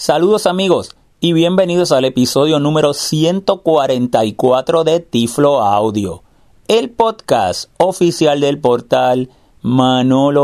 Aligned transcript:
Saludos 0.00 0.46
amigos 0.46 0.94
y 1.18 1.32
bienvenidos 1.32 1.90
al 1.90 2.04
episodio 2.04 2.60
número 2.60 2.94
144 2.94 4.84
de 4.84 5.00
Tiflo 5.00 5.60
Audio, 5.60 6.22
el 6.68 6.90
podcast 6.90 7.68
oficial 7.78 8.38
del 8.38 8.60
portal 8.60 9.28
manolo.net. 9.60 10.38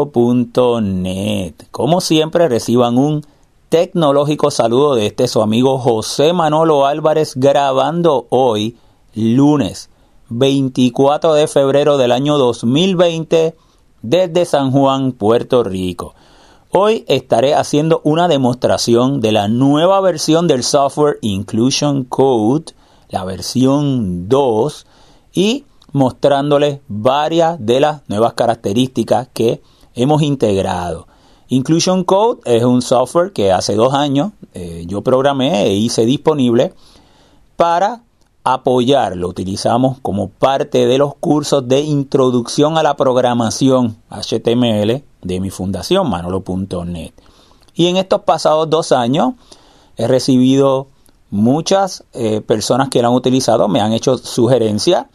Como 1.71 2.01
siempre 2.01 2.49
reciban 2.49 2.99
un 2.99 3.25
tecnológico 3.69 4.51
saludo 4.51 4.97
de 4.97 5.07
este 5.07 5.29
su 5.29 5.41
amigo 5.41 5.79
José 5.79 6.33
Manolo 6.33 6.85
Álvarez 6.85 7.37
grabando 7.37 8.27
hoy 8.31 8.77
lunes 9.15 9.89
24 10.31 11.33
de 11.35 11.47
febrero 11.47 11.97
del 11.97 12.11
año 12.11 12.39
2020 12.39 13.55
desde 14.03 14.47
San 14.47 14.73
Juan, 14.73 15.13
Puerto 15.13 15.63
Rico. 15.63 16.17
Hoy 16.77 17.05
estaré 17.07 17.55
haciendo 17.55 18.01
una 18.03 18.27
demostración 18.27 19.21
de 19.21 19.31
la 19.31 19.47
nueva 19.47 20.01
versión 20.01 20.49
del 20.49 20.65
software 20.65 21.19
Inclusion 21.21 22.03
Code, 22.03 22.73
la 23.11 23.25
versión 23.25 24.29
2, 24.29 24.85
y 25.35 25.67
mostrándoles 25.93 26.81
varias 26.89 27.65
de 27.65 27.79
las 27.79 28.03
nuevas 28.09 28.33
características 28.33 29.29
que 29.33 29.63
hemos 29.95 30.23
integrado. 30.23 31.07
Inclusion 31.47 32.03
Code 32.03 32.41
es 32.45 32.65
un 32.65 32.83
software 32.83 33.33
que 33.33 33.53
hace 33.53 33.77
dos 33.77 33.95
años 33.95 34.33
eh, 34.53 34.83
yo 34.89 35.01
programé 35.01 35.67
e 35.69 35.75
hice 35.75 36.05
disponible 36.05 36.75
para 37.55 38.03
apoyar. 38.43 39.17
Lo 39.17 39.29
utilizamos 39.29 40.01
como 40.01 40.29
parte 40.29 40.87
de 40.87 40.99
los 40.99 41.15
cursos 41.15 41.69
de 41.69 41.83
introducción 41.83 42.77
a 42.79 42.83
la 42.83 42.97
programación 42.97 43.97
HTML 44.11 45.05
de 45.25 45.41
mi 45.41 45.51
fundación, 45.51 46.09
manolo.net. 46.09 47.13
Y 47.75 47.89
en 47.89 47.97
estos 47.97 48.23
pasados 48.23 48.71
dos 48.71 48.93
años 48.93 49.35
he 49.97 50.07
recibido 50.07 50.89
muchas 51.31 52.05
eh, 52.13 52.41
personas 52.41 52.89
que 52.89 53.03
lo 53.03 53.09
han 53.09 53.15
utilizado, 53.15 53.67
me 53.67 53.81
han 53.81 53.93
hecho 53.93 54.17
sugerencias 54.19 55.07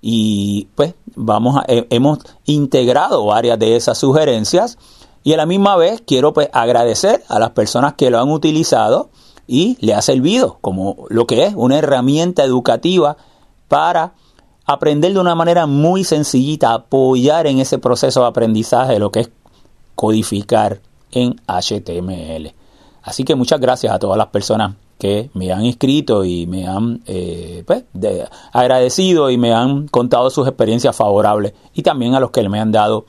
y 0.00 0.68
pues 0.74 0.94
vamos 1.14 1.56
a, 1.56 1.64
hemos 1.66 2.20
integrado 2.46 3.26
varias 3.26 3.58
de 3.58 3.76
esas 3.76 3.98
sugerencias 3.98 4.78
y 5.22 5.34
a 5.34 5.36
la 5.36 5.44
misma 5.44 5.76
vez 5.76 6.02
quiero 6.06 6.32
pues 6.32 6.48
agradecer 6.52 7.22
a 7.28 7.38
las 7.38 7.50
personas 7.50 7.94
que 7.94 8.08
lo 8.08 8.18
han 8.18 8.30
utilizado 8.30 9.10
y 9.46 9.76
le 9.80 9.92
ha 9.92 10.00
servido 10.00 10.58
como 10.62 11.04
lo 11.10 11.26
que 11.26 11.44
es 11.44 11.54
una 11.54 11.76
herramienta 11.76 12.44
educativa 12.44 13.18
para 13.68 14.14
aprender 14.64 15.12
de 15.12 15.18
una 15.18 15.34
manera 15.34 15.66
muy 15.66 16.04
sencillita, 16.04 16.72
apoyar 16.72 17.46
en 17.46 17.58
ese 17.58 17.78
proceso 17.78 18.20
de 18.22 18.28
aprendizaje 18.28 18.98
lo 18.98 19.10
que 19.10 19.20
es 19.20 19.30
codificar 20.00 20.80
en 21.12 21.36
HTML. 21.46 22.54
Así 23.02 23.22
que 23.22 23.34
muchas 23.34 23.60
gracias 23.60 23.92
a 23.92 23.98
todas 23.98 24.16
las 24.16 24.28
personas 24.28 24.76
que 24.98 25.28
me 25.34 25.52
han 25.52 25.66
escrito 25.66 26.24
y 26.24 26.46
me 26.46 26.66
han 26.66 27.02
eh, 27.04 27.62
pues, 27.66 27.84
agradecido 28.50 29.28
y 29.28 29.36
me 29.36 29.52
han 29.52 29.88
contado 29.88 30.30
sus 30.30 30.48
experiencias 30.48 30.96
favorables 30.96 31.52
y 31.74 31.82
también 31.82 32.14
a 32.14 32.20
los 32.20 32.30
que 32.30 32.48
me 32.48 32.58
han 32.58 32.72
dado 32.72 33.04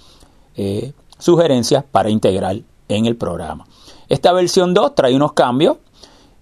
eh, 0.57 0.91
sugerencias 1.17 1.85
para 1.89 2.09
integrar 2.09 2.57
en 2.89 3.05
el 3.05 3.15
programa. 3.15 3.65
Esta 4.09 4.33
versión 4.33 4.73
2 4.73 4.93
trae 4.93 5.15
unos 5.15 5.31
cambios 5.31 5.77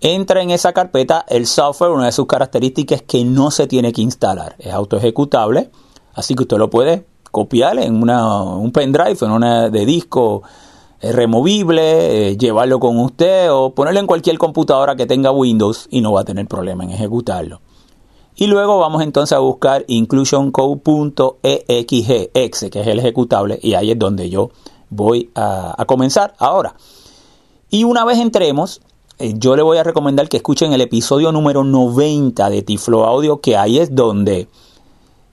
Entra 0.00 0.42
en 0.42 0.50
esa 0.50 0.72
carpeta 0.72 1.24
el 1.28 1.46
software, 1.46 1.92
una 1.92 2.06
de 2.06 2.10
sus 2.10 2.26
características 2.26 3.02
es 3.02 3.06
que 3.06 3.24
no 3.24 3.52
se 3.52 3.68
tiene 3.68 3.92
que 3.92 4.02
instalar, 4.02 4.56
es 4.58 4.72
auto 4.72 4.96
ejecutable, 4.96 5.70
así 6.12 6.34
que 6.34 6.42
usted 6.42 6.56
lo 6.56 6.70
puede 6.70 7.06
copiar 7.30 7.78
en 7.78 8.02
un 8.02 8.72
pendrive, 8.72 9.16
en 9.20 9.30
una 9.30 9.70
de 9.70 9.86
disco 9.86 10.42
eh, 11.00 11.12
removible, 11.12 12.30
eh, 12.30 12.36
llevarlo 12.36 12.80
con 12.80 12.98
usted 12.98 13.48
o 13.52 13.76
ponerlo 13.76 14.00
en 14.00 14.08
cualquier 14.08 14.38
computadora 14.38 14.96
que 14.96 15.06
tenga 15.06 15.30
Windows 15.30 15.86
y 15.88 16.00
no 16.00 16.10
va 16.10 16.22
a 16.22 16.24
tener 16.24 16.48
problema 16.48 16.82
en 16.82 16.90
ejecutarlo. 16.90 17.60
Y 18.40 18.46
luego 18.46 18.78
vamos 18.78 19.02
entonces 19.02 19.36
a 19.36 19.40
buscar 19.40 19.84
inclusioncode.exe, 19.88 22.70
que 22.70 22.80
es 22.80 22.86
el 22.86 23.00
ejecutable, 23.00 23.58
y 23.60 23.74
ahí 23.74 23.90
es 23.90 23.98
donde 23.98 24.30
yo 24.30 24.50
voy 24.90 25.28
a, 25.34 25.84
comenzar 25.88 26.36
ahora. 26.38 26.76
Y 27.68 27.82
una 27.82 28.04
vez 28.04 28.18
entremos, 28.18 28.80
eh, 29.18 29.34
yo 29.36 29.56
le 29.56 29.62
voy 29.62 29.78
a 29.78 29.82
recomendar 29.82 30.28
que 30.28 30.36
escuchen 30.36 30.72
el 30.72 30.82
episodio 30.82 31.32
número 31.32 31.64
90 31.64 32.48
de 32.48 32.62
Tiflo 32.62 33.06
Audio, 33.06 33.40
que 33.40 33.56
ahí 33.56 33.80
es 33.80 33.92
donde 33.92 34.46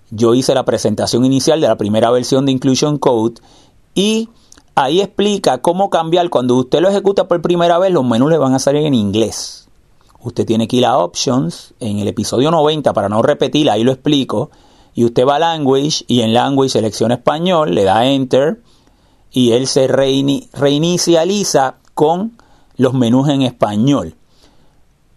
yo 0.10 0.34
hice 0.34 0.56
la 0.56 0.66
presentación 0.66 1.26
inicial 1.26 1.62
de 1.62 1.68
la 1.68 1.78
primera 1.78 2.10
versión 2.10 2.48
de 2.48 2.54
Inclusion 2.54 2.98
Code 2.98 3.36
y 3.94 4.30
ahí 4.74 5.02
explica 5.02 5.60
cómo 5.60 5.92
cambiar 5.92 6.32
cuando 6.32 6.56
usted 6.56 6.82
lo 6.82 6.90
ejecuta 6.90 7.28
por 7.28 7.44
primera 7.44 7.78
vez, 7.78 7.92
los 7.92 8.04
menús 8.04 8.32
le 8.32 8.40
van 8.40 8.56
a 8.56 8.60
salir 8.60 8.84
en 8.84 8.96
inglés 8.96 9.65
usted 10.26 10.46
tiene 10.46 10.68
que 10.68 10.78
ir 10.78 10.86
Options 10.88 11.74
en 11.80 12.00
el 12.00 12.08
episodio 12.08 12.50
90 12.52 12.94
para 12.94 13.10
no 13.10 13.22
repetir, 13.22 13.70
ahí 13.70 13.84
lo 13.84 13.92
explico. 13.92 14.50
Y 14.94 15.06
usted 15.06 15.26
va 15.26 15.36
a 15.36 15.40
Language 15.40 16.06
y 16.08 16.22
en 16.22 16.34
Language 16.34 16.70
selecciona 16.70 17.16
español, 17.16 17.76
le 17.76 17.84
da 17.84 18.06
Enter 18.06 18.62
y 19.32 19.52
él 19.52 19.68
se 19.68 19.88
reinicializa 19.88 21.76
con 21.94 22.38
los 22.78 22.94
menús 22.94 23.30
en 23.30 23.44
español. 23.44 24.16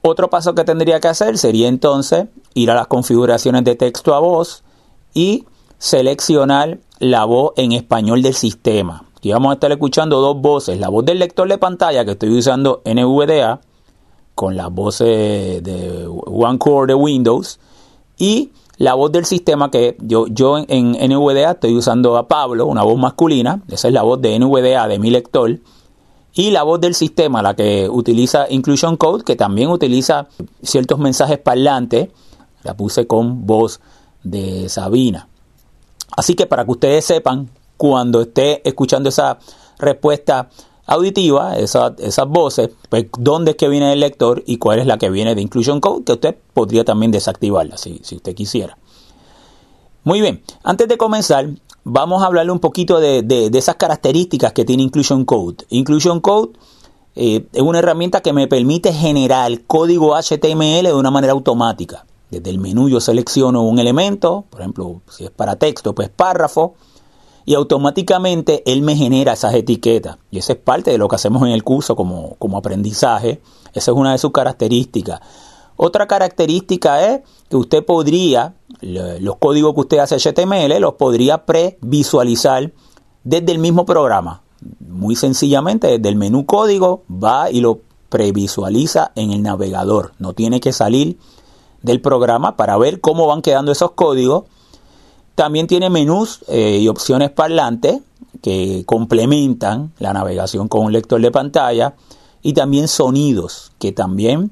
Otro 0.03 0.29
paso 0.29 0.55
que 0.55 0.65
tendría 0.65 1.01
que 1.01 1.09
hacer 1.09 1.39
sería 1.39 1.69
entonces 1.69 2.27
ir 2.55 2.71
a 2.71 2.75
las 2.75 2.87
configuraciones 2.87 3.65
de 3.65 3.77
texto 3.77 4.15
a 4.15 4.21
voz 4.21 4.63
y 5.15 5.47
seleccionar 5.79 6.79
la 6.99 7.25
voz 7.25 7.53
en 7.57 7.73
español 7.73 8.23
del 8.23 8.35
sistema. 8.35 9.05
Aquí 9.17 9.33
vamos 9.33 9.51
a 9.51 9.55
estar 9.55 9.73
escuchando 9.73 10.21
dos 10.21 10.41
voces, 10.41 10.79
la 10.79 10.89
voz 10.89 11.05
del 11.05 11.19
lector 11.19 11.49
de 11.49 11.59
pantalla 11.59 12.05
que 12.05 12.13
estoy 12.13 12.37
usando 12.37 12.83
NVDA 12.85 13.61
con 14.39 14.57
las 14.57 14.73
voces 14.73 15.65
de 15.65 16.07
OneCore 16.07 16.87
de 16.87 16.95
Windows 16.95 17.59
y 18.17 18.53
la 18.77 18.95
voz 18.95 19.11
del 19.11 19.25
sistema 19.25 19.69
que 19.69 19.97
yo, 19.99 20.29
yo 20.29 20.59
en 20.59 20.93
NVDA 20.93 21.51
estoy 21.51 21.77
usando 21.77 22.17
a 22.17 22.29
Pablo, 22.29 22.67
una 22.67 22.85
voz 22.85 22.97
masculina, 22.97 23.61
esa 23.69 23.89
es 23.89 23.95
la 23.95 24.03
voz 24.03 24.21
de 24.21 24.39
NVDA 24.39 24.87
de 24.87 25.01
mi 25.01 25.11
lector, 25.11 25.59
y 26.35 26.53
la 26.53 26.63
voz 26.63 26.81
del 26.81 26.95
sistema, 26.95 27.43
la 27.43 27.57
que 27.57 27.89
utiliza 27.91 28.47
Inclusion 28.49 28.97
Code, 28.97 29.25
que 29.25 29.35
también 29.35 29.71
utiliza 29.71 30.29
ciertos 30.63 31.01
mensajes 31.01 31.39
parlantes, 31.39 32.11
la 32.63 32.77
puse 32.77 33.09
con 33.09 33.45
voz 33.45 33.81
de 34.23 34.69
Sabina. 34.69 35.27
Así 36.17 36.35
que 36.35 36.47
para 36.47 36.65
que 36.65 36.71
ustedes 36.71 37.05
sepan, 37.05 37.51
cuando 37.77 38.21
esté 38.21 38.63
escuchando 38.69 39.09
esa 39.09 39.41
respuesta 39.81 40.49
auditiva, 40.89 41.57
esas 41.59 42.29
voces, 42.29 42.71
pues 42.89 43.07
dónde 43.19 43.53
es 43.53 43.57
que 43.57 43.69
viene 43.69 43.93
el 43.93 44.01
lector 44.01 44.43
y 44.47 44.57
cuál 44.57 44.81
es 44.81 44.87
la 44.87 44.99
que 44.99 45.11
viene 45.11 45.35
de 45.35 45.43
Inclusion 45.43 45.81
Code, 45.81 46.05
que 46.05 46.13
usted 46.13 46.37
podría 46.55 46.85
también 46.85 47.13
desactivarla 47.13 47.77
si, 47.77 48.01
si 48.03 48.17
usted 48.17 48.35
quisiera. 48.35 48.77
Muy 50.03 50.23
bien, 50.23 50.43
antes 50.65 50.89
de 50.89 50.97
comenzar, 50.97 51.51
vamos 51.85 52.23
a 52.23 52.27
hablarle 52.27 52.53
un 52.53 52.61
poquito 52.61 53.01
de, 53.01 53.51
esas 53.53 53.77
características 53.77 54.53
que 54.55 54.65
tiene 54.65 54.83
Inclusion 54.83 55.25
Code. 55.27 55.67
Inclusion 55.69 56.21
Code 56.21 56.53
eh, 57.15 57.47
es 57.53 57.63
una 57.63 57.81
herramienta 57.81 58.23
que 58.23 58.33
me 58.33 58.47
permite 58.47 58.93
generar 58.93 59.61
código 59.67 60.17
HTML 60.17 60.85
de 60.85 60.95
una 60.95 61.11
manera 61.11 61.35
automática. 61.35 62.07
Desde 62.31 62.51
el 62.51 62.59
menú 62.59 62.89
yo 62.89 63.01
selecciono 63.01 63.63
un 63.63 63.79
elemento, 63.79 64.45
por 64.51 64.61
ejemplo, 64.61 65.01
si 65.11 65.25
es 65.25 65.31
para 65.31 65.57
texto, 65.57 65.95
pues 65.95 66.09
párrafo, 66.11 66.75
y 67.49 67.55
automáticamente 67.55 68.63
él 68.71 68.83
me 68.83 68.95
genera 68.95 69.33
esas 69.33 69.55
etiquetas. 69.55 70.19
Y 70.31 70.37
esa 70.37 70.53
es 70.53 70.59
parte 70.59 70.91
de 70.91 70.99
lo 70.99 71.09
que 71.09 71.17
hacemos 71.17 71.41
en 71.45 71.49
el 71.49 71.65
curso 71.65 71.97
como, 71.97 72.35
como 72.39 72.59
aprendizaje. 72.59 73.41
Esa 73.73 73.91
es 73.91 73.97
una 73.97 74.13
de 74.13 74.19
sus 74.19 74.33
características. 74.33 75.21
Otra 75.75 76.07
característica 76.07 77.07
es 77.07 77.23
que 77.49 77.57
usted 77.57 77.87
podría, 77.87 78.53
los 78.83 79.37
códigos 79.37 79.73
que 79.73 79.81
usted 79.81 79.99
hace 79.99 80.19
HTML, 80.19 80.79
los 80.79 80.97
podría 80.97 81.47
previsualizar 81.47 82.71
desde 83.25 83.53
el 83.53 83.59
mismo 83.61 83.87
programa. 83.87 84.43
Muy 84.87 85.17
sencillamente, 85.17 85.87
desde 85.87 86.09
el 86.11 86.17
menú 86.17 86.45
código 86.45 87.05
va 87.11 87.51
y 87.51 87.63
lo 87.63 87.81
previsualiza 88.11 89.13
en 89.15 89.33
el 89.33 89.43
navegador. 89.43 90.13
No 90.19 90.35
tiene 90.35 90.61
que 90.61 90.75
salir 90.75 91.19
del 91.81 92.03
programa 92.03 92.59
para 92.59 92.77
ver 92.77 93.01
cómo 93.01 93.27
van 93.27 93.41
quedando 93.41 93.73
esos 93.73 93.93
códigos. 93.93 94.45
También 95.39 95.69
tiene 95.69 95.89
menús 95.89 96.41
eh, 96.49 96.79
y 96.81 96.89
opciones 96.89 97.31
parlantes 97.31 98.01
que 98.43 98.83
complementan 98.85 99.93
la 100.01 100.13
navegación 100.13 100.67
con 100.67 100.87
un 100.87 100.93
lector 100.93 101.21
de 101.21 101.31
pantalla 101.31 101.95
y 102.43 102.55
también 102.55 102.89
sonidos 102.89 103.71
que 103.79 103.93
también 103.93 104.51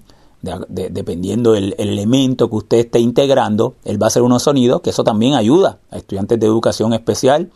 dependiendo 0.69 1.55
del 1.55 1.75
elemento 1.77 2.49
que 2.49 2.55
usted 2.55 2.77
esté 2.77 3.01
integrando, 3.01 3.75
él 3.85 4.01
va 4.01 4.07
a 4.07 4.11
hacer 4.11 4.23
unos 4.23 4.45
sonidos 4.45 4.81
que 4.81 4.91
eso 4.91 5.03
también 5.03 5.35
ayuda 5.35 5.81
a 5.91 5.97
estudiantes 5.97 6.39
de 6.39 6.47
educación 6.47 6.93
especial. 6.93 7.51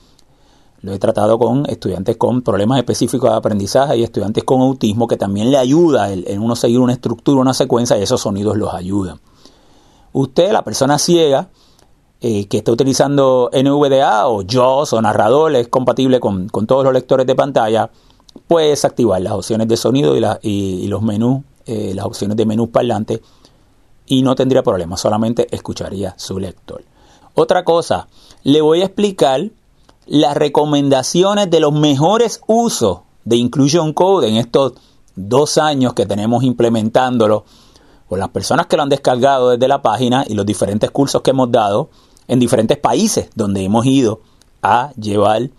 Lo 0.82 0.92
he 0.92 0.98
tratado 0.98 1.38
con 1.38 1.66
estudiantes 1.66 2.16
con 2.16 2.42
problemas 2.42 2.78
específicos 2.78 3.30
de 3.30 3.36
aprendizaje 3.36 3.96
y 3.96 4.02
estudiantes 4.02 4.42
con 4.42 4.60
autismo 4.60 5.06
que 5.06 5.16
también 5.16 5.52
le 5.52 5.58
ayuda 5.58 6.12
en 6.12 6.42
uno 6.42 6.56
seguir 6.56 6.80
una 6.80 6.94
estructura, 6.94 7.40
una 7.40 7.54
secuencia 7.54 7.96
y 7.96 8.02
esos 8.02 8.22
sonidos 8.22 8.56
los 8.56 8.74
ayudan. 8.74 9.20
Usted, 10.12 10.50
la 10.50 10.64
persona 10.64 10.98
ciega, 10.98 11.48
eh, 12.22 12.49
que 12.49 12.58
está 12.58 12.72
utilizando 12.72 13.50
NVDA 13.50 14.28
o 14.28 14.44
JAWS 14.46 14.93
o 14.93 15.00
narrador, 15.00 15.56
es 15.56 15.69
compatible 15.69 16.20
con, 16.20 16.49
todos 16.49 16.84
los 16.84 16.93
lectores 16.93 17.26
de 17.26 17.34
pantalla, 17.34 17.90
puede 18.46 18.69
desactivar 18.69 19.22
las 19.22 19.32
opciones 19.32 19.69
de 19.69 19.76
sonido 19.78 20.14
y, 20.43 20.87
los 20.87 21.00
menús 21.00 21.43
eh, 21.64 21.93
las 21.94 22.05
opciones 22.05 22.37
de 22.37 22.44
menú 22.44 22.70
parlante 22.70 23.22
y 24.06 24.22
no 24.22 24.34
tendría 24.34 24.62
problema, 24.62 24.99
solamente 24.99 25.46
escucharía 25.55 26.14
su 26.19 26.38
lector. 26.38 26.84
Otra 27.34 27.64
cosa, 27.64 28.08
le 28.43 28.61
voy 28.61 28.82
a 28.82 28.87
explicar 28.87 29.49
las 30.06 30.37
recomendaciones 30.37 31.49
de 31.49 31.61
los 31.61 31.73
mejores 31.73 32.43
usos 32.46 32.99
de 33.25 33.37
Inclusion 33.37 33.94
Code 33.94 34.28
en 34.28 34.37
estos 34.37 34.75
dos 35.16 35.56
años 35.56 35.94
que 35.94 36.05
tenemos 36.05 36.44
implementándolo, 36.44 37.44
o 38.08 38.16
las 38.16 38.28
personas 38.28 38.66
que 38.66 38.76
lo 38.76 38.82
han 38.82 38.88
descargado 38.88 39.50
desde 39.50 39.69
la 39.69 39.81
página 39.81 40.25
y 40.26 40.34
los 40.34 40.44
diferentes 40.44 40.90
cursos 40.90 41.23
que 41.23 41.31
hemos 41.31 41.50
dado 41.50 41.88
en 42.30 42.38
diferentes 42.38 42.78
países 42.78 43.28
donde 43.34 43.64
hemos 43.64 43.84
ido 43.86 44.20
a 44.62 44.92
llevar 44.92 45.50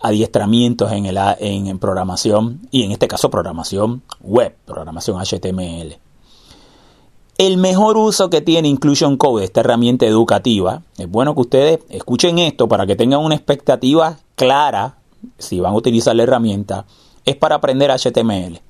adiestramientos 0.00 0.90
en, 0.92 1.04
el, 1.04 1.18
en, 1.40 1.78
programación 1.78 2.66
y 2.70 2.84
en 2.84 2.92
este 2.92 3.06
caso 3.06 3.28
programación 3.28 4.02
web, 4.22 4.56
programación 4.64 5.20
HTML. 5.22 5.98
El 7.36 7.58
mejor 7.58 7.98
uso 7.98 8.30
que 8.30 8.40
tiene 8.40 8.68
Inclusion 8.68 9.18
Code, 9.18 9.44
esta 9.44 9.60
herramienta 9.60 10.06
educativa, 10.06 10.80
es 10.96 11.10
bueno 11.10 11.34
que 11.34 11.42
ustedes 11.42 11.80
escuchen 11.90 12.38
esto 12.38 12.66
para 12.66 12.86
que 12.86 12.96
tengan 12.96 13.20
una 13.20 13.34
expectativa 13.34 14.16
clara 14.36 14.96
si 15.38 15.60
van 15.60 15.74
a 15.74 15.76
utilizar 15.76 16.16
la 16.16 16.22
herramienta, 16.22 16.86
es 17.26 17.36
para 17.36 17.56
aprender 17.56 17.90
HTML. 17.90 18.62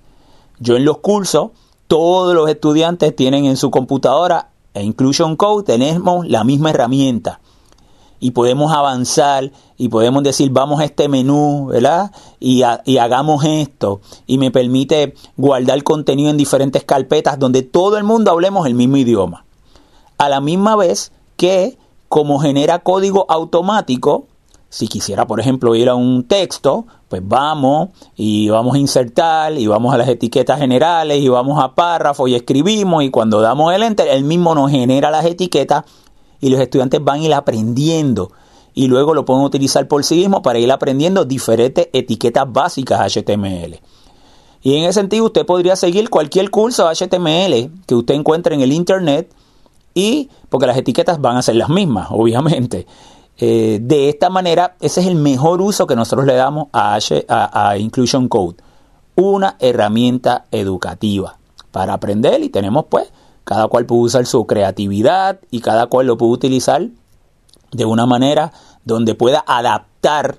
Yo 0.58 0.74
en 0.74 0.84
los 0.84 0.98
cursos, 0.98 1.50
todos 1.86 2.34
los 2.34 2.50
estudiantes 2.50 3.14
tienen 3.14 3.44
en 3.44 3.56
su 3.56 3.70
computadora 3.70 4.48
e 4.76 4.84
Inclusion 4.84 5.36
Code, 5.36 5.64
tenemos 5.64 6.26
la 6.28 6.44
misma 6.44 6.70
herramienta 6.70 7.40
y 8.20 8.32
podemos 8.32 8.72
avanzar 8.72 9.50
y 9.76 9.88
podemos 9.88 10.22
decir 10.22 10.50
vamos 10.50 10.80
a 10.80 10.84
este 10.84 11.08
menú, 11.08 11.66
¿verdad? 11.66 12.12
Y, 12.40 12.62
y, 12.84 12.98
hagamos 12.98 13.44
esto 13.44 14.00
y 14.26 14.38
me 14.38 14.50
permite 14.50 15.14
guardar 15.36 15.82
contenido 15.82 16.30
en 16.30 16.36
diferentes 16.36 16.84
carpetas 16.84 17.38
donde 17.38 17.62
todo 17.62 17.96
el 17.98 18.04
mundo 18.04 18.30
hablemos 18.30 18.66
el 18.66 18.74
mismo 18.74 18.96
idioma. 18.96 19.44
A 20.18 20.28
la 20.28 20.40
misma 20.40 20.76
vez 20.76 21.12
que 21.36 21.78
como 22.08 22.38
genera 22.38 22.78
código 22.80 23.26
automático, 23.28 24.26
si 24.68 24.88
quisiera 24.88 25.26
por 25.26 25.40
ejemplo 25.40 25.74
ir 25.74 25.88
a 25.88 25.94
un 25.94 26.24
texto, 26.24 26.86
pues 27.08 27.22
vamos 27.24 27.90
y 28.16 28.48
vamos 28.48 28.74
a 28.74 28.78
insertar 28.78 29.56
y 29.58 29.66
vamos 29.66 29.94
a 29.94 29.98
las 29.98 30.08
etiquetas 30.08 30.58
generales 30.58 31.20
y 31.20 31.28
vamos 31.28 31.62
a 31.62 31.74
párrafo 31.74 32.28
y 32.28 32.34
escribimos 32.34 33.04
y 33.04 33.10
cuando 33.10 33.40
damos 33.40 33.72
el 33.72 33.82
enter, 33.82 34.08
él 34.08 34.24
mismo 34.24 34.54
nos 34.54 34.70
genera 34.70 35.10
las 35.10 35.24
etiquetas 35.24 35.84
y 36.40 36.50
los 36.50 36.60
estudiantes 36.60 37.02
van 37.02 37.20
a 37.20 37.24
ir 37.24 37.34
aprendiendo 37.34 38.32
y 38.74 38.88
luego 38.88 39.14
lo 39.14 39.24
pueden 39.24 39.42
utilizar 39.42 39.88
por 39.88 40.04
sí 40.04 40.16
mismos 40.16 40.42
para 40.42 40.58
ir 40.58 40.70
aprendiendo 40.70 41.24
diferentes 41.24 41.88
etiquetas 41.92 42.52
básicas 42.52 43.00
HTML. 43.00 43.80
Y 44.62 44.76
en 44.76 44.84
ese 44.84 44.94
sentido 44.94 45.24
usted 45.24 45.46
podría 45.46 45.76
seguir 45.76 46.10
cualquier 46.10 46.50
curso 46.50 46.86
HTML 46.86 47.70
que 47.86 47.94
usted 47.94 48.14
encuentre 48.14 48.54
en 48.54 48.60
el 48.60 48.72
Internet 48.72 49.32
y 49.94 50.28
porque 50.50 50.66
las 50.66 50.76
etiquetas 50.76 51.20
van 51.20 51.38
a 51.38 51.42
ser 51.42 51.56
las 51.56 51.70
mismas, 51.70 52.08
obviamente. 52.10 52.86
Eh, 53.38 53.78
de 53.82 54.08
esta 54.08 54.30
manera, 54.30 54.76
ese 54.80 55.00
es 55.00 55.06
el 55.06 55.16
mejor 55.16 55.60
uso 55.60 55.86
que 55.86 55.96
nosotros 55.96 56.26
le 56.26 56.34
damos 56.34 56.68
a, 56.72 56.98
Inclusion 57.78 58.28
Code. 58.28 58.56
Una 59.14 59.56
herramienta 59.58 60.46
educativa 60.50 61.38
para 61.70 61.94
aprender 61.94 62.42
y 62.42 62.48
tenemos 62.48 62.86
pues 62.88 63.10
cada 63.44 63.68
cual 63.68 63.86
puede 63.86 64.02
usar 64.02 64.26
su 64.26 64.46
creatividad 64.46 65.38
y 65.50 65.60
cada 65.60 65.86
cual 65.86 66.06
lo 66.06 66.18
puede 66.18 66.32
utilizar 66.32 66.88
de 67.72 67.84
una 67.84 68.06
manera 68.06 68.52
donde 68.84 69.14
pueda 69.14 69.44
adaptar 69.46 70.38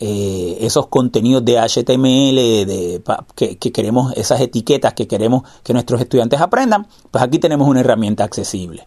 eh, 0.00 0.58
esos 0.60 0.86
contenidos 0.86 1.44
de 1.44 1.58
HTML 1.58 2.36
de, 2.66 3.02
que, 3.34 3.72
queremos, 3.72 4.12
esas 4.16 4.40
etiquetas 4.40 4.94
que 4.94 5.08
queremos 5.08 5.42
que 5.64 5.72
nuestros 5.72 6.00
estudiantes 6.00 6.40
aprendan, 6.40 6.86
pues 7.10 7.24
aquí 7.24 7.38
tenemos 7.38 7.66
una 7.68 7.80
herramienta 7.80 8.24
accesible. 8.24 8.86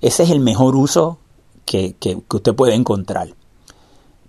Ese 0.00 0.24
es 0.24 0.30
el 0.30 0.40
mejor 0.40 0.74
uso 0.74 1.18
que, 1.66 1.94
que 1.98 2.16
usted 2.30 2.54
puede 2.54 2.74
encontrar. 2.74 3.28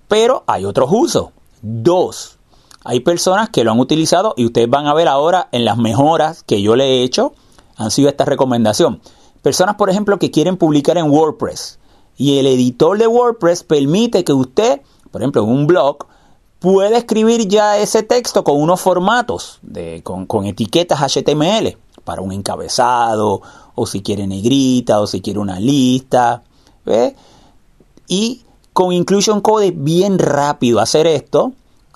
Pero 0.10 0.44
hay 0.48 0.66
otros 0.66 0.90
usos. 0.92 1.30
Dos. 1.62 2.38
Hay 2.84 3.00
personas 3.00 3.50
que 3.50 3.64
lo 3.64 3.72
han 3.72 3.80
utilizado 3.80 4.34
y 4.36 4.46
ustedes 4.46 4.70
van 4.70 4.88
a 4.88 4.94
ver 4.94 5.08
ahora 5.08 5.48
en 5.52 5.64
las 5.64 5.78
mejoras 5.78 6.44
que 6.44 6.62
yo 6.62 6.76
le 6.76 6.86
he 6.86 7.04
hecho 7.04 7.34
han 7.78 7.92
sido 7.92 8.10
esta 8.10 8.26
recomendación. 8.26 9.02
Personas, 9.42 9.76
por 9.76 9.90
ejemplo, 9.90 10.20
que 10.20 10.32
quieren 10.32 10.58
publicar 10.58 10.98
en 10.98 11.10
WordPress 11.10 11.80
y 12.18 12.40
el 12.40 12.48
editor 12.48 12.98
de 12.98 13.08
WordPress 13.08 13.64
permite 13.64 14.24
que 14.24 14.34
usted, 14.34 14.82
por 15.12 15.22
ejemplo, 15.22 15.44
en 15.44 15.50
un 15.50 15.68
blog, 15.68 16.08
pueda 16.60 16.98
escribir 16.98 17.48
ya 17.48 17.78
ese 17.78 18.02
texto 18.04 18.44
con 18.44 18.60
unos 18.60 18.82
formatos, 18.82 19.60
de, 19.62 20.02
con, 20.04 20.46
etiquetas 20.46 21.00
HTML 21.00 21.78
para 22.04 22.22
un 22.22 22.32
encabezado, 22.32 23.42
o 23.76 23.86
si 23.86 24.02
quiere 24.02 24.26
negrita, 24.26 25.00
o 25.00 25.06
si 25.06 25.22
quiere 25.22 25.40
una 25.40 25.60
lista. 25.60 26.44
Y 28.08 28.44
con 28.74 28.94
Inclusion 28.94 29.42
Code 29.42 29.68
es 29.68 29.74
bien 29.76 30.20
rápido 30.20 30.80
hacer 30.80 31.08
esto. 31.08 31.54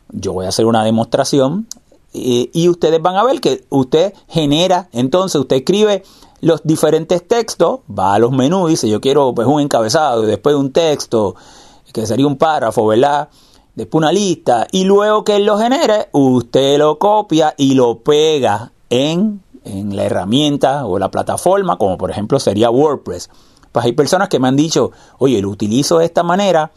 Yo 0.09 0.33
voy 0.33 0.45
a 0.45 0.49
hacer 0.49 0.65
una 0.65 0.83
demostración 0.83 1.67
y 2.13 2.67
ustedes 2.67 3.01
van 3.01 3.15
a 3.15 3.23
ver 3.23 3.39
que 3.39 3.65
usted 3.69 4.13
genera, 4.27 4.89
entonces 4.91 5.39
usted 5.39 5.57
escribe 5.57 6.03
los 6.41 6.61
diferentes 6.63 7.25
textos, 7.25 7.79
va 7.87 8.15
a 8.15 8.19
los 8.19 8.31
menús, 8.31 8.69
dice 8.69 8.89
yo 8.89 8.99
quiero 8.99 9.33
pues 9.33 9.47
un 9.47 9.61
encabezado 9.61 10.23
y 10.23 10.27
después 10.27 10.55
un 10.55 10.73
texto, 10.73 11.35
que 11.93 12.05
sería 12.05 12.27
un 12.27 12.37
párrafo, 12.37 12.87
¿verdad? 12.87 13.29
Después 13.75 13.99
una 13.99 14.11
lista 14.11 14.67
y 14.71 14.83
luego 14.83 15.23
que 15.23 15.37
él 15.37 15.45
lo 15.45 15.57
genere, 15.57 16.09
usted 16.11 16.77
lo 16.77 16.97
copia 16.99 17.53
y 17.57 17.75
lo 17.75 17.99
pega 17.99 18.71
en, 18.89 19.41
en 19.63 19.95
la 19.95 20.03
herramienta 20.03 20.85
o 20.85 20.99
la 20.99 21.11
plataforma, 21.11 21.77
como 21.77 21.97
por 21.97 22.11
ejemplo 22.11 22.39
sería 22.39 22.69
WordPress. 22.69 23.29
Pues 23.71 23.85
hay 23.85 23.93
personas 23.93 24.29
que 24.29 24.39
me 24.39 24.47
han 24.47 24.55
dicho, 24.55 24.91
oye, 25.17 25.41
lo 25.41 25.49
utilizo 25.49 25.99
de 25.99 26.05
esta 26.05 26.23
manera 26.23 26.71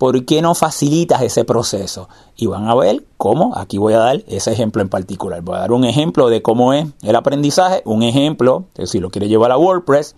¿por 0.00 0.24
qué 0.24 0.40
no 0.40 0.54
facilitas 0.54 1.20
ese 1.20 1.44
proceso? 1.44 2.08
Y 2.34 2.46
van 2.46 2.66
a 2.68 2.74
ver 2.74 3.04
cómo, 3.18 3.52
aquí 3.54 3.76
voy 3.76 3.92
a 3.92 3.98
dar 3.98 4.24
ese 4.28 4.50
ejemplo 4.50 4.80
en 4.80 4.88
particular. 4.88 5.42
Voy 5.42 5.56
a 5.56 5.58
dar 5.58 5.72
un 5.72 5.84
ejemplo 5.84 6.30
de 6.30 6.40
cómo 6.40 6.72
es 6.72 6.86
el 7.02 7.14
aprendizaje, 7.16 7.82
un 7.84 8.02
ejemplo, 8.02 8.64
si 8.84 8.98
lo 8.98 9.10
quiere 9.10 9.28
llevar 9.28 9.52
a 9.52 9.58
WordPress. 9.58 10.16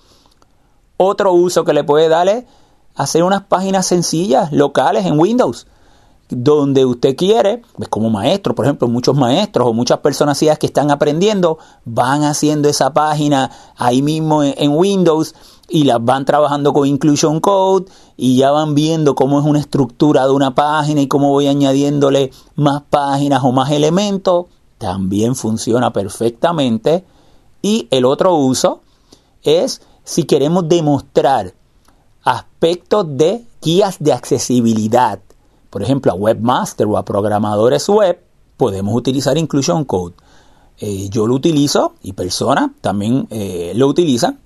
Otro 0.98 1.32
uso 1.32 1.64
que 1.64 1.72
le 1.72 1.82
puede 1.82 2.08
dar 2.08 2.28
es 2.28 2.44
hacer 2.94 3.24
unas 3.24 3.42
páginas 3.42 3.84
sencillas, 3.84 4.52
locales 4.52 5.04
en 5.04 5.18
Windows, 5.18 5.66
donde 6.28 6.84
usted 6.84 7.16
quiere, 7.16 7.62
pues 7.74 7.88
como 7.88 8.08
maestro, 8.08 8.54
por 8.54 8.66
ejemplo, 8.66 8.86
muchos 8.86 9.16
maestros 9.16 9.66
o 9.66 9.72
muchas 9.72 9.98
personas 9.98 10.38
que 10.38 10.66
están 10.66 10.92
aprendiendo, 10.92 11.58
van 11.84 12.22
haciendo 12.22 12.68
esa 12.68 12.92
página 12.92 13.50
ahí 13.76 14.00
mismo 14.00 14.44
en 14.44 14.70
Windows 14.70 15.34
y 15.72 15.84
las 15.84 16.04
van 16.04 16.26
trabajando 16.26 16.74
con 16.74 16.86
Inclusion 16.86 17.40
Code 17.40 17.86
y 18.18 18.36
ya 18.36 18.50
van 18.50 18.74
viendo 18.74 19.14
cómo 19.14 19.40
es 19.40 19.46
una 19.46 19.58
estructura 19.58 20.26
de 20.26 20.30
una 20.30 20.54
página 20.54 21.00
y 21.00 21.08
cómo 21.08 21.30
voy 21.30 21.46
añadiéndole 21.46 22.30
más 22.56 22.82
páginas 22.90 23.42
o 23.42 23.52
más 23.52 23.70
elementos, 23.70 24.46
también 24.76 25.34
funciona 25.34 25.90
perfectamente. 25.90 27.06
Y 27.62 27.88
el 27.90 28.04
otro 28.04 28.34
uso 28.34 28.82
es 29.42 29.80
si 30.04 30.24
queremos 30.24 30.68
demostrar 30.68 31.54
aspectos 32.22 33.06
de 33.08 33.42
guías 33.62 33.96
de 33.98 34.12
accesibilidad, 34.12 35.20
por 35.70 35.82
ejemplo 35.82 36.12
a 36.12 36.16
webmaster 36.16 36.86
o 36.86 36.98
a 36.98 37.04
programadores 37.06 37.88
web, 37.88 38.22
podemos 38.58 38.94
utilizar 38.94 39.38
Inclusion 39.38 39.86
Code. 39.86 40.16
Eh, 40.76 41.08
yo 41.08 41.26
lo 41.26 41.34
utilizo 41.34 41.94
y 42.02 42.12
personas 42.12 42.72
también 42.82 43.26
eh, 43.30 43.72
lo 43.74 43.86
utilizan 43.86 44.38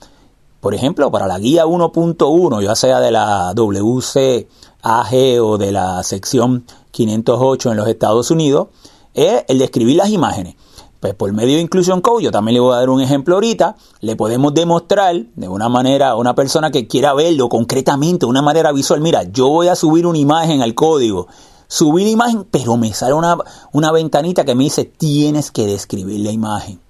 por 0.61 0.75
ejemplo, 0.75 1.11
para 1.11 1.27
la 1.27 1.39
guía 1.39 1.67
1.1, 1.67 2.63
ya 2.63 2.75
sea 2.75 3.01
de 3.01 3.11
la 3.11 3.53
WCAG 3.55 5.15
o 5.43 5.59
de 5.59 5.73
la 5.73 6.03
sección 6.03 6.65
508 6.91 7.71
en 7.71 7.77
los 7.77 7.89
Estados 7.89 8.31
Unidos, 8.31 8.69
es 9.15 9.45
el 9.49 9.59
de 9.59 9.95
las 9.95 10.11
imágenes. 10.11 10.57
Pues 11.01 11.15
por 11.15 11.33
medio 11.33 11.57
de 11.57 11.61
Inclusion 11.61 12.01
Code, 12.01 12.25
yo 12.25 12.31
también 12.31 12.55
le 12.55 12.61
voy 12.61 12.75
a 12.75 12.79
dar 12.79 12.91
un 12.91 13.01
ejemplo 13.01 13.35
ahorita, 13.35 13.77
le 14.01 14.17
podemos 14.17 14.55
demostrar 14.55 15.15
de 15.35 15.49
una 15.49 15.69
manera 15.69 16.11
a 16.11 16.17
una 16.17 16.35
persona 16.35 16.71
que 16.71 16.87
quiera 16.87 17.13
verlo 17.13 17.49
concretamente, 17.49 18.27
de 18.27 18.31
una 18.31 18.43
manera 18.43 18.73
visual, 18.73 19.01
mira, 19.01 19.23
yo 19.25 19.49
voy 19.49 19.69
a 19.69 19.77
subir 19.77 20.07
una 20.07 20.19
imagen 20.19 20.63
al 20.63 20.75
código, 20.75 21.29
subir 21.69 22.07
imagen, 22.09 22.47
pero 22.51 22.77
me 22.77 22.93
sale 22.95 23.13
una, 23.13 23.37
una 23.73 23.93
ventanita 23.93 24.45
que 24.45 24.55
me 24.55 24.65
dice, 24.65 24.85
tienes 24.85 25.51
que 25.51 25.67
describir 25.67 26.21
la 26.21 26.33
imagen. 26.33 26.81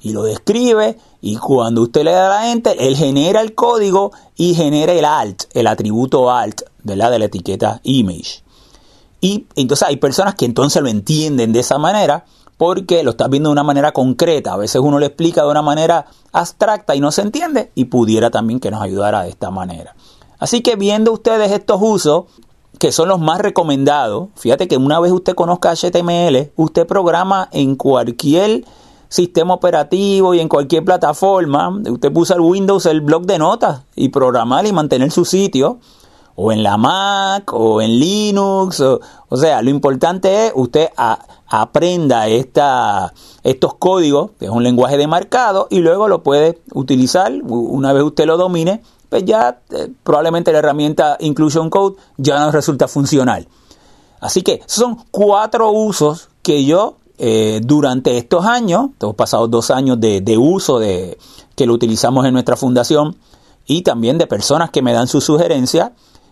Y 0.00 0.12
lo 0.12 0.22
describe 0.22 0.98
y 1.20 1.36
cuando 1.36 1.82
usted 1.82 2.04
le 2.04 2.12
da 2.12 2.28
la 2.28 2.52
enter, 2.52 2.76
él 2.78 2.96
genera 2.96 3.40
el 3.40 3.54
código 3.54 4.12
y 4.36 4.54
genera 4.54 4.92
el 4.92 5.04
alt, 5.04 5.44
el 5.54 5.66
atributo 5.66 6.30
alt 6.30 6.62
de 6.82 6.96
la 6.96 7.10
de 7.10 7.18
la 7.18 7.24
etiqueta 7.24 7.80
image. 7.82 8.42
Y 9.20 9.46
entonces 9.56 9.88
hay 9.88 9.96
personas 9.96 10.34
que 10.34 10.44
entonces 10.44 10.82
lo 10.82 10.88
entienden 10.88 11.52
de 11.52 11.60
esa 11.60 11.78
manera 11.78 12.24
porque 12.56 13.02
lo 13.02 13.10
estás 13.10 13.28
viendo 13.28 13.48
de 13.48 13.52
una 13.52 13.62
manera 13.62 13.92
concreta. 13.92 14.52
A 14.52 14.56
veces 14.56 14.80
uno 14.80 14.98
lo 14.98 15.06
explica 15.06 15.42
de 15.42 15.50
una 15.50 15.62
manera 15.62 16.06
abstracta 16.32 16.94
y 16.94 17.00
no 17.00 17.10
se 17.10 17.22
entiende 17.22 17.70
y 17.74 17.86
pudiera 17.86 18.30
también 18.30 18.60
que 18.60 18.70
nos 18.70 18.82
ayudara 18.82 19.22
de 19.22 19.30
esta 19.30 19.50
manera. 19.50 19.94
Así 20.38 20.60
que 20.60 20.76
viendo 20.76 21.12
ustedes 21.12 21.50
estos 21.52 21.78
usos, 21.80 22.24
que 22.78 22.92
son 22.92 23.08
los 23.08 23.20
más 23.20 23.40
recomendados, 23.40 24.28
fíjate 24.36 24.68
que 24.68 24.76
una 24.76 25.00
vez 25.00 25.12
usted 25.12 25.34
conozca 25.34 25.74
HTML, 25.74 26.52
usted 26.56 26.86
programa 26.86 27.48
en 27.52 27.76
cualquier 27.76 28.64
sistema 29.08 29.54
operativo 29.54 30.34
y 30.34 30.40
en 30.40 30.48
cualquier 30.48 30.84
plataforma. 30.84 31.68
Usted 31.68 32.12
puso 32.12 32.34
el 32.34 32.40
Windows 32.40 32.86
el 32.86 33.00
blog 33.00 33.26
de 33.26 33.38
notas 33.38 33.82
y 33.94 34.08
programar 34.08 34.66
y 34.66 34.72
mantener 34.72 35.10
su 35.10 35.24
sitio 35.24 35.78
o 36.36 36.52
en 36.52 36.62
la 36.62 36.76
Mac 36.76 37.52
o 37.52 37.80
en 37.80 37.98
Linux. 37.98 38.80
O, 38.80 39.36
sea, 39.36 39.62
lo 39.62 39.70
importante 39.70 40.46
es 40.46 40.52
usted 40.54 40.88
aprenda 41.48 42.28
esta, 42.28 43.12
estos 43.42 43.74
códigos, 43.74 44.32
que 44.38 44.44
es 44.44 44.50
un 44.50 44.62
lenguaje 44.62 44.96
de 44.96 45.06
marcado, 45.06 45.66
y 45.70 45.80
luego 45.80 46.08
lo 46.08 46.22
puede 46.22 46.60
utilizar. 46.74 47.32
Una 47.42 47.92
vez 47.92 48.04
usted 48.04 48.26
lo 48.26 48.36
domine, 48.36 48.82
pues 49.08 49.24
ya 49.24 49.60
eh, 49.70 49.88
probablemente 50.04 50.52
la 50.52 50.58
herramienta 50.58 51.16
Inclusion 51.20 51.70
Code 51.70 51.96
ya 52.18 52.38
no 52.38 52.52
resulta 52.52 52.86
funcional. 52.86 53.48
Así 54.20 54.42
que 54.42 54.62
son 54.66 54.98
cuatro 55.10 55.70
usos 55.70 56.28
que 56.42 56.64
yo 56.64 56.96
eh, 57.18 57.60
durante 57.62 58.18
estos 58.18 58.44
años, 58.44 58.90
hemos 59.00 59.14
pasado 59.14 59.48
dos 59.48 59.70
años 59.70 60.00
de, 60.00 60.20
de 60.20 60.36
uso 60.36 60.78
de 60.78 61.18
que 61.54 61.66
lo 61.66 61.74
utilizamos 61.74 62.26
en 62.26 62.32
nuestra 62.32 62.56
fundación 62.56 63.16
y 63.66 63.82
también 63.82 64.18
de 64.18 64.26
personas 64.26 64.70
que 64.70 64.82
me 64.82 64.92
dan 64.92 65.08
sus 65.08 65.24
sugerencias, 65.24 65.90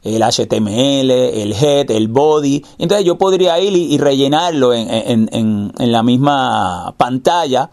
el 0.03 0.23
HTML, 0.23 1.11
el 1.11 1.53
head, 1.53 1.91
el 1.91 2.09
body. 2.09 2.65
Entonces 2.79 3.07
yo 3.07 3.17
podría 3.17 3.59
ir 3.59 3.75
y, 3.75 3.97
rellenarlo 3.99 4.75
en, 4.75 5.73
la 5.79 6.03
misma 6.03 6.95
pantalla 6.97 7.71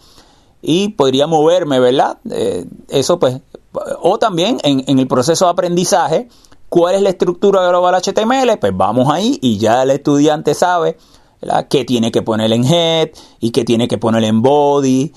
y 0.62 0.90
podría 0.90 1.28
moverme, 1.28 1.80
¿verdad? 1.80 2.18
Eh, 2.30 2.66
eso 2.90 3.20
pues, 3.20 3.42
o 3.74 4.18
también 4.18 4.58
en, 4.63 5.00
el 5.00 5.08
proceso 5.08 5.46
de 5.46 5.51
aprendizaje, 5.51 6.28
¿cuál 6.70 6.96
es 6.96 7.01
la 7.01 7.10
estructura 7.10 7.68
global 7.68 8.01
HTML? 8.01 8.58
Pues 8.60 8.75
vamos 8.75 9.12
ahí 9.12 9.40
y 9.42 9.58
ya 9.58 9.84
el 9.84 9.92
estudiante 9.92 10.54
sabe 10.54 10.98
¿verdad? 11.42 11.68
qué 11.70 11.86
tiene 11.86 12.12
que 12.12 12.22
poner 12.22 12.51
en 12.51 12.66
head 12.66 13.10
y 13.40 13.51
qué 13.51 13.63
tiene 13.63 13.88
que 13.88 13.98
poner 13.98 14.24
en 14.24 14.42
body 14.42 15.13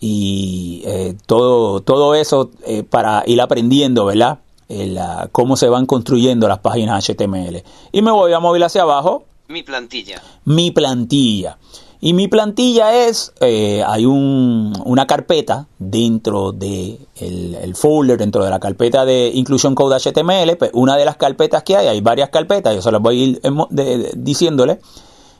y 0.00 0.82
eh, 0.86 1.16
todo, 1.26 1.80
todo 1.80 2.14
eso 2.14 2.50
eh, 2.64 2.82
para 2.82 3.22
ir 3.26 3.40
aprendiendo, 3.40 4.04
¿verdad? 4.04 4.40
cómo 5.30 5.56
se 5.56 5.68
van 5.68 5.86
construyendo 5.86 6.48
las 6.48 6.58
páginas 6.58 7.08
HTML. 7.08 7.62
Y 7.92 8.02
me 8.02 8.10
voy 8.10 8.32
a 8.32 8.40
mover 8.40 8.64
hacia 8.64 8.82
abajo. 8.82 9.24
Mi 9.46 9.62
plantilla. 9.62 10.20
Mi 10.44 10.72
plantilla. 10.72 11.56
Y 12.00 12.12
mi 12.12 12.28
plantilla 12.28 13.06
es, 13.06 13.32
eh, 13.40 13.82
hay 13.86 14.04
un, 14.04 14.72
una 14.84 15.06
carpeta 15.06 15.66
dentro 15.78 16.52
de 16.52 16.98
el, 17.16 17.74
folder, 17.74 18.18
dentro 18.18 18.44
de 18.44 18.50
la 18.50 18.60
carpeta 18.60 19.06
de 19.06 19.30
Inclusion 19.34 19.74
Code 19.74 19.98
HTML, 19.98 20.56
pues 20.58 20.70
una 20.74 20.96
de 20.96 21.04
las 21.04 21.16
carpetas 21.16 21.62
que 21.62 21.76
hay, 21.76 21.86
hay 21.86 22.00
varias 22.00 22.30
carpetas, 22.30 22.74
yo 22.74 22.82
se 22.82 22.92
las 22.92 23.00
voy 23.00 23.20
a 23.20 23.24
ir 23.24 23.40
diciéndole, 24.16 24.78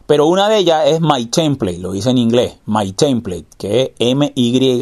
pero 0.07 0.27
una 0.27 0.49
de 0.49 0.59
ellas 0.59 0.85
es 0.87 1.01
My 1.01 1.27
Template, 1.27 1.79
lo 1.79 1.93
dice 1.93 2.11
en 2.11 2.19
inglés, 2.19 2.57
My 2.67 2.93
Template, 2.93 3.47
que 3.59 3.83
es 3.83 3.91
M-Y-T-E-M-P-L-A-T-E, 3.99 4.77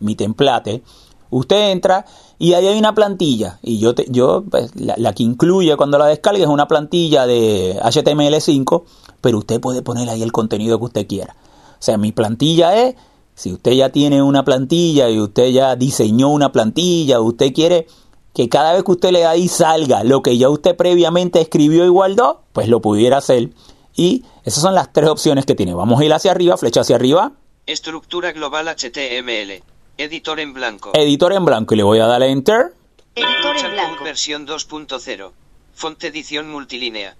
mi 0.00 0.14
template. 0.14 0.82
Usted 1.30 1.70
entra 1.70 2.04
y 2.38 2.52
ahí 2.54 2.66
hay 2.66 2.78
una 2.78 2.94
plantilla, 2.94 3.58
y 3.62 3.78
yo, 3.78 3.94
yo 4.08 4.44
pues, 4.48 4.72
la, 4.76 5.12
que 5.12 5.24
incluye 5.24 5.76
cuando 5.76 5.98
la 5.98 6.06
descargue 6.06 6.42
es 6.42 6.48
una 6.48 6.68
plantilla 6.68 7.26
de 7.26 7.78
HTML5, 7.82 8.84
pero 9.20 9.38
usted 9.38 9.60
puede 9.60 9.82
poner 9.82 10.08
ahí 10.08 10.22
el 10.22 10.30
contenido 10.30 10.78
que 10.78 10.84
usted 10.84 11.06
quiera. 11.06 11.34
O 11.72 11.82
sea, 11.82 11.98
mi 11.98 12.12
plantilla 12.12 12.76
es, 12.76 12.94
si 13.34 13.52
usted 13.52 13.72
ya 13.72 13.90
tiene 13.90 14.22
una 14.22 14.44
plantilla 14.44 15.10
y 15.10 15.20
usted 15.20 15.48
ya 15.48 15.74
diseñó 15.76 16.28
una 16.28 16.52
plantilla, 16.52 17.20
usted 17.20 17.52
quiere 17.52 17.86
que 18.34 18.48
cada 18.48 18.72
vez 18.72 18.84
que 18.84 18.92
usted 18.92 19.10
le 19.10 19.20
da 19.20 19.36
y 19.36 19.48
salga 19.48 20.04
lo 20.04 20.22
que 20.22 20.38
ya 20.38 20.48
usted 20.48 20.76
previamente 20.76 21.40
escribió 21.40 21.84
y 21.84 21.88
guardó, 21.88 22.42
pues 22.52 22.68
lo 22.68 22.80
pudiera 22.80 23.18
hacer. 23.18 23.50
Y 23.96 24.24
esas 24.44 24.62
son 24.62 24.76
las 24.76 24.92
tres 24.92 25.08
opciones 25.08 25.44
que 25.44 25.56
tiene. 25.56 25.74
Vamos 25.74 26.00
a 26.00 26.04
ir 26.04 26.12
hacia 26.12 26.30
arriba, 26.30 26.56
flecha 26.56 26.82
hacia 26.82 26.94
arriba. 26.94 27.32
Estructura 27.66 28.30
global 28.30 28.68
HTML. 28.68 29.62
Editor 29.98 30.40
en 30.40 30.54
blanco. 30.54 30.92
Editor 30.94 31.32
en 31.34 31.44
blanco 31.44 31.74
y 31.74 31.76
le 31.76 31.82
voy 31.82 31.98
a 31.98 32.06
dar 32.06 32.22
a 32.22 32.26
Enter. 32.26 32.72
Editor 33.14 33.56
en 33.56 33.72
blanco. 33.72 34.04
Versión 34.04 34.46
2.0. 34.46 35.30
Fonte 35.74 36.06
edición 36.06 36.50
multilínea. 36.50 37.16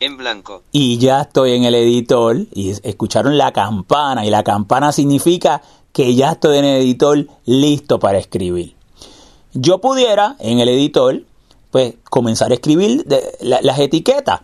En 0.00 0.16
blanco. 0.16 0.64
Y 0.72 0.98
ya 0.98 1.20
estoy 1.20 1.52
en 1.52 1.64
el 1.64 1.76
editor 1.76 2.36
y 2.52 2.70
escucharon 2.70 3.38
la 3.38 3.52
campana 3.52 4.26
y 4.26 4.30
la 4.30 4.42
campana 4.42 4.90
significa 4.90 5.62
que 5.92 6.14
ya 6.16 6.32
estoy 6.32 6.58
en 6.58 6.64
el 6.64 6.82
editor 6.82 7.26
listo 7.44 8.00
para 8.00 8.18
escribir 8.18 8.74
yo 9.54 9.78
pudiera 9.80 10.36
en 10.38 10.60
el 10.60 10.68
editor 10.68 11.22
pues 11.70 11.94
comenzar 12.04 12.50
a 12.50 12.54
escribir 12.54 13.06
las 13.40 13.78
etiquetas 13.78 14.40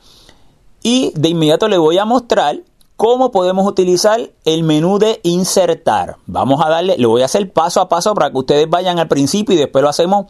y 0.82 1.12
de 1.14 1.28
inmediato 1.28 1.68
le 1.68 1.78
voy 1.78 1.98
a 1.98 2.04
mostrar 2.04 2.60
cómo 2.98 3.30
podemos 3.30 3.64
utilizar 3.66 4.20
el 4.44 4.64
menú 4.64 4.98
de 4.98 5.20
insertar. 5.22 6.16
Vamos 6.26 6.60
a 6.62 6.68
darle, 6.68 6.98
le 6.98 7.06
voy 7.06 7.22
a 7.22 7.26
hacer 7.26 7.50
paso 7.52 7.80
a 7.80 7.88
paso 7.88 8.12
para 8.12 8.30
que 8.30 8.38
ustedes 8.38 8.68
vayan 8.68 8.98
al 8.98 9.06
principio 9.08 9.54
y 9.54 9.58
después 9.58 9.82
lo 9.82 9.88
hacemos 9.88 10.26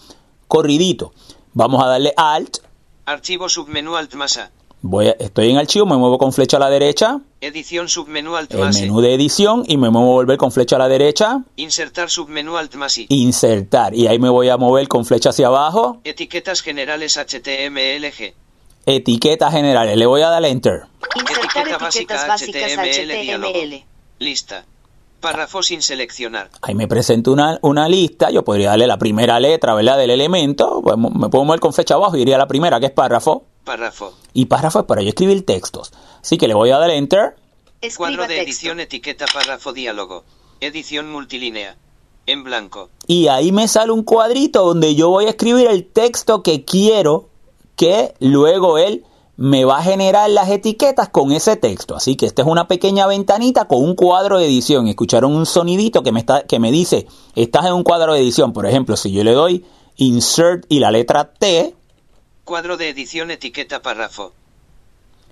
corridito. 0.47 1.13
Vamos 1.55 1.83
a 1.83 1.87
darle 1.89 2.13
Alt. 2.17 2.59
Archivo 3.07 3.49
submenú 3.49 3.97
Alt 3.97 4.15
masa. 4.15 4.51
Voy 4.83 5.09
a- 5.09 5.17
estoy 5.19 5.51
en 5.51 5.57
archivo, 5.57 5.87
me 5.87 5.97
muevo 5.97 6.19
con 6.19 6.33
flecha 6.33 6.57
a 6.59 6.61
la 6.61 6.71
derecha, 6.71 7.21
Edición 7.41 7.89
submenú 7.89 8.37
alt 8.37 8.53
el 8.55 8.61
E. 8.61 8.71
menú 8.83 9.01
de 9.01 9.13
edición 9.15 9.65
y 9.67 9.77
me 9.77 9.91
muevo 9.91 10.11
a 10.11 10.15
volver 10.15 10.39
con 10.39 10.53
flecha 10.53 10.77
a 10.77 10.79
la 10.79 10.89
derecha, 10.89 11.43
Insertar 11.57 12.09
submenú 12.11 12.57
alt 12.57 12.77
más 12.77 12.97
I. 12.97 13.07
insertar 13.09 13.93
y 13.95 14.07
ahí 14.07 14.21
me 14.21 14.29
voy 14.29 14.51
a 14.51 14.57
mover 14.57 14.87
con 14.87 15.05
flecha 15.05 15.31
hacia 15.31 15.49
abajo, 15.49 15.99
Etiquetas 16.05 16.61
generales 16.63 17.17
HTMLG. 17.17 18.35
Etiquetas 18.97 19.53
generales, 19.53 19.97
le 19.97 20.07
voy 20.07 20.23
a 20.23 20.29
dar 20.29 20.45
enter. 20.45 20.83
Insertar 21.15 21.45
Etiqueta 21.69 21.79
básica 21.79 22.15
etiquetas 22.15 22.27
básicas 22.29 22.73
HTML 22.73 23.23
diálogo. 23.23 23.53
HTML. 23.53 23.85
Lista. 24.19 24.65
Párrafo 25.21 25.63
sin 25.65 25.83
seleccionar. 25.83 26.49
Ahí 26.63 26.75
me 26.77 26.87
presenta 26.87 27.31
una, 27.33 27.59
una 27.63 27.89
lista, 27.89 28.31
yo 28.31 28.45
podría 28.45 28.71
darle 28.71 28.87
la 28.87 28.99
primera 28.99 29.41
letra, 29.41 29.75
¿verdad? 29.75 29.99
Del 29.99 30.11
elemento, 30.11 30.81
pues, 30.83 30.97
me 30.97 31.29
puedo 31.29 31.45
mover 31.45 31.59
con 31.61 31.73
flecha 31.73 31.95
abajo 31.95 32.17
y 32.17 32.23
iría 32.23 32.37
a 32.37 32.39
la 32.39 32.47
primera, 32.47 32.79
que 32.79 32.87
es 32.87 32.93
párrafo, 32.93 33.45
Párrafo. 33.65 34.15
y 34.33 34.45
párrafo 34.47 34.81
es 34.81 34.85
para 34.87 35.03
yo 35.03 35.09
escribir 35.09 35.45
textos. 35.45 35.93
Así 36.21 36.39
que 36.39 36.47
le 36.47 36.55
voy 36.55 36.71
a 36.71 36.79
dar 36.79 36.91
enter, 36.91 37.35
Escriba 37.81 38.09
Cuadro 38.11 38.23
de 38.23 38.29
texto. 38.29 38.43
edición 38.45 38.81
etiqueta 38.81 39.27
párrafo 39.33 39.73
diálogo. 39.73 40.25
Edición 40.61 41.11
multilínea. 41.11 41.77
En 42.27 42.45
blanco. 42.45 42.91
y 43.07 43.29
ahí 43.29 43.53
me 43.53 43.67
sale 43.69 43.91
un 43.91 44.03
cuadrito 44.03 44.63
donde 44.65 44.95
yo 44.95 45.09
voy 45.09 45.25
a 45.25 45.31
escribir 45.31 45.67
el 45.67 45.87
texto 45.87 46.43
que 46.43 46.63
quiero 46.65 47.28
que 47.79 48.13
luego 48.19 48.77
él 48.77 49.05
me 49.37 49.65
va 49.65 49.79
a 49.79 49.83
generar 49.83 50.29
las 50.31 50.51
etiquetas 50.51 51.09
con 51.11 51.31
ese 51.31 51.55
texto. 51.55 51.95
Así 51.95 52.17
que 52.17 52.27
esta 52.27 52.43
es 52.43 52.49
una 52.49 52.67
pequeña 52.67 53.07
ventanita 53.07 53.67
con 53.67 53.85
un 53.85 53.95
cuadro 53.95 54.39
de 54.39 54.47
edición. 54.47 54.89
Escucharon 54.89 55.35
un 55.35 55.47
sonidito 55.47 56.03
que 56.03 56.11
me, 56.11 56.19
está, 56.19 56.43
que 56.43 56.59
me 56.59 56.73
dice, 56.73 57.07
estás 57.37 57.67
en 57.67 57.75
un 57.75 57.85
cuadro 57.85 58.15
de 58.15 58.21
edición. 58.21 58.53
Por 58.53 58.67
ejemplo, 58.67 58.97
si 58.97 59.13
yo 59.13 59.23
le 59.23 59.33
doy 59.33 59.65
insert 59.97 60.67
y 60.69 60.81
la 60.81 60.91
letra 60.91 61.33
T 61.33 61.77
Cuadro 62.43 62.77
de 62.77 62.89
edición 62.89 63.31
etiqueta 63.31 63.81
párrafo. 63.81 64.33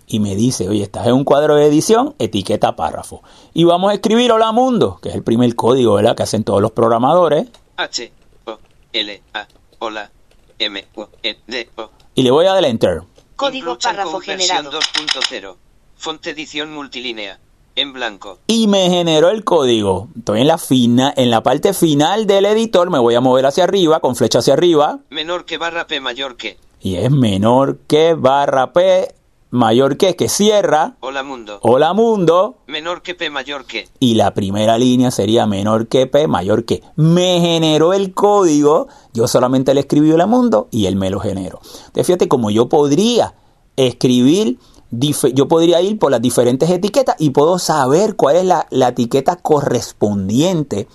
y 0.06 0.20
me 0.20 0.36
dice, 0.36 0.68
oye, 0.68 0.84
estás 0.84 1.08
en 1.08 1.14
un 1.14 1.24
cuadro 1.24 1.56
de 1.56 1.66
edición, 1.66 2.14
etiqueta 2.20 2.76
párrafo. 2.76 3.22
Y 3.54 3.64
vamos 3.64 3.90
a 3.90 3.94
escribir 3.94 4.30
hola 4.30 4.52
mundo, 4.52 5.00
que 5.02 5.08
es 5.08 5.16
el 5.16 5.24
primer 5.24 5.56
código 5.56 5.94
¿verdad? 5.94 6.14
que 6.14 6.22
hacen 6.22 6.44
todos 6.44 6.62
los 6.62 6.70
programadores. 6.70 7.48
H. 7.76 8.12
O. 8.44 8.58
L. 8.92 9.22
A. 9.34 9.48
Hola. 9.80 10.12
M. 10.60 10.84
O. 10.94 11.08
E. 11.24 11.38
D. 11.48 11.68
O. 11.76 11.90
Y 12.16 12.23
le 12.23 12.30
voy 12.32 12.46
a 12.46 12.52
dar 12.54 12.64
enter. 12.64 13.02
Código 13.37 13.78
párrafo 13.78 14.20
generado. 14.20 14.70
2.0. 14.73 15.54
Fonte 15.96 16.30
edición 16.30 16.73
multilínea. 16.73 17.38
En 17.78 17.92
blanco. 17.92 18.38
y 18.46 18.68
me 18.68 18.88
generó 18.88 19.28
el 19.28 19.44
código. 19.44 20.08
Estoy 20.16 20.40
en 20.40 20.46
la 20.46 20.56
fina, 20.56 21.12
en 21.14 21.30
la 21.30 21.42
parte 21.42 21.75
final 21.75 22.26
del 22.26 22.46
editor, 22.46 22.88
me 22.88 22.99
voy 22.99 23.14
a 23.16 23.20
mover 23.20 23.44
hacia 23.44 23.64
arriba, 23.64 24.00
con 24.00 24.16
flecha 24.16 24.38
hacia 24.38 24.54
arriba, 24.54 25.00
Menor 25.11 25.44
que 25.44 25.58
barra 25.58 25.87
P 25.87 26.00
mayor 26.00 26.38
que. 26.38 26.56
y 26.80 26.94
es 26.96 27.11
menor 27.11 27.76
que 27.87 28.14
barra 28.14 28.73
P, 28.73 29.14
mayor 29.56 29.96
que, 29.96 30.14
que 30.14 30.28
cierra, 30.28 30.96
Hola 31.00 31.22
mundo. 31.22 31.58
hola 31.62 31.92
mundo, 31.94 32.58
Menor 32.66 33.02
que 33.02 33.14
P 33.14 33.30
mayor 33.30 33.64
que. 33.64 33.88
y 33.98 34.14
la 34.14 34.34
primera 34.34 34.78
línea 34.78 35.10
sería 35.10 35.46
menor 35.46 35.88
que 35.88 36.06
P, 36.06 36.28
mayor 36.28 36.64
que. 36.64 36.82
Me 36.94 37.40
generó 37.40 37.92
el 37.92 38.12
código, 38.14 38.86
yo 39.12 39.26
solamente 39.26 39.75
le 39.75 39.80
escribí 39.80 40.12
hola 40.12 40.26
mundo 40.26 40.68
y 40.70 40.86
él 40.86 40.96
me 40.96 41.10
lo 41.10 41.20
generó. 41.20 41.60
Entonces 41.86 42.06
fíjate 42.06 42.28
como 42.28 42.50
yo 42.50 42.68
podría 42.68 43.34
escribir, 43.76 44.58
yo 44.90 45.48
podría 45.48 45.80
ir 45.80 45.98
por 45.98 46.10
las 46.10 46.22
diferentes 46.22 46.70
etiquetas 46.70 47.16
y 47.18 47.30
puedo 47.30 47.58
saber 47.58 48.14
cuál 48.14 48.36
es 48.36 48.44
la, 48.44 48.66
la 48.70 48.88
etiqueta 48.88 49.36
correspondiente, 49.36 50.86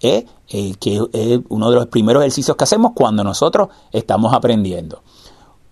¿eh? 0.00 0.26
Eh, 0.48 0.74
que 0.78 1.00
es 1.12 1.40
uno 1.48 1.70
de 1.70 1.76
los 1.76 1.86
primeros 1.86 2.22
ejercicios 2.22 2.56
que 2.56 2.64
hacemos 2.64 2.92
cuando 2.94 3.24
nosotros 3.24 3.68
estamos 3.90 4.34
aprendiendo. 4.34 5.02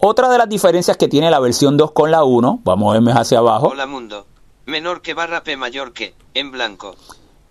Otra 0.02 0.30
de 0.30 0.38
las 0.38 0.48
diferencias 0.48 0.96
que 0.96 1.08
tiene 1.08 1.30
la 1.30 1.40
versión 1.40 1.76
2 1.76 1.92
con 1.92 2.10
la 2.10 2.24
1, 2.24 2.60
vamos 2.64 2.90
a 2.90 2.92
verme 2.94 3.12
hacia 3.12 3.38
abajo, 3.38 3.68
Hola 3.68 3.86
mundo. 3.86 4.26
Menor 4.66 5.02
que 5.02 5.14
barra 5.14 5.42
P 5.44 5.56
mayor 5.56 5.92
que. 5.92 6.14
En 6.32 6.50
blanco. 6.50 6.94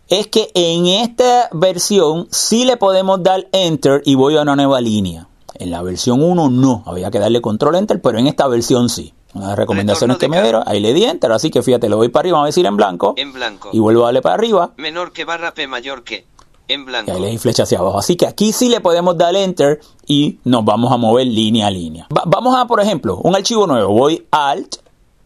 es 0.07 0.27
que 0.27 0.49
en 0.55 0.87
esta 0.87 1.49
versión 1.51 2.27
sí 2.31 2.65
le 2.65 2.77
podemos 2.77 3.21
dar 3.21 3.47
enter 3.51 4.01
y 4.05 4.15
voy 4.15 4.37
a 4.37 4.41
una 4.41 4.55
nueva 4.55 4.81
línea. 4.81 5.27
En 5.55 5.69
la 5.69 5.83
versión 5.83 6.23
1 6.23 6.49
no, 6.49 6.83
había 6.87 7.11
que 7.11 7.19
darle 7.19 7.41
control 7.41 7.75
enter, 7.75 8.01
pero 8.01 8.17
en 8.17 8.25
esta 8.25 8.47
versión 8.47 8.89
sí. 8.89 9.13
Una 9.33 9.45
de 9.45 9.49
las 9.51 9.59
recomendaciones 9.59 10.17
que 10.17 10.27
me 10.27 10.41
dieron, 10.41 10.63
ahí 10.65 10.79
le 10.79 10.91
di 10.93 11.03
enter, 11.03 11.31
así 11.31 11.51
que 11.51 11.61
fíjate, 11.61 11.87
le 11.87 11.93
voy 11.95 12.09
para 12.09 12.21
arriba, 12.21 12.37
vamos 12.37 12.45
a 12.45 12.47
decir 12.47 12.65
en 12.65 12.75
blanco, 12.77 13.13
En 13.15 13.31
blanco. 13.31 13.69
y 13.71 13.77
vuelvo 13.77 14.01
a 14.01 14.05
darle 14.05 14.23
para 14.23 14.33
arriba, 14.33 14.71
Menor 14.77 15.11
que 15.11 15.23
barra 15.23 15.53
P 15.53 15.67
mayor 15.67 16.03
que. 16.03 16.25
En 16.69 16.81
y 16.81 16.83
blanco. 16.85 17.11
ahí 17.11 17.19
le 17.19 17.27
di 17.29 17.37
flecha 17.37 17.63
hacia 17.63 17.79
abajo. 17.79 17.99
Así 17.99 18.15
que 18.15 18.25
aquí 18.25 18.53
sí 18.53 18.69
le 18.69 18.79
podemos 18.79 19.17
dar 19.17 19.35
enter 19.35 19.81
y 20.07 20.39
nos 20.45 20.63
vamos 20.63 20.91
a 20.93 20.97
mover 20.97 21.27
línea 21.27 21.67
a 21.67 21.71
línea. 21.71 22.07
Va- 22.15 22.23
vamos 22.25 22.55
a, 22.57 22.65
por 22.65 22.79
ejemplo, 22.79 23.17
un 23.17 23.35
archivo 23.35 23.67
nuevo, 23.67 23.91
voy 23.93 24.25
alt, 24.31 24.75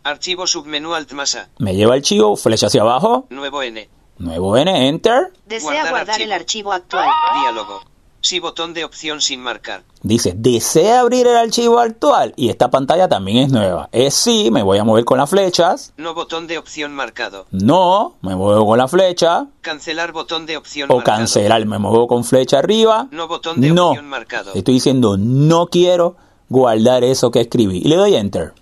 Archivo 0.06 0.46
submenú 0.48 0.94
alt 0.94 1.12
más 1.14 1.36
A. 1.36 1.48
me 1.60 1.76
lleva 1.76 1.94
archivo, 1.94 2.36
flecha 2.36 2.68
hacia 2.68 2.82
abajo, 2.82 3.26
Nuevo 3.30 3.62
N. 3.62 3.88
nuevo 4.18 4.58
N, 4.58 4.88
enter, 4.90 5.32
Desea 5.46 5.70
Guardar 5.72 5.90
guardar, 5.92 6.22
el 6.22 6.32
archivo. 6.34 6.72
archivo 6.72 6.74
actual. 6.74 7.10
Diálogo. 7.42 7.82
Sí 8.26 8.40
botón 8.40 8.74
de 8.74 8.86
opción 8.86 9.20
sin 9.20 9.42
marcar. 9.42 9.84
Dice, 10.02 10.34
desea 10.34 11.02
abrir 11.02 11.28
el 11.28 11.36
archivo 11.36 11.78
actual 11.80 12.34
y 12.38 12.48
esta 12.48 12.72
pantalla 12.72 13.10
también 13.10 13.38
es 13.40 13.52
nueva. 13.52 13.90
Es 13.92 14.14
sí, 14.14 14.50
me 14.50 14.64
voy 14.64 14.78
a 14.78 14.86
mover 14.86 15.04
con 15.04 15.18
las 15.18 15.30
flechas. 15.30 15.92
No 15.98 16.14
botón 16.14 16.48
de 16.48 16.58
opción 16.58 16.94
marcado. 16.96 17.48
No, 17.52 18.16
me 18.22 18.34
muevo 18.38 18.66
con 18.66 18.78
la 18.78 18.88
flecha. 18.88 19.48
Cancelar 19.60 20.14
botón 20.14 20.46
de 20.46 20.56
opción 20.56 20.90
O 20.90 20.96
marcado. 20.96 21.18
cancelar, 21.18 21.66
me 21.66 21.80
muevo 21.80 22.08
con 22.08 22.24
flecha 22.24 22.60
arriba. 22.60 23.10
No 23.12 23.28
botón 23.28 23.60
de 23.60 23.72
No. 23.72 23.90
opción 23.90 24.08
marcado. 24.08 24.54
Estoy 24.54 24.76
diciendo, 24.76 25.18
no 25.18 25.68
quiero 25.68 26.16
guardar 26.48 27.04
eso 27.04 27.30
que 27.30 27.42
escribí. 27.42 27.80
Y 27.80 27.90
le 27.90 27.98
doy 27.98 28.16
enter. 28.16 28.54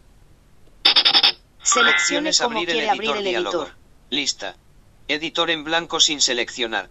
Seleccione 1.62 2.30
Acciones 2.30 2.39
cómo 2.41 2.58
abrir 2.58 2.69
el 2.71 2.76
quiere 2.78 2.89
abrir 2.89 3.02
editor 3.04 3.17
el 3.17 3.24
diálogo. 3.26 3.58
editor. 3.62 3.76
Lista. 4.10 4.56
Editor 5.08 5.52
en 5.52 5.63
blanco 5.63 6.00
sin 6.00 6.19
seleccionar. 6.19 6.89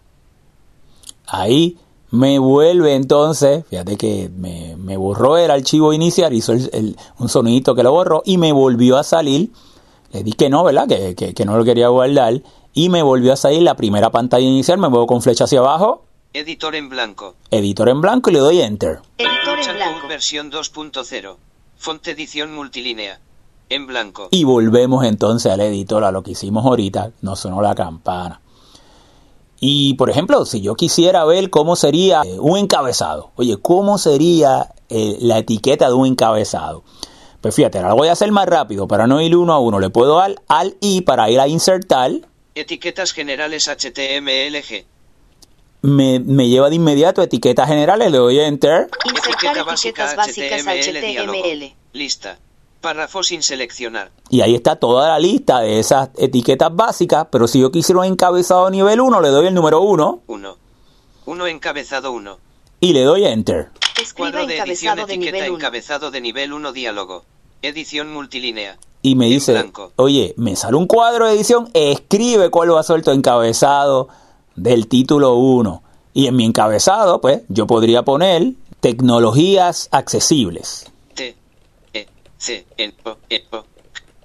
Ahí 1.27 1.77
me 2.11 2.39
vuelve 2.39 2.93
entonces, 2.95 3.65
fíjate 3.69 3.97
que 3.97 4.29
me, 4.35 4.75
me 4.77 4.97
borró 4.97 5.37
el 5.37 5.49
archivo 5.51 5.93
inicial, 5.93 6.33
hizo 6.33 6.51
el- 6.53 6.69
el- 6.73 6.97
un 7.19 7.29
sonidito 7.29 7.73
que 7.75 7.83
lo 7.83 7.91
borró 7.91 8.21
y 8.25 8.37
me 8.37 8.51
volvió 8.51 8.97
a 8.97 9.03
salir. 9.03 9.51
Le 10.11 10.23
di 10.23 10.33
que 10.33 10.49
no, 10.49 10.63
¿verdad? 10.63 10.87
Que, 10.87 11.15
que- 11.15 11.33
que 11.33 11.45
no 11.45 11.57
lo 11.57 11.63
quería 11.63 11.87
guardar. 11.87 12.41
Y 12.73 12.89
me 12.89 13.01
volvió 13.01 13.31
a 13.33 13.35
salir 13.37 13.61
la 13.63 13.75
primera 13.75 14.09
pantalla 14.11 14.45
inicial, 14.45 14.77
me 14.77 14.89
muevo 14.89 15.07
con 15.07 15.21
flecha 15.21 15.45
hacia 15.45 15.59
abajo, 15.59 16.03
Editor 16.33 16.75
en 16.75 16.87
blanco. 16.89 17.35
editor 17.49 17.89
en 17.89 17.99
blanco 18.01 18.29
y 18.29 18.33
le 18.33 18.39
doy 18.39 18.61
enter. 18.61 18.99
Editor 19.17 19.59
en 19.69 19.75
blanco. 19.75 20.07
Versión 20.07 20.49
2.0. 20.51 21.35
Fonte 21.77 22.11
edición 22.11 22.53
multilínea. 22.53 23.19
En 23.69 23.87
blanco. 23.87 24.27
Y 24.31 24.43
volvemos 24.43 25.05
entonces 25.05 25.49
al 25.51 25.61
editor, 25.61 26.03
a 26.03 26.11
lo 26.11 26.23
que 26.23 26.31
hicimos 26.31 26.65
ahorita, 26.65 27.11
nos 27.21 27.39
sonó 27.39 27.61
la 27.61 27.73
campana. 27.73 28.40
Y 29.63 29.93
por 29.93 30.09
ejemplo, 30.09 30.43
si 30.43 30.59
yo 30.59 30.73
quisiera 30.73 31.23
ver 31.23 31.51
cómo 31.51 31.75
sería 31.75 32.23
eh, 32.25 32.39
un 32.39 32.57
encabezado, 32.57 33.31
oye, 33.35 33.57
¿cómo 33.61 33.99
sería 33.99 34.73
eh, 34.89 35.17
la 35.21 35.37
etiqueta 35.37 35.87
de 35.87 35.93
un 35.93 36.07
encabezado? 36.07 36.83
Pues 37.41 37.53
fíjate, 37.53 37.77
ahora 37.77 37.91
lo 37.91 37.95
voy 37.95 38.07
a 38.07 38.13
hacer 38.13 38.31
más 38.31 38.47
rápido, 38.47 38.87
para 38.87 39.05
no 39.05 39.21
ir 39.21 39.37
uno 39.37 39.53
a 39.53 39.59
uno, 39.59 39.79
le 39.79 39.91
puedo 39.91 40.17
dar 40.17 40.33
al 40.47 40.75
I 40.81 41.01
para 41.01 41.29
ir 41.29 41.39
a 41.39 41.47
insertar, 41.47 42.11
Etiquetas 42.55 43.13
generales 43.13 43.67
HTMLG. 43.67 44.85
me, 45.83 46.19
me 46.19 46.49
lleva 46.49 46.69
de 46.69 46.75
inmediato 46.75 47.21
a 47.21 47.25
etiquetas 47.25 47.67
generales, 47.67 48.11
le 48.11 48.17
doy 48.17 48.39
enter, 48.39 48.89
Insertar 49.05 49.29
Etiqueta 49.31 49.63
básica 49.63 50.11
etiquetas 50.11 50.15
básicas 50.15 50.65
HTML. 50.65 51.27
HTML. 51.27 51.75
Lista. 51.93 52.39
Párrafo 52.81 53.23
sin 53.23 53.43
seleccionar. 53.43 54.11
y 54.29 54.41
ahí 54.41 54.55
está 54.55 54.75
toda 54.75 55.07
la 55.09 55.19
lista 55.19 55.59
de 55.61 55.79
esas 55.79 56.09
etiquetas 56.17 56.75
básicas, 56.75 57.27
pero 57.31 57.47
si 57.47 57.59
yo 57.61 57.71
quisiera 57.71 57.99
un 57.99 58.05
encabezado 58.07 58.69
nivel 58.69 58.99
1, 59.01 59.21
le 59.21 59.29
doy 59.29 59.47
el 59.47 59.53
número 59.53 59.81
1 59.81 60.21
1. 60.27 60.57
1 61.25 61.47
encabezado 61.47 62.11
1. 62.11 62.37
y 62.79 62.93
le 62.93 63.03
doy 63.03 63.25
enter. 63.25 63.69
Escriba 64.01 64.31
Cuadro 64.31 64.47
de 64.47 64.57
edición 64.57 64.93
encabezado 64.93 65.07
de 65.07 65.13
etiqueta 65.13 65.37
nivel 65.37 65.49
1. 65.51 65.57
encabezado 65.59 66.11
de 66.11 66.21
nivel 66.21 66.53
1 66.53 66.71
diálogo. 66.73 67.23
Edición 67.61 68.11
multilínea. 68.11 68.77
y 69.03 69.13
me 69.15 69.27
dice, 69.27 69.51
blanco. 69.53 69.91
oye, 69.97 70.33
me 70.37 70.55
sale 70.55 70.75
un 70.77 70.87
cuadro 70.87 71.27
de 71.27 71.33
edición, 71.33 71.69
escribe 71.73 72.49
cuál 72.49 72.73
va 72.73 72.79
a 72.79 72.83
ser 72.83 73.03
tu 73.03 73.11
encabezado 73.11 74.09
del 74.55 74.87
título 74.87 75.35
1. 75.35 75.83
Y 76.13 76.27
en 76.27 76.35
mi 76.35 76.45
encabezado, 76.45 77.21
pues, 77.21 77.41
yo 77.47 77.67
podría 77.67 78.03
poner 78.03 78.53
tecnologías 78.79 79.87
accesibles. 79.91 80.85
E. 82.41 82.43
C. 82.43 82.65
N. 82.77 82.93
O. 83.05 83.17
E. 83.29 83.43
O. 83.51 83.63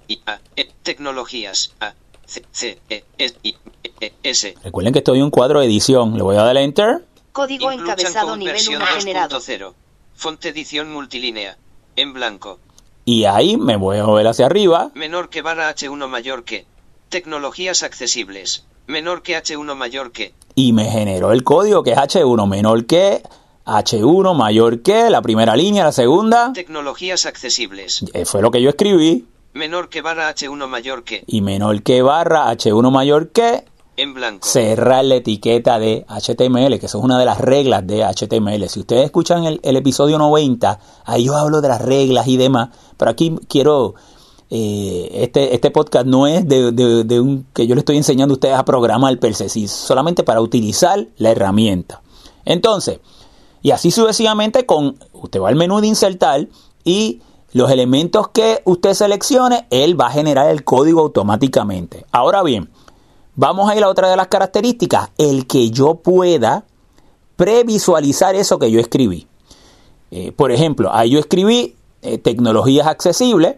I. 0.07 0.21
A. 0.25 0.39
E. 0.55 0.69
Tecnologías. 0.83 1.73
A. 1.79 1.93
C. 2.25 2.43
C. 2.51 2.79
E. 2.89 3.03
S. 3.17 3.35
I. 3.43 3.55
E. 3.83 3.91
E. 4.01 4.13
S. 4.23 4.55
Recuerden 4.63 4.93
que 4.93 4.99
estoy 4.99 5.19
en 5.19 5.25
un 5.25 5.31
cuadro 5.31 5.59
de 5.59 5.67
edición, 5.67 6.15
le 6.15 6.23
voy 6.23 6.35
a 6.35 6.43
dar 6.43 6.57
enter 6.57 7.05
Código 7.31 7.71
encabezado 7.71 8.35
nivel 8.35 8.53
versión 8.53 8.81
1 8.81 8.91
generado. 8.99 9.39
2.0. 9.39 9.73
Fonte 10.15 10.49
edición 10.49 10.91
multilínea. 10.91 11.57
En 11.95 12.13
blanco. 12.13 12.59
y 13.05 13.25
ahí 13.25 13.57
me 13.57 13.75
voy 13.75 13.97
a 13.97 14.05
mover 14.05 14.27
hacia 14.27 14.45
arriba 14.47 14.91
Menor 14.95 15.29
que 15.29 15.41
barra 15.41 15.73
H1 15.73 16.07
mayor 16.07 16.43
que. 16.43 16.65
Tecnologías 17.09 17.83
accesibles. 17.83 18.65
Menor 18.87 19.21
que 19.21 19.37
H1 19.37 19.75
mayor 19.75 20.11
que. 20.11 20.33
y 20.55 20.73
me 20.73 20.85
generó 20.85 21.31
el 21.31 21.43
código 21.43 21.83
que 21.83 21.91
es 21.91 21.97
H1 21.97 22.47
menor 22.47 22.85
que, 22.87 23.21
H1 23.67 24.33
mayor 24.35 24.81
que, 24.81 25.09
la 25.09 25.21
primera 25.21 25.55
línea, 25.55 25.83
la 25.83 25.91
segunda, 25.91 26.53
Tecnologías 26.53 27.25
accesibles. 27.25 28.03
eh, 28.13 28.25
fue 28.25 28.41
lo 28.41 28.49
que 28.51 28.61
yo 28.61 28.69
escribí. 28.69 29.25
Menor 29.53 29.89
que 29.89 30.01
barra 30.01 30.29
H1 30.33 30.67
mayor 30.67 31.03
que. 31.03 31.23
y 31.27 31.41
menor 31.41 31.81
que 31.83 32.01
barra 32.01 32.49
H1 32.51 32.91
mayor 32.91 33.29
que 33.29 33.65
En 33.97 34.13
blanco. 34.13 34.47
cerrar 34.47 35.03
la 35.05 35.15
etiqueta 35.15 35.79
de 35.79 36.05
HTML, 36.07 36.79
que 36.79 36.85
eso 36.85 36.99
es 36.99 37.03
una 37.03 37.17
de 37.19 37.25
las 37.25 37.39
reglas 37.39 37.85
de 37.87 38.03
HTML. 38.03 38.69
Si 38.69 38.79
ustedes 38.81 39.05
escuchan 39.05 39.45
el, 39.45 39.59
el 39.63 39.75
episodio 39.75 40.17
90, 40.19 40.79
ahí 41.05 41.25
yo 41.25 41.35
hablo 41.35 41.59
de 41.61 41.67
las 41.69 41.81
reglas 41.81 42.27
y 42.27 42.37
demás, 42.37 42.69
pero 42.97 43.09
aquí 43.09 43.35
quiero, 43.49 43.95
eh, 44.51 45.09
este, 45.23 45.55
este 45.55 45.71
podcast 45.71 46.05
no 46.05 46.27
es 46.27 46.47
de, 46.47 46.71
de- 46.71 47.03
de 47.03 47.19
un 47.19 47.47
que 47.53 47.65
yo 47.65 47.73
le 47.75 47.79
estoy 47.79 47.97
enseñando 47.97 48.33
a 48.33 48.35
ustedes 48.37 48.55
a 48.55 48.63
programar 48.65 49.17
per 49.19 49.33
se, 49.33 49.49
solamente 49.67 50.23
para 50.23 50.39
utilizar 50.41 51.07
la 51.17 51.31
herramienta. 51.31 52.01
Entonces, 52.45 52.99
y 53.61 53.71
así 53.71 53.91
sucesivamente 53.91 54.65
con, 54.65 54.97
usted 55.13 55.41
va 55.41 55.49
al 55.49 55.55
menú 55.55 55.81
de 55.81 55.87
insertar 55.87 56.47
y 56.83 57.21
los 57.53 57.71
elementos 57.71 58.29
que 58.29 58.61
usted 58.65 58.93
seleccione, 58.93 59.67
él 59.69 59.99
va 59.99 60.07
a 60.07 60.11
generar 60.11 60.49
el 60.49 60.63
código 60.63 61.01
automáticamente. 61.01 62.05
Ahora 62.11 62.43
bien, 62.43 62.69
Vamos 63.39 63.69
a 63.69 63.75
ir 63.75 63.83
a 63.83 63.89
otra 63.89 64.09
de 64.09 64.15
las 64.15 64.29
características, 64.29 65.11
el 65.19 65.45
que 65.45 65.69
yo 65.69 65.93
pueda 65.93 66.65
previsualizar 67.35 68.33
eso 68.33 68.57
que 68.57 68.71
yo 68.71 68.79
escribí. 68.79 69.27
Eh, 70.09 70.31
por 70.31 70.51
ejemplo, 70.51 70.89
ahí 70.91 71.11
yo 71.11 71.19
escribí 71.19 71.75
eh, 72.01 72.17
tecnologías 72.17 72.87
accesibles. 72.87 73.57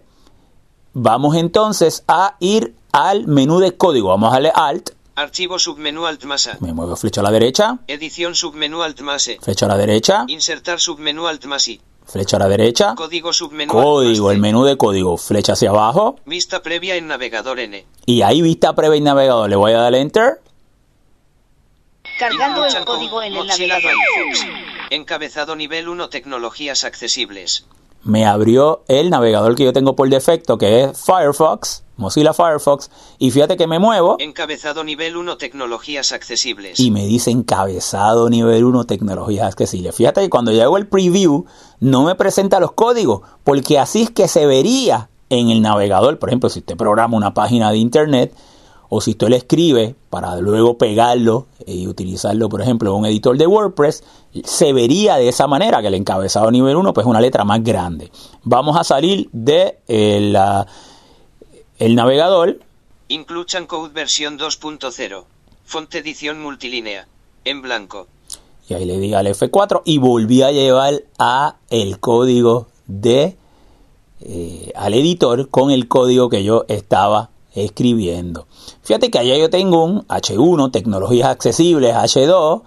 Vamos 0.91 1.37
entonces 1.37 2.03
a 2.09 2.35
ir 2.41 2.75
al 2.91 3.25
menú 3.27 3.59
de 3.59 3.77
código. 3.77 4.09
Vamos 4.09 4.31
a 4.31 4.33
darle 4.33 4.51
Alt. 4.53 4.89
Archivo 5.19 5.59
submenú 5.59 6.05
Alt 6.05 6.23
más 6.23 6.47
A. 6.47 6.57
Me 6.61 6.73
muevo 6.73 6.95
flecha 6.95 7.19
a 7.19 7.23
la 7.25 7.31
derecha, 7.31 7.79
Edición 7.87 8.35
submenú 8.35 8.81
Alt 8.83 9.01
más 9.01 9.27
E. 9.27 9.37
flecha 9.41 9.65
a 9.65 9.69
la 9.69 9.77
derecha, 9.77 10.23
Insertar 10.27 10.79
submenú 10.79 11.27
Alt 11.27 11.43
más 11.45 11.67
I. 11.67 11.81
flecha 12.05 12.37
a 12.37 12.39
la 12.39 12.47
derecha, 12.47 12.95
Código 12.95 13.33
submenú 13.33 13.73
código, 13.73 14.31
el 14.31 14.39
menú 14.39 14.63
de 14.63 14.77
código, 14.77 15.17
flecha 15.17 15.53
hacia 15.53 15.71
abajo. 15.71 16.15
Vista 16.25 16.61
previa 16.63 16.95
en 16.95 17.07
navegador 17.07 17.59
N. 17.59 17.85
Y 18.05 18.21
ahí 18.21 18.41
vista 18.41 18.73
previa 18.75 18.95
y 18.97 19.01
navegador. 19.01 19.49
Le 19.49 19.55
voy 19.57 19.73
a 19.73 19.79
dar 19.79 19.93
Enter. 19.93 20.39
Cargando 22.17 22.65
el 22.65 22.85
código 22.85 23.21
en 23.21 23.35
el 23.35 23.45
navegador. 23.47 23.91
Encabezado 24.89 25.55
nivel 25.55 25.87
1 25.89 26.09
Tecnologías 26.09 26.83
accesibles. 26.85 27.65
me 28.03 28.25
abrió 28.25 28.83
el 28.87 29.09
navegador 29.09 29.55
que 29.55 29.65
yo 29.65 29.73
tengo 29.73 29.95
por 29.95 30.07
defecto, 30.09 30.57
que 30.57 30.83
es 30.85 30.97
Firefox, 31.05 31.83
Mozilla 31.99 32.33
Firefox, 32.33 32.89
y 33.19 33.29
fíjate 33.31 33.57
que 33.57 33.67
me 33.67 33.77
muevo 33.77 34.15
Encabezado 34.19 34.83
nivel 34.83 35.15
1 35.17 35.37
Tecnologías 35.37 36.11
accesibles. 36.11 36.79
y 36.79 36.89
me 36.91 37.05
dice 37.05 37.29
encabezado 37.31 38.29
nivel 38.29 38.63
1 38.63 38.85
tecnologías 38.85 39.45
accesibles. 39.47 39.95
Fíjate 39.95 40.21
que 40.21 40.29
cuando 40.29 40.51
yo 40.51 40.63
hago 40.63 40.77
el 40.77 40.87
preview 40.87 41.45
no 41.79 42.03
me 42.05 42.15
presenta 42.15 42.59
los 42.59 42.71
códigos, 42.71 43.21
porque 43.43 43.77
así 43.77 44.01
es 44.03 44.09
que 44.09 44.27
se 44.27 44.45
vería 44.45 45.09
en 45.29 45.49
el 45.49 45.61
navegador. 45.61 46.17
Por 46.17 46.29
ejemplo, 46.29 46.49
si 46.49 46.59
usted 46.59 46.75
programa 46.75 47.15
una 47.15 47.33
página 47.35 47.69
de 47.71 47.77
internet 47.77 48.33
o 48.91 49.01
si 49.01 49.11
usted 49.11 49.27
le 49.27 49.35
escribe 49.37 49.95
para 50.09 50.35
luego 50.37 50.77
pegarlo 50.79 51.45
y 51.67 51.85
utilizarlo, 51.87 52.49
por 52.49 52.61
ejemplo, 52.63 52.89
en 52.91 52.95
un 53.01 53.05
editor 53.05 53.37
de 53.37 53.45
WordPress, 53.45 54.03
se 54.43 54.73
vería 54.73 55.17
de 55.17 55.29
esa 55.29 55.45
manera 55.45 55.81
que 55.81 55.87
el 55.89 55.93
encabezado 55.93 56.49
nivel 56.49 56.75
1 56.75 56.91
pues 56.93 57.05
es 57.05 57.09
una 57.09 57.21
letra 57.21 57.43
más 57.43 57.63
grande. 57.63 58.11
Vamos 58.43 58.75
a 58.77 58.83
salir 58.83 59.29
de 59.31 59.77
eh, 59.87 60.19
la- 60.31 60.65
el 61.79 61.95
navegador 61.95 62.59
Incluchan 63.07 63.65
Code 63.65 63.91
versión 63.91 64.37
2.0. 64.37 65.23
Font 65.65 65.95
edición 65.95 66.39
multilínea. 66.41 67.07
En 67.43 67.61
blanco. 67.61 68.07
y 68.67 68.75
ahí 68.75 68.85
le 68.85 68.99
di 68.99 69.13
al 69.15 69.25
F4 69.25 69.81
y 69.83 69.97
volví 69.97 70.43
a 70.43 70.51
llevar 70.51 71.01
a 71.17 71.55
el 71.71 71.99
código 71.99 72.67
de 72.85 73.35
eh, 74.21 74.71
al 74.75 74.93
editor 74.93 75.49
con 75.49 75.71
el 75.71 75.87
código 75.87 76.29
que 76.29 76.43
yo 76.43 76.65
estaba 76.67 77.31
escribiendo. 77.55 78.45
Fíjate 78.83 79.09
que 79.09 79.17
allá 79.17 79.37
yo 79.37 79.49
tengo 79.49 79.83
un 79.83 80.05
H1, 80.07 80.71
tecnologías 80.71 81.29
accesibles, 81.29 81.95
H2, 81.95 82.61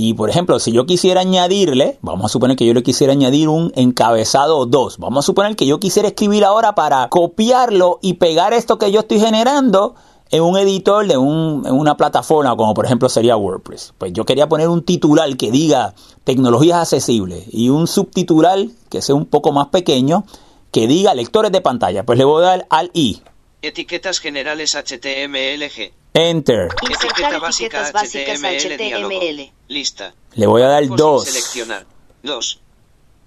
y 0.00 0.14
por 0.14 0.30
ejemplo, 0.30 0.60
si 0.60 0.70
yo 0.70 0.86
quisiera 0.86 1.22
añadirle, 1.22 1.98
vamos 2.02 2.26
a 2.26 2.28
suponer 2.28 2.56
que 2.56 2.64
yo 2.64 2.72
le 2.72 2.84
quisiera 2.84 3.12
añadir 3.14 3.48
un 3.48 3.72
encabezado 3.74 4.64
2, 4.64 4.98
vamos 4.98 5.24
a 5.24 5.26
suponer 5.26 5.56
que 5.56 5.66
yo 5.66 5.80
quisiera 5.80 6.06
escribir 6.08 6.44
ahora 6.44 6.74
para 6.76 7.08
copiarlo 7.08 7.98
y 8.00 8.14
pegar 8.14 8.52
esto 8.52 8.78
que 8.78 8.92
yo 8.92 9.00
estoy 9.00 9.18
generando 9.18 9.96
en 10.30 10.42
un 10.42 10.56
editor 10.56 11.06
de 11.08 11.16
un- 11.16 11.64
en 11.66 11.74
una 11.74 11.96
plataforma 11.96 12.54
como 12.56 12.74
por 12.74 12.84
ejemplo 12.84 13.08
sería 13.08 13.36
WordPress. 13.36 13.94
Pues 13.98 14.12
yo 14.12 14.24
quería 14.24 14.48
poner 14.48 14.68
un 14.68 14.82
titular 14.84 15.36
que 15.36 15.50
diga 15.50 15.94
tecnologías 16.22 16.76
accesibles 16.78 17.44
y 17.50 17.70
un 17.70 17.88
subtitular 17.88 18.66
que 18.90 19.02
sea 19.02 19.16
un 19.16 19.26
poco 19.26 19.50
más 19.50 19.66
pequeño 19.68 20.24
que 20.70 20.86
diga 20.86 21.12
lectores 21.14 21.50
de 21.50 21.60
pantalla. 21.60 22.04
Pues 22.04 22.18
le 22.18 22.24
voy 22.24 22.44
a 22.44 22.46
dar 22.46 22.66
al 22.70 22.90
I. 22.94 23.20
Etiquetas 23.62 24.20
generales 24.20 24.76
HTMLG. 24.76 25.92
Enter. 26.14 26.68
Etiqueta 26.82 27.38
básica 27.38 27.84
HTML. 27.92 28.56
HTML. 28.58 29.52
Lista. 29.68 30.14
Le 30.34 30.46
voy 30.46 30.62
a 30.62 30.66
dar 30.68 30.84
Sin 30.84 30.96
2. 30.96 31.24
seleccionar. 31.24 31.86
2. 32.22 32.60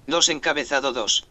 2 0.08 0.30
encabezado 0.30 0.92
2. 0.92 1.26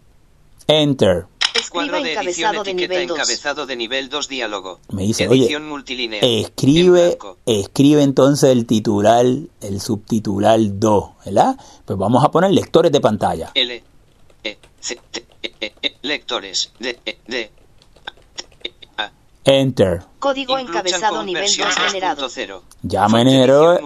Enter. 0.68 1.26
Escriba 1.52 1.70
Cuadro 1.88 2.02
de 2.02 2.12
edición 2.14 2.54
encabezado 2.54 2.64
de 2.64 2.70
etiqueta 2.70 2.92
nivel 2.94 3.08
2. 3.08 3.18
encabezado 3.18 3.66
de 3.66 3.76
nivel 3.76 4.08
2 4.08 4.28
diálogo. 4.28 4.78
Me 4.90 5.02
dice, 5.02 5.24
Edición 5.24 5.62
oye, 5.62 5.70
multilínea. 5.70 6.20
Escribe, 6.22 7.18
escribe 7.44 8.02
entonces 8.04 8.50
el 8.50 8.66
titular, 8.66 9.26
el 9.60 9.80
subtitular 9.80 10.58
2, 10.62 11.04
¿verdad? 11.26 11.56
Pues 11.84 11.98
vamos 11.98 12.24
a 12.24 12.30
poner 12.30 12.52
lectores 12.52 12.92
de 12.92 13.00
pantalla. 13.00 13.50
L. 13.54 13.82
E. 14.44 14.58
C. 14.78 14.98
T. 15.10 15.26
E. 15.42 15.52
E. 15.60 15.72
E. 15.82 15.96
Lectores. 16.02 16.72
D. 16.78 16.98
E. 17.04 17.50
Enter. 19.44 20.02
Código 20.18 20.58
encabezado 20.58 21.22
nivel 21.22 21.42
versión 21.42 21.68
2 21.68 21.76
generado. 21.76 22.28
2.0. 22.28 22.60
Ya 22.82 23.08
me 23.08 23.24
generó-. 23.24 23.78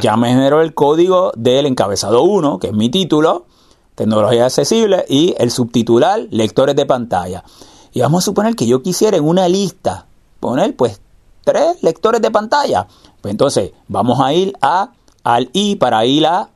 Ya 0.00 0.16
me 0.16 0.28
generó 0.28 0.60
el 0.60 0.74
código 0.74 1.32
del 1.36 1.66
encabezado 1.66 2.22
1, 2.22 2.58
que 2.58 2.68
es 2.68 2.72
mi 2.72 2.90
título, 2.90 3.46
tecnología 3.94 4.46
accesible, 4.46 5.04
y 5.08 5.34
el 5.38 5.50
subtitular, 5.50 6.26
lectores 6.30 6.76
de 6.76 6.86
pantalla. 6.86 7.44
Y 7.92 8.00
vamos 8.00 8.24
a 8.24 8.26
suponer 8.26 8.56
que 8.56 8.66
yo 8.66 8.82
quisiera 8.82 9.16
en 9.16 9.24
una 9.24 9.48
lista 9.48 10.06
poner 10.40 10.76
pues 10.76 11.00
tres 11.44 11.82
lectores 11.82 12.20
de 12.20 12.30
pantalla. 12.30 12.86
Pues 13.20 13.32
entonces 13.32 13.72
vamos 13.88 14.20
a 14.20 14.32
ir 14.34 14.52
a 14.60 14.90
al 15.22 15.48
I 15.52 15.76
para 15.76 16.04
ir 16.04 16.26
a 16.26 16.50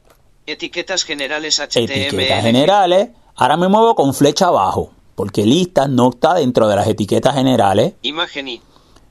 Etiquetas 0.46 1.04
generales 1.04 1.58
HTML. 1.58 1.90
etiquetas 1.90 2.42
generales. 2.42 3.10
Ahora 3.36 3.56
me 3.56 3.68
muevo 3.68 3.94
con 3.94 4.14
flecha 4.14 4.48
abajo, 4.48 4.90
porque 5.18 5.44
lista 5.44 5.88
no 5.88 6.10
está 6.10 6.34
dentro 6.34 6.68
de 6.68 6.76
las 6.76 6.86
etiquetas 6.86 7.34
generales. 7.34 7.94
Imagen 8.02 8.46
y. 8.46 8.62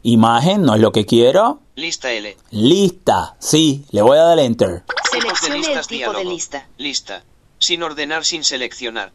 Imagen 0.04 0.62
no 0.62 0.76
es 0.76 0.80
lo 0.80 0.94
que 0.94 1.06
quiero. 1.06 1.60
Lista 1.76 2.14
L. 2.14 2.38
Lista, 2.50 3.36
sí, 3.40 3.84
le 3.92 4.02
voy 4.02 4.18
a 4.18 4.22
dar 4.22 4.40
enter. 4.40 4.86
De 4.86 4.94
Seleccione 5.12 5.58
el 5.58 5.66
tipo 5.66 5.90
de 5.90 5.98
diálogo. 5.98 6.30
lista. 6.30 6.66
Lista. 6.78 7.24
Sin 7.60 7.84
ordenar, 7.84 8.24
sin 8.24 8.46
seleccionar. 8.46 9.12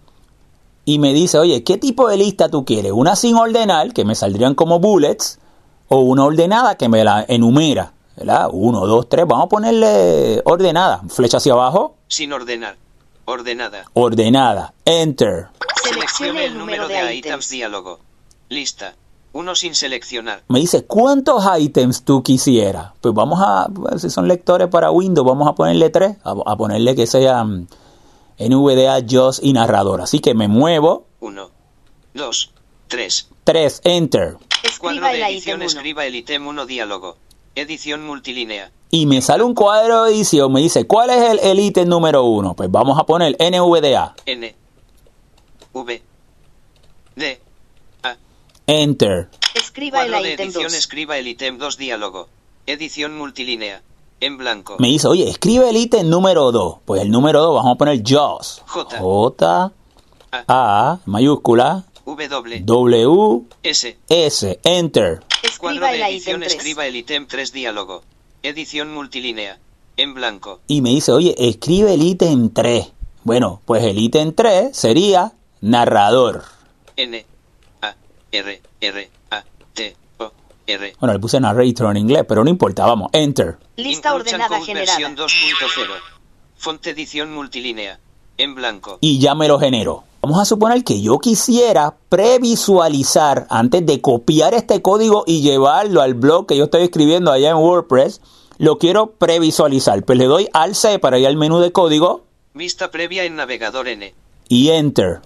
y 0.84 0.98
me 0.98 1.14
dice, 1.14 1.38
oye, 1.38 1.64
¿qué 1.64 1.78
tipo 1.78 2.10
de 2.10 2.18
lista 2.18 2.50
tú 2.50 2.66
quieres? 2.66 2.92
¿Una 2.92 3.16
sin 3.16 3.36
ordenar, 3.36 3.94
que 3.94 4.04
me 4.04 4.14
saldrían 4.14 4.54
como 4.54 4.78
bullets, 4.78 5.38
o 5.88 6.00
una 6.00 6.24
ordenada 6.26 6.76
que 6.76 6.90
me 6.90 7.04
la 7.04 7.24
enumera? 7.26 7.94
¿Verdad? 8.18 8.50
Uno, 8.52 8.86
dos, 8.86 9.08
tres, 9.08 9.24
vamos 9.26 9.46
a 9.46 9.48
ponerle 9.48 10.42
ordenada. 10.44 11.00
Flecha 11.08 11.38
hacia 11.38 11.54
abajo, 11.54 11.96
Sin 12.06 12.34
ordenar. 12.34 12.76
Ordenada. 13.24 13.84
ordenada, 13.94 14.74
enter. 14.84 15.48
Seleccione 15.82 16.44
el 16.46 16.58
número 16.58 16.88
de 16.88 16.94
items 17.14 17.16
ítems. 17.18 17.48
diálogo. 17.50 18.00
Lista. 18.48 18.94
Uno 19.34 19.54
sin 19.54 19.74
seleccionar. 19.74 20.42
Me 20.48 20.58
dice, 20.60 20.84
¿cuántos 20.84 21.42
ítems 21.58 22.04
tú 22.04 22.22
quisieras? 22.22 22.92
Pues 23.00 23.14
vamos 23.14 23.40
a, 23.42 23.66
pues, 23.72 24.02
si 24.02 24.10
son 24.10 24.28
lectores 24.28 24.68
para 24.68 24.90
Windows, 24.90 25.26
vamos 25.26 25.48
a 25.48 25.54
ponerle 25.54 25.88
tres, 25.88 26.16
a, 26.24 26.34
a 26.44 26.56
ponerle 26.56 26.94
que 26.94 27.06
sean 27.06 27.66
NVDA, 28.38 28.98
JOS 29.08 29.40
y 29.42 29.52
narrador. 29.54 30.02
Así 30.02 30.18
que 30.18 30.34
me 30.34 30.48
muevo, 30.48 31.06
Uno. 31.20 31.50
Dos. 32.12 32.50
Tres. 32.88 33.28
tres, 33.44 33.80
enter. 33.84 34.36
Cuadro 34.78 35.06
Escriba 35.06 35.08
de 35.12 35.16
el 35.16 35.22
edición. 35.34 35.62
ítem 35.62 35.66
1. 35.70 35.78
Escriba 35.78 36.04
el 36.06 36.14
ítem 36.16 36.46
1 36.46 36.66
diálogo. 36.66 37.16
Edición 37.54 38.06
multilínea. 38.06 38.70
y 38.90 39.06
me 39.06 39.20
sale 39.22 39.42
un 39.42 39.54
cuadro 39.54 40.04
de 40.04 40.12
edición, 40.14 40.52
me 40.52 40.60
dice, 40.60 40.86
¿cuál 40.86 41.10
es 41.10 41.30
el, 41.30 41.38
el 41.40 41.60
ítem 41.60 41.88
número 41.88 42.24
uno? 42.24 42.54
Pues 42.54 42.70
vamos 42.70 42.98
a 42.98 43.04
poner 43.04 43.36
NVDA, 43.38 44.14
N. 44.26 44.54
V. 45.72 46.02
D. 47.16 47.40
A. 48.02 48.16
Enter. 48.66 49.28
Escriba 49.54 50.02
el 50.04 50.10
Cuadro 50.10 50.24
de 50.26 50.32
ítem 50.34 50.46
edición. 50.46 50.64
2. 50.64 50.74
Escriba 50.74 51.18
el 51.18 51.28
ítem 51.28 51.58
2 51.58 51.76
diálogo. 51.78 52.28
Edición 52.66 53.16
multilínea. 53.18 53.82
En 54.20 54.38
blanco. 54.38 54.76
Me 54.78 54.88
dice, 54.88 55.08
oye, 55.08 55.28
escribe 55.28 55.68
el 55.68 55.76
ítem 55.76 56.08
número 56.08 56.52
2. 56.52 56.76
Pues 56.84 57.02
el 57.02 57.10
número 57.10 57.40
2 57.42 57.54
vamos 57.56 57.72
a 57.74 57.78
poner 57.78 58.02
JAWS. 58.02 58.62
J. 58.66 58.98
J, 58.98 59.72
A, 60.48 60.98
mayúscula, 61.06 61.84
W. 62.06 62.60
W, 62.64 63.42
S. 63.62 63.98
S, 64.08 64.60
Enter. 64.64 65.22
Cuadro 65.58 65.86
Escriba 65.86 65.90
de 65.90 65.94
el 65.94 66.00
ítem 66.00 66.14
edición. 66.14 66.40
3. 66.40 66.52
Escriba 66.54 66.86
el 66.86 66.96
ítem 66.96 67.26
3 67.26 67.52
diálogo. 67.52 68.02
Edición 68.42 68.92
multilínea. 68.92 69.58
En 69.96 70.14
blanco. 70.14 70.60
Y 70.66 70.80
me 70.80 70.90
dice, 70.90 71.12
oye, 71.12 71.34
escribe 71.38 71.94
el 71.94 72.02
ítem 72.02 72.50
3. 72.52 72.92
Bueno, 73.24 73.60
pues 73.64 73.84
el 73.84 73.98
ítem 73.98 74.32
3 74.34 74.76
sería 74.76 75.32
narrador. 75.60 76.44
N. 76.96 77.24
A. 77.82 77.94
R, 78.32 78.62
R, 78.80 79.10
A, 79.30 79.44
T, 79.74 79.96
O, 80.18 80.32
R. 80.66 80.96
Bueno, 80.98 81.12
le 81.12 81.18
puse 81.20 81.38
narrator 81.40 81.90
en 81.90 81.96
inglés, 81.98 82.24
pero 82.26 82.42
no 82.42 82.50
importa, 82.50 82.86
vamos, 82.86 83.10
enter. 83.12 83.58
Lista 83.76 84.14
ordenada 84.14 84.48
Code 84.48 84.64
generada. 84.64 84.98
versión 84.98 85.16
2.0. 85.16 85.88
Fonte 86.56 86.90
edición 86.90 87.32
multilínea. 87.34 87.98
En 88.38 88.54
blanco. 88.54 88.98
y 89.00 89.18
ya 89.18 89.34
me 89.34 89.48
lo 89.48 89.58
generó. 89.58 90.04
Vamos 90.22 90.40
a 90.40 90.44
suponer 90.44 90.84
que 90.84 91.00
yo 91.02 91.18
quisiera 91.18 91.94
previsualizar 92.08 93.46
antes 93.50 93.84
de 93.84 94.00
copiar 94.00 94.54
este 94.54 94.80
código 94.80 95.24
y 95.26 95.42
llevarlo 95.42 96.00
al 96.00 96.14
blog 96.14 96.46
que 96.46 96.56
yo 96.56 96.64
estoy 96.64 96.82
escribiendo 96.84 97.32
allá 97.32 97.50
en 97.50 97.56
WordPress. 97.56 98.20
Lo 98.58 98.78
quiero 98.78 99.12
previsualizar. 99.12 100.04
Pues 100.04 100.18
le 100.18 100.26
doy 100.26 100.48
al 100.52 100.74
C 100.76 100.98
para 101.00 101.18
ir 101.18 101.26
al 101.26 101.36
menú 101.36 101.58
de 101.58 101.72
código 101.72 102.24
Vista 102.54 102.90
previa 102.90 103.24
en 103.24 103.34
navegador 103.36 103.88
N. 103.88 104.14
y 104.48 104.68
Enter 104.70 105.20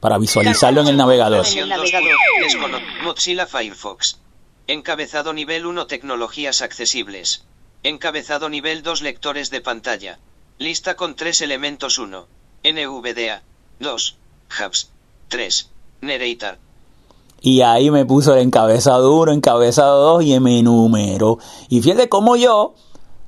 para 0.00 0.18
visualizarlo 0.18 0.80
en 0.82 0.88
el 0.88 0.96
navegador. 0.96 1.38
Versión 1.38 1.66
En 1.70 1.72
el 1.72 1.80
2. 1.80 1.92
navegador. 1.92 2.18
Descono- 2.42 3.04
Mozilla 3.04 3.46
Firefox. 3.46 4.18
Encabezado 4.66 5.32
nivel 5.32 5.66
1 5.66 5.86
Tecnologías 5.86 6.60
accesibles. 6.62 7.44
Encabezado 7.82 8.48
nivel 8.48 8.82
2 8.82 9.02
Lectores 9.02 9.50
de 9.50 9.60
pantalla. 9.60 10.18
Lista 10.58 10.94
con 10.94 11.16
tres 11.16 11.40
elementos 11.40 11.98
1. 11.98 12.26
NVDA. 12.62 13.42
2. 13.80 14.16
Hubs. 14.60 14.88
3. 15.26 15.68
Narrator. 16.02 16.58
Y 17.40 17.62
ahí 17.62 17.90
me 17.90 18.06
puso 18.06 18.34
el 18.34 18.40
encabezado 18.40 19.16
1, 19.16 19.32
encabezado 19.32 20.14
2 20.14 20.24
y 20.24 20.38
me 20.38 20.60
enumeró. 20.60 21.38
Y 21.68 21.82
fíjate 21.82 22.08
cómo 22.08 22.36
yo 22.36 22.74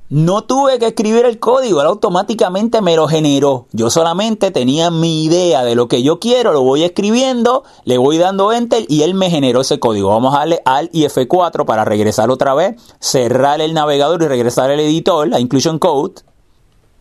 no 0.09 0.45
tuve 0.45 0.79
que 0.79 0.87
escribir 0.87 1.25
el 1.25 1.37
código, 1.37 1.81
él 1.81 1.87
automáticamente 1.87 2.81
me 2.81 2.95
lo 2.95 3.09
generó. 3.09 3.67
Yo 3.73 3.89
solamente 3.89 4.51
tenía 4.51 4.89
mi 4.89 5.25
idea 5.25 5.65
de 5.65 5.75
lo 5.75 5.89
que 5.89 6.03
yo 6.03 6.19
quiero, 6.19 6.53
lo 6.53 6.61
voy 6.61 6.83
escribiendo, 6.83 7.65
le 7.83 7.97
voy 7.97 8.17
dando 8.17 8.53
enter 8.53 8.85
y 8.87 9.01
él 9.01 9.15
me 9.15 9.29
generó 9.29 9.59
ese 9.59 9.79
código. 9.81 10.11
Vamos 10.11 10.33
a 10.33 10.39
darle 10.39 10.61
al 10.63 10.89
y 10.93 11.03
F4 11.03 11.65
para 11.65 11.83
regresar 11.83 12.31
otra 12.31 12.53
vez, 12.53 12.81
cerrar 13.01 13.59
el 13.59 13.73
navegador 13.73 14.23
y 14.23 14.27
regresar 14.27 14.71
el 14.71 14.79
editor, 14.79 15.27
la 15.27 15.41
inclusion 15.41 15.77
code. 15.77 16.21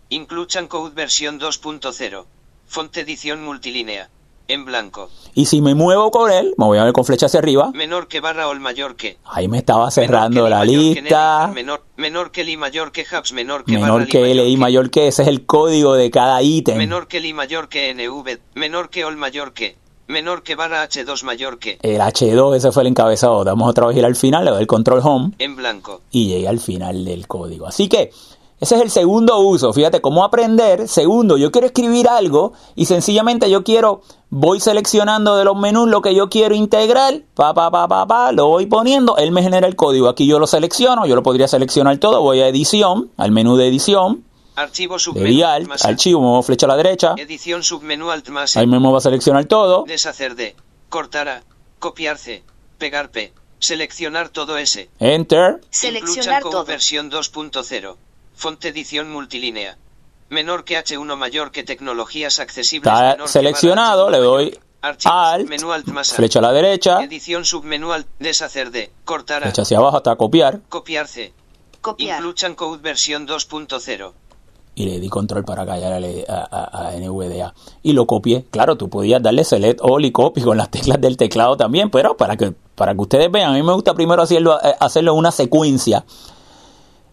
Inclusion 0.09 0.69
Code 0.69 0.95
versión 0.95 1.41
2.0. 1.41 2.25
Fonte 2.67 3.01
edición 3.01 3.45
multilínea. 3.45 4.09
En 4.49 4.65
blanco. 4.65 5.11
Y 5.35 5.47
si 5.47 5.61
me 5.61 5.75
muevo 5.75 6.13
con 6.13 6.31
él, 6.31 6.55
me 6.57 6.67
voy 6.67 6.79
a 6.79 6.85
ver 6.85 6.93
con 6.93 7.05
flecha 7.05 7.27
hacia 7.27 7.41
arriba. 7.41 7.73
Menor 7.75 8.07
que 8.07 8.21
barra 8.21 8.47
o 8.47 8.53
el 8.53 8.61
mayor 8.61 8.95
que. 8.95 9.19
Ahí 9.25 9.49
me 9.49 9.59
estaba 9.59 9.91
cerrando 9.91 10.49
la 10.49 10.65
lista. 10.65 11.51
Menor, 11.53 11.83
menor 11.97 12.31
que 12.31 12.45
li 12.45 12.57
mayor 12.57 12.93
que 12.93 13.03
hubs. 13.03 13.33
Menor 13.33 13.65
que 13.65 13.73
barra 13.73 13.87
Menor 13.87 14.03
li 14.03 14.09
que 14.09 14.21
mayor 14.21 14.47
LI 14.47 14.57
mayor 14.57 14.91
que 14.91 15.09
ese 15.09 15.23
es 15.23 15.29
el 15.29 15.45
código 15.47 15.95
de 15.95 16.13
cada 16.13 16.41
ítem. 16.43 16.79
Menor 16.79 17.09
que 17.09 17.19
li 17.19 17.33
mayor 17.33 17.69
que 17.69 17.93
NV. 17.93 18.39
Menor 18.55 18.89
que 18.89 19.05
ol 19.05 19.17
mayor 19.17 19.53
que. 19.53 19.77
Menor 20.07 20.45
que 20.45 20.55
barra 20.55 20.89
H2 20.89 21.25
mayor 21.25 21.59
que. 21.59 21.81
El 21.83 22.01
H2, 22.01 22.55
ese 22.55 22.71
fue 22.71 22.85
el 22.85 22.87
encabezado. 22.87 23.43
Damos 23.43 23.69
otra 23.69 23.89
vez 23.89 23.97
ir 23.97 24.05
al 24.05 24.15
final, 24.15 24.45
le 24.45 24.53
doy 24.53 24.61
el 24.61 24.69
control 24.69 25.01
home 25.03 25.33
En 25.41 25.57
blanco. 25.57 26.03
y 26.13 26.29
llegué 26.29 26.47
al 26.47 26.61
final 26.61 27.05
del 27.05 27.27
código. 27.27 27.67
Así 27.67 27.89
que 27.89 28.13
ese 28.61 28.77
es 28.77 28.81
el 28.83 28.91
segundo 28.91 29.39
uso. 29.41 29.73
Fíjate 29.73 30.01
cómo 30.01 30.25
aprender. 30.25 30.89
Segundo, 30.89 31.37
yo 31.37 31.51
quiero 31.51 31.67
escribir 31.67 32.09
algo 32.09 32.53
y 32.75 32.87
sencillamente 32.87 33.51
yo 33.51 33.63
quiero, 33.65 34.01
voy 34.31 34.61
seleccionando 34.61 35.37
de 35.37 35.45
los 35.45 35.57
menús 35.57 35.89
lo 35.89 36.01
que 36.03 36.15
yo 36.15 36.29
quiero 36.29 36.55
integrar, 36.55 37.23
pa, 37.35 37.53
pa, 37.55 37.71
pa, 37.71 37.87
pa, 37.87 38.07
pa, 38.07 38.33
lo 38.33 38.47
voy 38.49 38.67
poniendo, 38.67 39.17
él 39.19 39.31
me 39.33 39.43
genera 39.43 39.67
el 39.67 39.77
código. 39.77 40.09
Aquí 40.09 40.27
yo 40.27 40.39
lo 40.39 40.47
selecciono, 40.47 41.07
yo 41.07 41.15
lo 41.15 41.23
podría 41.23 41.49
seleccionar 41.49 41.99
todo, 41.99 42.23
voy 42.23 42.41
a 42.41 42.49
edición, 42.49 43.11
al 43.17 43.31
menú 43.31 43.57
de 43.57 43.69
edición, 43.69 44.25
Archivo 44.55 44.95
le 44.95 45.01
submenú. 45.01 45.27
di 45.29 45.43
alt, 45.43 45.69
más 45.69 45.85
archivo, 45.85 46.21
muevo 46.23 46.43
flecha 46.43 46.65
a 46.65 46.69
la 46.71 46.77
derecha, 46.77 47.15
Edición 47.19 47.63
submenú 47.63 48.11
alt 48.11 48.29
más. 48.31 48.57
Ahí 48.57 48.67
me 48.67 48.79
muevo 48.79 48.97
a 48.97 49.01
seleccionar 49.03 49.45
todo, 49.45 49.85
Deshacer 49.87 50.35
de. 50.35 50.57
Cortar 50.89 51.29
A. 51.29 51.43
Copiar 51.79 52.17
C. 52.17 52.43
Pegar 52.79 53.11
P. 53.11 53.35
Seleccionar 53.59 54.31
todo 54.31 54.57
S. 54.57 54.89
enter, 54.99 55.61
Seleccionar 55.69 56.43
todo. 56.43 56.65
versión 56.65 57.11
2.0. 57.11 57.97
Fonte 58.37 58.69
edición 58.69 59.11
multilínea. 59.11 59.77
Menor 60.29 60.65
que 60.65 60.77
H1 60.79 61.17
mayor 61.17 61.51
que 61.53 61.63
tecnologías 61.65 62.39
accesibles. 62.41 62.93
está 62.93 63.13
menor 63.13 63.29
seleccionado, 63.29 64.11
le 64.11 64.19
H1 64.19 64.23
doy 64.23 64.59
alt, 65.05 65.49
menú 65.49 65.73
alt 65.73 65.87
más 65.89 66.13
A. 66.13 66.15
flecha 66.17 66.39
a 66.39 66.43
la 66.43 66.53
derecha, 66.53 67.03
Edición 67.03 67.45
submenú 67.45 67.93
alt. 67.93 68.07
Deshacer 68.19 68.71
de. 68.71 68.91
Cortar 69.05 69.43
A. 69.43 69.47
flecha 69.47 69.63
hacia 69.63 69.79
abajo 69.79 69.97
hasta 69.97 70.15
copiar 70.17 70.61
Copiar 70.69 71.09
C. 71.09 71.33
Copiar. 71.81 72.19
Inclusion 72.19 72.55
Code 72.55 72.81
versión 72.83 73.27
2.0. 73.27 74.13
y 74.75 74.85
le 74.85 75.01
di 75.01 75.09
control 75.09 75.45
para 75.45 75.65
callar 75.65 75.93
a, 76.29 76.35
a- 76.51 76.89
a 76.89 76.93
NVDA 76.97 77.55
y 77.83 77.93
lo 77.95 78.07
copié. 78.07 78.45
Claro, 78.51 78.77
tú 78.77 78.91
podías 78.91 79.23
darle 79.23 79.43
select 79.45 79.81
all 79.83 80.05
y 80.05 80.13
copy 80.13 80.43
con 80.43 80.57
las 80.59 80.71
teclas 80.71 81.01
del 81.01 81.17
teclado 81.17 81.57
también, 81.57 81.89
pero 81.91 82.17
para 82.17 82.37
que 82.37 82.53
para 82.75 82.93
que 82.95 83.01
ustedes 83.01 83.31
vean, 83.33 83.53
a 83.53 83.55
mí 83.55 83.63
me 83.63 83.73
gusta 83.73 83.95
primero 83.95 84.21
hacerlo 84.23 84.59
eh, 84.63 84.75
hacerlo 84.81 85.13
en 85.13 85.19
una 85.19 85.31
secuencia. 85.31 86.05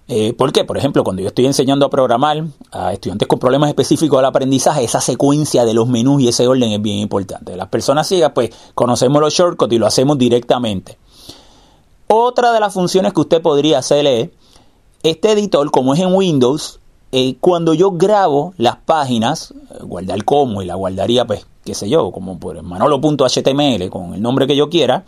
Eh, 0.07 0.33
¿Por 0.33 0.51
qué? 0.51 0.65
Por 0.65 0.77
ejemplo, 0.77 1.03
cuando 1.03 1.21
yo 1.21 1.29
estoy 1.29 1.45
enseñando 1.45 1.85
a 1.85 1.89
programar 1.89 2.43
a 2.71 2.91
estudiantes 2.91 3.27
con 3.27 3.39
problemas 3.39 3.69
específicos 3.69 4.17
del 4.19 4.25
aprendizaje, 4.25 4.83
esa 4.83 4.99
secuencia 4.99 5.63
de 5.63 5.73
los 5.73 5.87
menús 5.87 6.21
y 6.21 6.27
ese 6.27 6.47
orden 6.47 6.71
es 6.71 6.81
bien 6.81 6.97
importante. 6.97 7.55
Las 7.55 7.69
personas 7.69 8.07
ciegas, 8.07 8.31
pues, 8.35 8.49
conocemos 8.75 9.21
los 9.21 9.33
shortcuts 9.33 9.73
y 9.73 9.77
lo 9.77 9.87
hacemos 9.87 10.17
directamente. 10.17 10.97
Otra 12.07 12.51
de 12.51 12.59
las 12.59 12.73
funciones 12.73 13.13
que 13.13 13.21
usted 13.21 13.41
podría 13.41 13.79
hacer 13.79 14.05
es, 14.05 14.29
este 15.03 15.31
editor, 15.31 15.71
como 15.71 15.93
es 15.93 16.01
en 16.01 16.13
Windows, 16.13 16.79
eh, 17.11 17.37
cuando 17.39 17.73
yo 17.73 17.91
grabo 17.91 18.53
las 18.57 18.77
páginas, 18.77 19.51
eh, 19.51 19.83
guardar 19.83 20.23
como 20.25 20.61
y 20.61 20.65
la 20.65 20.75
guardaría, 20.75 21.25
pues, 21.25 21.47
qué 21.63 21.73
sé 21.73 21.89
yo, 21.89 22.11
como 22.11 22.39
por 22.39 22.61
manolo.html, 22.61 23.89
con 23.89 24.13
el 24.13 24.21
nombre 24.21 24.47
que 24.47 24.55
yo 24.55 24.69
quiera, 24.69 25.05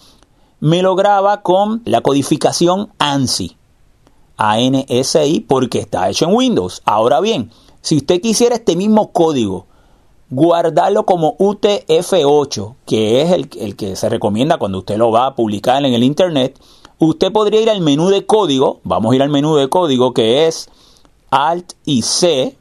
me 0.61 0.81
lo 0.81 0.95
graba 0.95 1.41
con 1.41 1.81
la 1.83 2.01
codificación 2.01 2.89
ANSI. 2.97 3.57
ANSI 4.37 5.45
porque 5.47 5.79
está 5.79 6.09
hecho 6.09 6.25
en 6.25 6.35
Windows. 6.35 6.81
Ahora 6.85 7.19
bien, 7.21 7.51
si 7.81 7.97
usted 7.97 8.21
quisiera 8.21 8.55
este 8.55 8.75
mismo 8.75 9.11
código, 9.11 9.67
guardarlo 10.29 11.05
como 11.05 11.37
UTF-8, 11.37 12.75
que 12.85 13.21
es 13.21 13.31
el, 13.31 13.49
el 13.59 13.75
que 13.75 13.95
se 13.95 14.09
recomienda 14.09 14.57
cuando 14.57 14.79
usted 14.79 14.97
lo 14.97 15.11
va 15.11 15.27
a 15.27 15.35
publicar 15.35 15.83
en 15.85 15.93
el 15.93 16.03
Internet, 16.03 16.59
usted 16.99 17.31
podría 17.31 17.61
ir 17.61 17.69
al 17.69 17.81
menú 17.81 18.09
de 18.09 18.25
código, 18.25 18.79
vamos 18.83 19.11
a 19.11 19.15
ir 19.15 19.21
al 19.21 19.29
menú 19.29 19.55
de 19.55 19.69
código 19.69 20.13
que 20.13 20.47
es 20.47 20.69
Alt 21.29 21.73
y 21.85 22.01
C, 22.01 22.57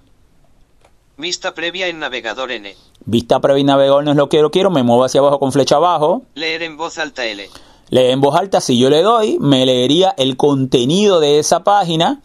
Vista 1.16 1.54
previa 1.54 1.86
en 1.86 2.00
navegador 2.00 2.50
N. 2.50 2.74
vista 3.06 3.40
previa 3.40 3.60
y 3.60 3.64
navegador 3.64 4.02
no 4.02 4.10
es 4.10 4.16
lo 4.16 4.28
que 4.28 4.38
yo 4.38 4.50
quiero, 4.50 4.70
me 4.70 4.82
muevo 4.82 5.04
hacia 5.04 5.20
abajo 5.20 5.38
con 5.38 5.52
flecha 5.52 5.76
abajo, 5.76 6.22
Leer 6.34 6.64
en 6.64 6.76
voz 6.76 6.98
alta 6.98 7.24
L. 7.24 7.48
lee 7.90 8.10
en 8.10 8.20
voz 8.20 8.34
alta, 8.36 8.60
si 8.60 8.78
yo 8.78 8.90
le 8.90 9.02
doy, 9.02 9.38
me 9.40 9.66
leería 9.66 10.14
el 10.16 10.36
contenido 10.36 11.20
de 11.20 11.38
esa 11.38 11.64
página 11.64 12.22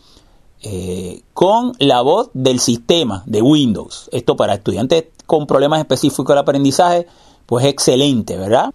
eh, 0.61 1.21
con 1.33 1.73
la 1.79 2.01
voz 2.01 2.29
del 2.33 2.59
sistema 2.59 3.23
de 3.25 3.41
Windows. 3.41 4.09
Esto 4.11 4.35
para 4.35 4.55
estudiantes 4.55 5.05
con 5.25 5.47
problemas 5.47 5.79
específicos 5.79 6.27
del 6.27 6.39
aprendizaje, 6.39 7.07
pues 7.45 7.65
excelente, 7.65 8.35
¿verdad? 8.35 8.73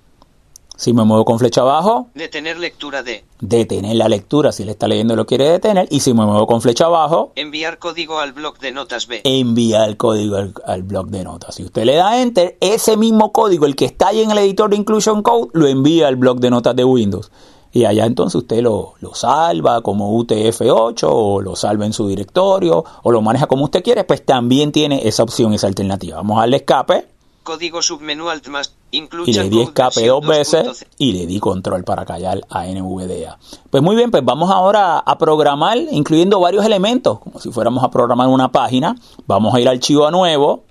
Si 0.76 0.92
me 0.92 1.04
muevo 1.04 1.24
con 1.24 1.38
flecha 1.38 1.60
abajo, 1.60 2.08
Detener 2.14 2.58
lectura 2.58 3.02
de. 3.04 3.24
detener 3.40 3.94
la 3.94 4.08
lectura 4.08 4.50
si 4.50 4.64
le 4.64 4.72
está 4.72 4.88
leyendo 4.88 5.14
y 5.14 5.16
lo 5.16 5.24
quiere 5.24 5.48
detener. 5.48 5.86
Y 5.90 6.00
si 6.00 6.12
me 6.12 6.26
muevo 6.26 6.46
con 6.46 6.60
flecha 6.60 6.86
abajo, 6.86 7.32
Enviar 7.36 7.78
código 7.78 8.18
al 8.18 8.32
bloc 8.32 8.58
de 8.58 8.72
notas 8.72 9.06
B. 9.06 9.20
envía 9.22 9.84
el 9.84 9.96
código 9.96 10.36
al, 10.36 10.52
al 10.66 10.82
bloc 10.82 11.08
de 11.08 11.22
notas. 11.22 11.54
Si 11.54 11.62
usted 11.64 11.84
le 11.84 11.94
da 11.94 12.20
enter, 12.20 12.56
ese 12.60 12.96
mismo 12.96 13.30
código, 13.32 13.66
el 13.66 13.76
que 13.76 13.84
está 13.84 14.08
ahí 14.08 14.22
en 14.22 14.32
el 14.32 14.38
editor 14.38 14.68
de 14.70 14.76
Inclusion 14.76 15.22
Code, 15.22 15.50
lo 15.52 15.68
envía 15.68 16.08
al 16.08 16.16
bloc 16.16 16.38
de 16.40 16.50
notas 16.50 16.74
de 16.74 16.84
Windows. 16.84 17.30
Y 17.70 17.84
allá 17.86 18.06
entonces 18.06 18.36
usted 18.36 18.60
lo, 18.60 18.94
lo 19.00 19.14
salva 19.14 19.80
como 19.80 20.16
UTF-8 20.16 21.08
o 21.10 21.40
lo 21.40 21.56
salva 21.56 21.84
en 21.86 21.92
su 21.92 22.06
directorio 22.06 22.84
o 23.02 23.10
lo 23.10 23.20
maneja 23.20 23.46
como 23.46 23.64
usted 23.64 23.82
quiere, 23.82 24.04
pues 24.04 24.24
también 24.24 24.70
tiene 24.70 25.06
esa 25.08 25.24
opción, 25.24 25.52
esa 25.52 25.66
alternativa. 25.66 26.18
Vamos 26.18 26.36
a 26.36 26.40
darle 26.42 26.58
escape 26.58 27.08
Código 27.44 27.80
submenú 27.82 28.28
alt 28.30 28.48
más. 28.48 28.74
y 28.90 28.98
Inclusion 28.98 29.44
le 29.44 29.50
di 29.50 29.62
escape 29.62 30.06
dos 30.06 30.26
veces 30.26 30.66
2.0. 30.66 30.86
y 30.98 31.12
le 31.12 31.26
di 31.26 31.38
control 31.40 31.84
para 31.84 32.04
callar 32.04 32.40
a 32.50 32.64
NVDA. 32.66 33.38
Pues 33.70 33.82
muy 33.82 33.94
bien, 33.96 34.10
pues 34.10 34.24
vamos 34.24 34.50
ahora 34.50 34.98
a 34.98 35.18
programar 35.18 35.76
incluyendo 35.90 36.40
varios 36.40 36.64
elementos, 36.64 37.18
como 37.20 37.38
si 37.40 37.50
fuéramos 37.52 37.84
a 37.84 37.90
programar 37.90 38.28
una 38.28 38.50
página. 38.50 38.96
Vamos 39.26 39.54
a 39.54 39.60
ir 39.60 39.68
al 39.68 39.76
archivo 39.76 40.06
a 40.06 40.10
nuevo, 40.10 40.64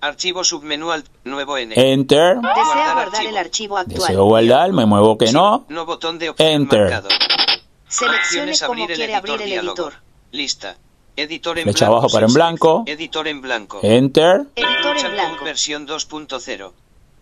Archivo 0.00 0.44
submenú 0.44 0.90
alt. 0.90 1.06
Nuevo 1.24 1.56
N. 1.56 1.72
enter, 1.76 2.36
Desea 2.36 2.52
Guardar 2.54 2.94
guardar 2.94 3.06
archivo. 3.14 3.28
el 3.30 3.36
archivo 3.38 3.76
actual. 3.78 3.98
deseo 4.00 4.24
guardar, 4.24 4.72
me 4.72 4.84
muevo 4.86 5.16
que 5.16 5.32
no, 5.32 5.64
No 5.68 5.86
botón 5.86 6.18
de 6.18 6.28
opción 6.30 6.48
Enter. 6.50 6.80
marcado. 6.90 7.08
Seleccione 7.88 8.52
el 8.52 8.58
quiere 8.58 8.94
editor 9.04 9.14
abrir 9.16 9.42
el 9.42 9.52
editor. 9.66 9.92
Lista. 10.32 10.76
Editor 11.16 11.58
en 11.58 11.64
Flecha 11.64 11.86
blanco. 11.86 11.96
abajo 11.98 12.12
para 12.12 12.26
en 12.26 12.30
sin 12.30 12.34
blanco. 12.34 12.68
selección. 12.86 12.98
Editor 12.98 13.28
en 13.28 13.40
blanco. 13.42 13.78
enter, 13.82 14.46
Editor 14.56 14.96
en 14.98 15.12
blanco. 15.12 15.44
versión 15.44 15.86
2.0. 15.86 16.72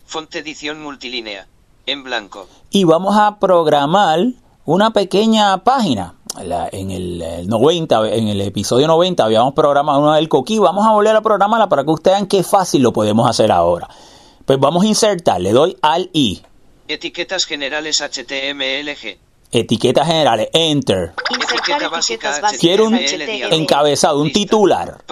Fonte 0.07 0.39
edición 0.41 0.83
multilínea. 0.83 1.47
En 1.87 2.05
blanco. 2.05 2.47
y 2.71 2.85
vamos 2.85 3.17
a 3.19 3.39
programar 3.41 4.21
una 4.65 4.91
pequeña 4.93 5.65
página. 5.65 6.15
La- 6.45 6.69
en 6.73 6.91
el, 6.93 7.21
eh, 7.21 7.43
90, 7.45 8.09
en 8.15 8.29
el 8.29 8.41
episodio 8.41 8.87
90 8.87 9.25
habíamos 9.25 9.53
programado 9.53 9.99
una 10.01 10.15
del 10.17 10.29
coquí, 10.29 10.59
vamos 10.59 10.87
a 10.87 10.93
volver 10.93 11.15
a 11.17 11.21
programarla 11.21 11.69
para 11.69 11.83
que 11.85 11.91
ustedes 11.91 12.17
vean 12.17 12.27
qué 12.29 12.43
fácil 12.45 12.83
lo 12.83 12.93
podemos 12.93 13.29
hacer 13.29 13.51
ahora. 13.53 13.89
Pues 14.47 14.59
vamos 14.61 14.85
a 14.85 14.87
insertar, 14.87 15.41
le 15.41 15.51
doy 15.53 15.77
al 15.83 16.09
i, 16.15 16.41
Etiquetas 16.89 17.45
generales 17.47 18.01
HTMLG. 18.01 19.19
Etiquetas 19.55 20.07
generales, 20.07 20.49
enter. 20.55 21.13
Etiqueta 21.31 21.89
básica 21.91 22.41
Quiero 22.59 22.87
un 22.87 22.95
HTML. 22.95 23.53
encabezado, 23.55 24.19
un 24.19 24.33
titular. 24.33 25.05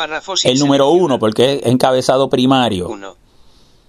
El 0.44 0.58
número 0.58 0.88
uno, 0.88 1.18
porque 1.18 1.54
es 1.54 1.66
encabezado 1.66 2.30
primario. 2.30 2.88
1. 2.88 3.16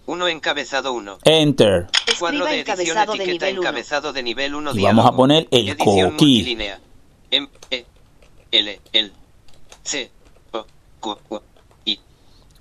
1 0.07 0.27
encabezado 0.27 0.91
1. 0.91 1.19
Enter. 1.23 1.87
Cuadro 2.19 2.45
Escriba 2.45 2.75
de 2.75 2.83
edición 2.83 2.97
encabezado 2.97 3.13
de 3.13 3.23
etiqueta 3.23 3.45
nivel 3.45 3.59
1. 3.59 3.61
encabezado 3.61 4.13
de 4.13 4.23
nivel 4.23 4.55
1 4.55 4.71
Y 4.75 4.83
vamos 4.83 5.05
a 5.05 5.11
poner 5.13 5.47
el 5.51 5.77
coquí. 5.77 6.57
M, 7.31 7.49
E, 7.69 7.85
L, 8.51 8.81
L, 8.91 9.11
C, 9.83 10.11
O, 10.51 10.65
Q, 10.99 11.17
U, 11.29 11.39
I. 11.85 11.97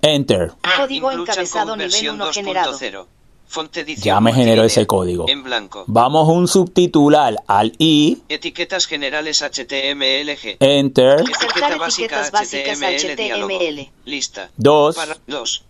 Enter. 0.02 0.52
Código 0.76 1.10
encabezado 1.10 1.74
nivel 1.74 1.90
versión 1.90 2.14
1 2.20 2.32
generado. 2.32 2.72
2.0. 2.72 3.06
Fonte 3.50 3.84
Ya 3.96 4.20
me 4.20 4.32
generó 4.32 4.62
ese 4.62 4.86
código. 4.86 5.28
En 5.28 5.42
blanco. 5.42 5.82
Vamos 5.88 6.28
a 6.28 6.30
un 6.30 6.46
subtitular 6.46 7.34
al 7.48 7.72
I. 7.78 8.18
Etiquetas 8.28 8.86
generales 8.86 9.42
HTMLG. 9.42 10.58
Enter. 10.60 11.22
Etiqueta 11.22 11.76
básica 11.76 12.30
HTML. 12.30 12.94
HTML. 12.96 13.90
Lista. 14.04 14.50
Dos. 14.56 14.96
2. 15.26 15.64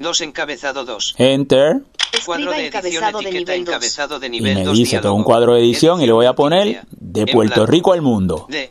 2 0.00 0.20
encabezado 0.22 0.84
2. 0.84 1.14
Enter. 1.18 1.82
Cuadro 2.26 2.50
de 2.50 2.66
edición 2.66 3.04
encabezado 3.04 3.18
de 3.20 3.28
etiqueta 3.28 3.52
nivel 3.52 3.64
2. 3.66 3.68
encabezado 3.68 4.18
de 4.18 4.26
Y 4.26 4.30
nivel 4.30 4.54
me 4.56 4.64
2 4.64 4.76
dice 4.76 4.98
todo 4.98 5.14
un 5.14 5.22
cuadro 5.22 5.54
de 5.54 5.60
edición 5.60 6.02
y 6.02 6.06
le 6.06 6.12
voy 6.12 6.26
a 6.26 6.32
poner 6.32 6.84
de 6.90 7.26
Puerto. 7.28 7.66
Rico 7.66 7.92
al 7.92 8.02
mundo. 8.02 8.46
D, 8.48 8.68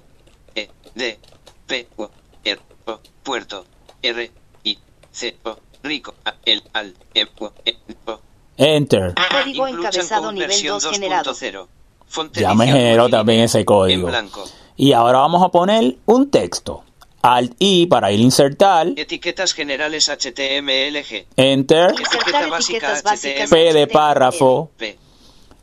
E, 0.56 0.70
D, 0.94 1.20
P, 1.68 1.88
U, 1.96 2.06
R, 2.44 2.60
O, 2.86 3.00
Puerto, 3.24 3.66
R, 4.02 4.32
I, 4.66 4.78
C, 5.10 5.38
O, 5.44 5.58
Rico, 5.84 6.16
A, 6.26 6.36
El, 6.44 6.62
Al, 6.74 6.94
E, 7.14 7.28
O. 7.38 8.20
Enter. 8.62 9.16
Código 9.16 9.68
encabezado 9.68 10.32
nivel 10.32 10.50
versión 10.50 10.80
2 10.80 10.92
generado. 10.92 11.32
2.0. 11.32 11.68
Fonte 12.06 12.42
Ya 12.42 12.54
me 12.54 12.68
generó 12.68 13.10
también 13.10 13.42
ese 13.42 13.66
código. 13.66 14.08
En 14.08 14.12
blanco. 14.12 14.44
Y 14.78 14.94
ahora 14.94 15.20
vamos 15.20 15.42
a 15.42 15.50
poner 15.50 15.98
un 16.06 16.30
texto. 16.30 16.84
Alt 17.24 17.56
I 17.58 17.88
para 17.88 18.12
ir 18.12 18.20
a 18.20 18.24
insertar. 18.24 18.88
Etiquetas 18.96 19.54
generales 19.54 20.10
HTMLG. 20.10 21.26
Enter. 21.38 21.92
Etiqueta 21.92 22.48
básica 22.48 23.02
P 23.50 23.74
de 23.74 23.88
párrafo. 23.88 24.70
P. 24.78 24.96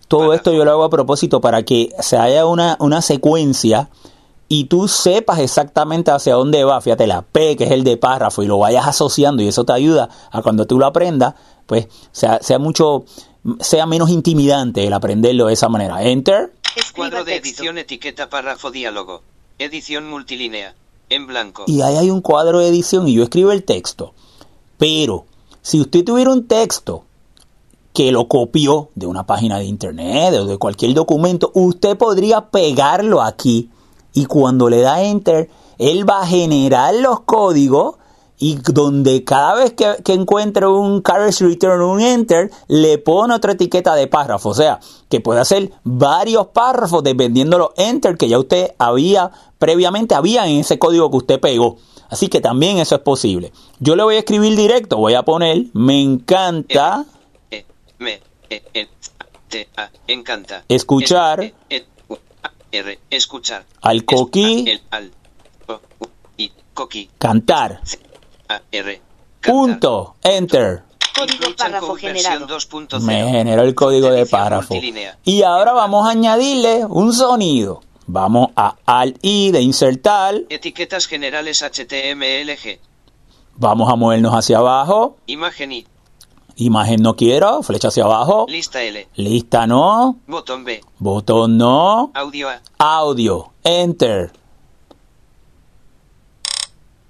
Todo 0.09 0.33
esto 0.35 0.53
yo 0.53 0.65
lo 0.65 0.73
hago 0.73 0.85
a 0.85 0.91
propósito 0.91 1.41
para 1.41 1.63
que 1.63 1.91
se 2.01 2.17
haya 2.17 2.47
una, 2.47 2.77
una 2.81 3.01
secuencia 3.01 3.91
y 4.49 4.65
tú 4.65 4.89
sepas 4.89 5.39
exactamente 5.41 6.11
hacia 6.11 6.35
dónde 6.35 6.65
va. 6.65 6.81
Fíjate, 6.81 7.07
la 7.07 7.23
P, 7.23 7.57
que 7.57 7.65
es 7.65 7.71
el 7.71 7.85
de 7.85 7.97
párrafo, 7.97 8.43
y 8.43 8.47
lo 8.47 8.59
vayas 8.59 8.87
asociando 8.87 9.43
y 9.43 9.49
eso 9.49 9.65
te 9.65 9.73
ayuda 9.73 10.09
a 10.31 10.43
cuando 10.43 10.67
tú 10.67 10.79
lo 10.79 10.87
aprendas, 10.87 11.35
pues 11.67 11.89
sea, 12.13 12.39
sea 12.41 12.59
mucho, 12.59 13.05
sea 13.61 13.85
menos 13.87 14.09
intimidante 14.11 14.87
el 14.87 14.93
aprenderlo 14.93 15.47
de 15.47 15.53
esa 15.53 15.69
manera. 15.69 16.03
Enter. 16.03 16.53
Escriba 16.77 17.11
Cuadro 17.11 17.25
de 17.25 17.33
texto. 17.33 17.49
edición 17.49 17.79
etiqueta 17.79 18.31
párrafo 18.31 18.71
diálogo. 18.71 19.23
Edición 19.59 20.09
multilínea. 20.09 20.75
En 21.11 21.27
blanco. 21.27 21.65
y 21.67 21.81
ahí 21.81 21.97
hay 21.97 22.11
un 22.11 22.21
cuadro 22.21 22.59
de 22.59 22.69
edición 22.69 23.09
y 23.09 23.15
yo 23.15 23.23
escribo 23.23 23.51
el 23.51 23.65
texto. 23.65 24.13
Pero 24.77 25.25
si 25.63 25.81
usted 25.81 26.05
tuviera 26.05 26.31
un 26.31 26.47
texto 26.47 27.05
que 27.95 28.13
lo 28.13 28.29
copió 28.29 28.91
de 28.95 29.07
una 29.07 29.25
página 29.25 29.59
de 29.59 29.65
internet 29.65 30.35
o 30.35 30.45
de 30.45 30.59
cualquier 30.59 30.93
documento, 30.93 31.51
usted 31.55 31.97
podría 31.97 32.51
pegarlo 32.51 33.23
aquí 33.23 33.71
y 34.19 34.27
cuando 34.27 34.69
le 34.69 34.81
da 34.81 35.01
enter, 35.05 35.49
él 35.79 36.09
va 36.09 36.23
a 36.23 36.27
generar 36.27 36.93
los 36.93 37.21
códigos 37.21 37.95
y 38.37 38.57
donde 38.57 39.23
cada 39.23 39.55
vez 39.55 39.75
que, 39.75 40.03
que 40.05 40.13
encuentre 40.13 40.67
un 40.67 41.03
carriage 41.03 41.45
return 41.45 41.81
o 41.83 41.93
un 41.93 42.01
enter, 42.01 42.51
le 42.67 42.99
pone 42.99 43.33
otra 43.33 43.53
etiqueta 43.53 43.95
de 43.95 44.09
párrafo. 44.09 44.49
O 44.49 44.55
sea, 44.55 44.81
que 45.09 45.21
puede 45.21 45.39
hacer 45.39 45.71
varios 45.85 46.49
párrafos 46.49 47.05
dependiendo 47.05 47.59
los 47.59 47.71
enter 47.77 48.17
que 48.17 48.29
ya 48.29 48.41
usted 48.41 48.75
había 48.79 49.31
previamente, 49.57 50.17
había 50.17 50.49
en 50.49 50.59
ese 50.59 50.81
código 50.81 51.13
que 51.13 51.19
usted 51.19 51.41
pegó. 51.41 51.77
Así 52.11 52.27
que 52.27 52.41
también 52.41 52.79
eso 52.79 52.97
es 52.97 53.03
posible. 53.03 53.53
Yo 53.79 53.95
le 53.95 54.03
voy 54.03 54.17
a 54.17 54.19
escribir 54.19 54.57
directo, 54.57 54.97
voy 54.97 55.15
a 55.15 55.23
poner, 55.23 55.67
me 55.75 56.03
encanta 56.03 57.07
E, 57.53 57.65
me, 57.99 58.21
e, 58.51 58.63
e, 58.75 58.89
te, 59.49 59.69
a, 59.77 59.91
encanta. 60.09 60.65
Escuchar. 60.69 61.53
R, 62.73 62.99
escuchar. 63.11 63.65
Al 63.83 64.05
coquí. 64.05 64.65
el, 64.69 64.83
al, 64.91 65.11
y, 66.37 66.53
coquí. 66.75 67.09
cantar. 67.19 67.81
C, 67.85 67.99
A, 68.49 68.61
R. 68.71 69.01
cantar. 69.41 69.55
Punto. 69.55 70.15
Enter. 70.23 70.83
Código 71.15 71.57
párrafo 71.57 71.87
Code 71.89 72.01
generado. 72.01 72.47
versión 72.47 72.89
2.0. 72.89 73.01
Me 73.01 73.29
generó 73.31 73.63
el 73.63 73.75
código 73.75 74.11
de 74.11 74.25
párrafo. 74.27 74.75
Y 75.25 75.43
ahora 75.43 75.73
vamos 75.73 76.07
a 76.07 76.11
añadirle 76.13 76.85
un 76.87 77.13
sonido. 77.13 77.83
Vamos 78.07 78.51
a 78.57 78.77
Alt 78.87 79.19
I 79.23 79.51
de 79.51 79.61
insertar. 79.61 80.35
Etiquetas 80.49 81.07
generales 81.07 81.63
HTMLG. 81.63 82.79
Vamos 83.57 83.93
a 83.93 83.97
movernos 83.97 84.33
hacia 84.33 84.59
abajo. 84.59 85.17
Imagen 85.27 85.73
y 85.73 85.87
Imagen 86.61 87.03
no 87.03 87.15
quiero. 87.15 87.63
Flecha 87.63 87.89
hacia 87.89 88.05
abajo. 88.05 88.47
lista 88.49 88.83
L. 88.83 89.07
Lista 89.15 89.67
no. 89.69 90.19
Botón 90.27 90.65
B. 90.65 90.81
Botón 90.99 91.57
no. 91.57 92.11
Audio 92.15 92.49
A. 92.49 92.61
Audio. 92.79 93.53
Enter. 93.63 94.33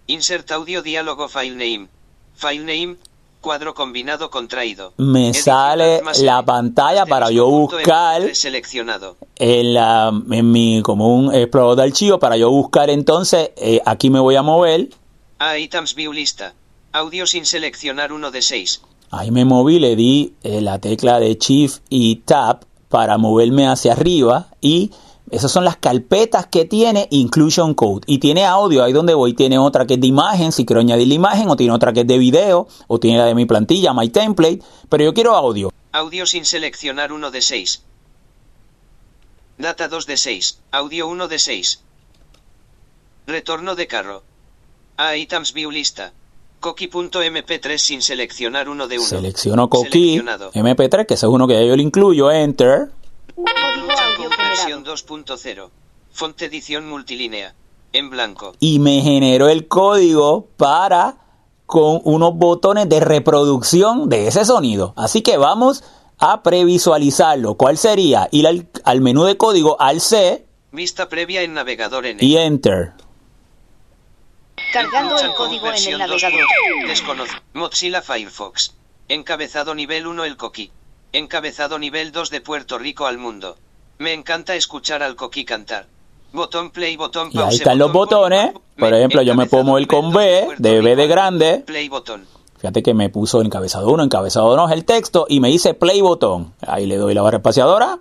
Insert 0.06 0.50
audio 0.52 0.82
diálogo 0.82 1.28
file 1.28 1.56
name. 1.56 1.88
File 2.34 2.61
name. 2.64 2.96
Cuadro 3.40 3.72
combinado 3.72 4.30
contraído. 4.30 4.92
Me 4.96 5.32
sale 5.32 6.02
la 6.22 6.44
pantalla 6.44 7.06
para 7.06 7.30
yo 7.30 7.46
buscar 7.46 8.20
MP3 8.22 8.34
Seleccionado. 8.34 9.16
en, 9.37 9.74
la, 9.74 10.12
en 10.30 10.50
mi 10.50 10.82
como 10.82 11.14
un 11.14 11.32
explorador 11.32 11.76
de 11.76 11.82
archivo 11.84 12.18
para 12.18 12.37
yo 12.37 12.50
buscar 12.50 12.90
entonces 12.90 13.50
eh, 13.56 13.80
aquí 13.87 14.11
me 14.11 14.18
voy 14.18 14.34
a 14.34 14.42
mover 14.42 14.88
A 15.38 15.56
items 15.56 15.94
view 15.94 16.12
lista. 16.12 16.52
Audio 16.92 17.26
sin 17.26 17.46
seleccionar 17.46 18.12
uno 18.12 18.30
de 18.32 18.42
6. 18.42 18.82
Ahí 19.10 19.30
me 19.30 19.44
moví 19.44 19.78
le 19.78 19.96
di 19.96 20.34
eh, 20.42 20.60
la 20.60 20.78
tecla 20.78 21.18
de 21.20 21.34
shift 21.34 21.82
y 21.88 22.16
tab 22.16 22.64
para 22.88 23.18
moverme 23.18 23.66
hacia 23.68 23.92
arriba 23.92 24.48
y 24.60 24.90
esas 25.30 25.52
son 25.52 25.64
las 25.64 25.76
carpetas 25.76 26.46
que 26.46 26.64
tiene 26.64 27.06
inclusion 27.10 27.74
code 27.74 28.02
y 28.06 28.18
tiene 28.18 28.46
audio 28.46 28.82
ahí 28.82 28.92
donde 28.92 29.14
voy 29.14 29.34
tiene 29.34 29.58
otra 29.58 29.86
que 29.86 29.94
es 29.94 30.00
de 30.00 30.06
imagen 30.06 30.52
si 30.52 30.64
quiero 30.64 30.80
añadir 30.80 31.08
la 31.08 31.14
imagen 31.14 31.50
o 31.50 31.56
tiene 31.56 31.72
otra 31.72 31.92
que 31.92 32.00
es 32.00 32.06
de 32.06 32.18
video 32.18 32.66
o 32.86 32.98
tiene 32.98 33.18
la 33.18 33.26
de 33.26 33.34
mi 33.34 33.44
plantilla 33.44 33.92
my 33.92 34.08
template 34.08 34.60
pero 34.88 35.04
yo 35.04 35.12
quiero 35.12 35.34
audio 35.34 35.70
Audio 35.92 36.26
sin 36.26 36.44
seleccionar 36.44 37.12
uno 37.12 37.30
de 37.30 37.40
6. 37.40 37.82
Data 39.56 39.88
2 39.88 40.06
de 40.06 40.16
6. 40.18 40.58
Audio 40.70 41.08
1 41.08 41.28
de 41.28 41.38
6. 41.38 41.80
Retorno 43.26 43.74
de 43.74 43.86
carro. 43.86 44.22
A 44.98 45.16
items 45.16 45.54
view 45.54 45.70
lista. 45.70 46.12
Coqui.mp3 46.60 47.78
sin 47.78 48.02
seleccionar 48.02 48.68
uno 48.68 48.88
de 48.88 48.98
1. 48.98 49.06
selecciono 49.06 49.68
Coqui 49.68 50.18
Seleccionado. 50.18 50.52
MP3 50.52 51.06
que 51.06 51.14
ese 51.14 51.26
es 51.26 51.32
uno 51.32 51.46
que 51.46 51.54
ya 51.54 51.62
yo 51.62 51.76
le 51.76 51.82
incluyo 51.82 52.30
enter 52.30 52.90
Versión 53.36 54.84
generado. 54.84 54.94
2.0. 54.96 55.68
Fonte 56.12 56.46
edición 56.46 56.88
multilínea. 56.88 57.54
En 57.92 58.10
blanco. 58.10 58.52
y 58.60 58.80
me 58.80 59.00
generó 59.00 59.48
el 59.48 59.66
código 59.66 60.46
para 60.58 61.16
con 61.64 62.00
unos 62.04 62.34
botones 62.34 62.86
de 62.88 63.00
reproducción 63.00 64.10
de 64.10 64.26
ese 64.28 64.44
sonido. 64.44 64.92
Así 64.96 65.22
que 65.22 65.38
vamos 65.38 65.84
a 66.18 66.42
previsualizarlo. 66.42 67.54
¿Cuál 67.54 67.78
sería? 67.78 68.28
Ir 68.30 68.46
al, 68.46 68.68
al 68.84 69.00
menú 69.00 69.24
de 69.24 69.38
código, 69.38 69.80
al 69.80 70.00
C 70.02 70.44
Vista 70.70 71.08
previa 71.08 71.40
en 71.42 71.54
navegador 71.54 72.04
N. 72.04 72.22
y 72.22 72.36
Enter. 72.36 72.92
Cargando 74.72 75.18
el 75.18 75.33
código 75.35 75.68
en 75.68 75.74
el 75.92 75.98
navegador. 75.98 76.40
2. 76.83 76.88
Desconoce. 76.88 77.33
Mozilla 77.54 78.02
Firefox. 78.02 78.74
Encabezado 79.09 79.74
nivel 79.74 80.07
1 80.07 80.24
el 80.24 80.37
coquí. 80.37 80.70
Encabezado 81.12 81.78
nivel 81.78 82.12
2 82.12 82.31
de 82.31 82.40
Puerto 82.40 82.78
Rico 82.78 83.07
al 83.07 83.18
mundo. 83.18 83.57
Me 83.98 84.12
encanta 84.12 84.54
escuchar 84.54 85.02
al 85.02 85.16
coquí 85.16 85.44
cantar. 85.44 85.87
Botón 86.33 86.70
play, 86.70 86.96
botón 86.96 87.31
Y 87.33 87.37
pause. 87.37 87.48
ahí 87.48 87.57
están 87.57 87.78
los 87.78 87.90
botón 87.90 88.20
botones. 88.20 88.52
Por 88.78 88.92
ejemplo, 88.92 89.22
yo 89.22 89.34
me 89.34 89.47
puedo 89.47 89.64
mover 89.64 89.86
con 89.86 90.11
nivel 90.11 90.49
2 90.49 90.59
B, 90.59 90.70
de 90.70 90.80
B 90.82 90.97
de 90.97 91.07
grande. 91.07 91.59
Play 91.66 91.88
botón. 91.88 92.26
Fíjate 92.59 92.82
que 92.82 92.92
me 92.92 93.09
puso 93.09 93.40
encabezado 93.40 93.88
1, 93.88 94.03
encabezado 94.05 94.55
2 94.55 94.70
el 94.72 94.84
texto 94.84 95.24
y 95.28 95.40
me 95.40 95.49
dice 95.49 95.72
play 95.74 96.03
botón. 96.03 96.53
Ahí 96.66 96.86
le 96.86 96.97
doy 96.97 97.14
la 97.14 97.22
barra 97.22 97.38
espaciadora. 97.38 97.99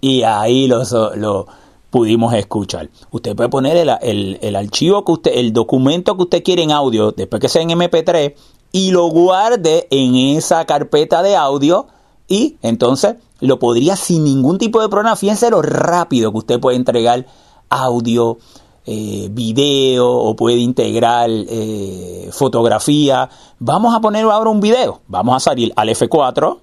Y 0.00 0.22
ahí 0.22 0.66
lo, 0.68 0.82
lo 1.16 1.46
pudimos 1.90 2.34
escuchar. 2.34 2.88
Usted 3.10 3.34
puede 3.34 3.48
poner 3.48 3.76
el, 3.76 3.90
el- 4.02 4.38
el 4.42 4.56
archivo 4.56 5.04
que 5.04 5.12
usted, 5.12 5.30
el 5.34 5.52
documento 5.52 6.16
que 6.16 6.22
usted 6.24 6.42
quiere 6.42 6.62
en 6.62 6.72
audio, 6.72 7.12
después 7.12 7.40
que 7.40 7.48
sea 7.48 7.62
en 7.62 7.70
MP3, 7.70 8.34
y 8.72 8.90
lo 8.90 9.06
guarde 9.06 9.86
en 9.90 10.14
esa 10.36 10.64
carpeta 10.66 11.22
de 11.22 11.34
audio 11.36 11.86
y 12.28 12.56
entonces 12.62 13.14
lo 13.40 13.58
podría 13.58 13.96
sin 13.96 14.24
ningún 14.24 14.58
tipo 14.58 14.80
de 14.82 14.88
problema. 14.90 15.16
Fíjense 15.16 15.48
lo 15.50 15.62
rápido 15.62 16.30
que 16.32 16.38
usted 16.38 16.60
puede 16.60 16.76
entregar 16.76 17.24
audio, 17.70 18.36
eh, 18.84 19.28
video 19.30 20.10
o 20.10 20.36
puede 20.36 20.56
integrar 20.58 21.30
eh, 21.30 22.28
fotografía. 22.32 23.30
Vamos 23.58 23.94
a 23.94 24.00
poner 24.00 24.24
ahora 24.26 24.50
un 24.50 24.60
video. 24.60 25.00
Vamos 25.08 25.36
a 25.36 25.40
salir 25.40 25.72
al 25.76 25.88
F4. 25.88 26.58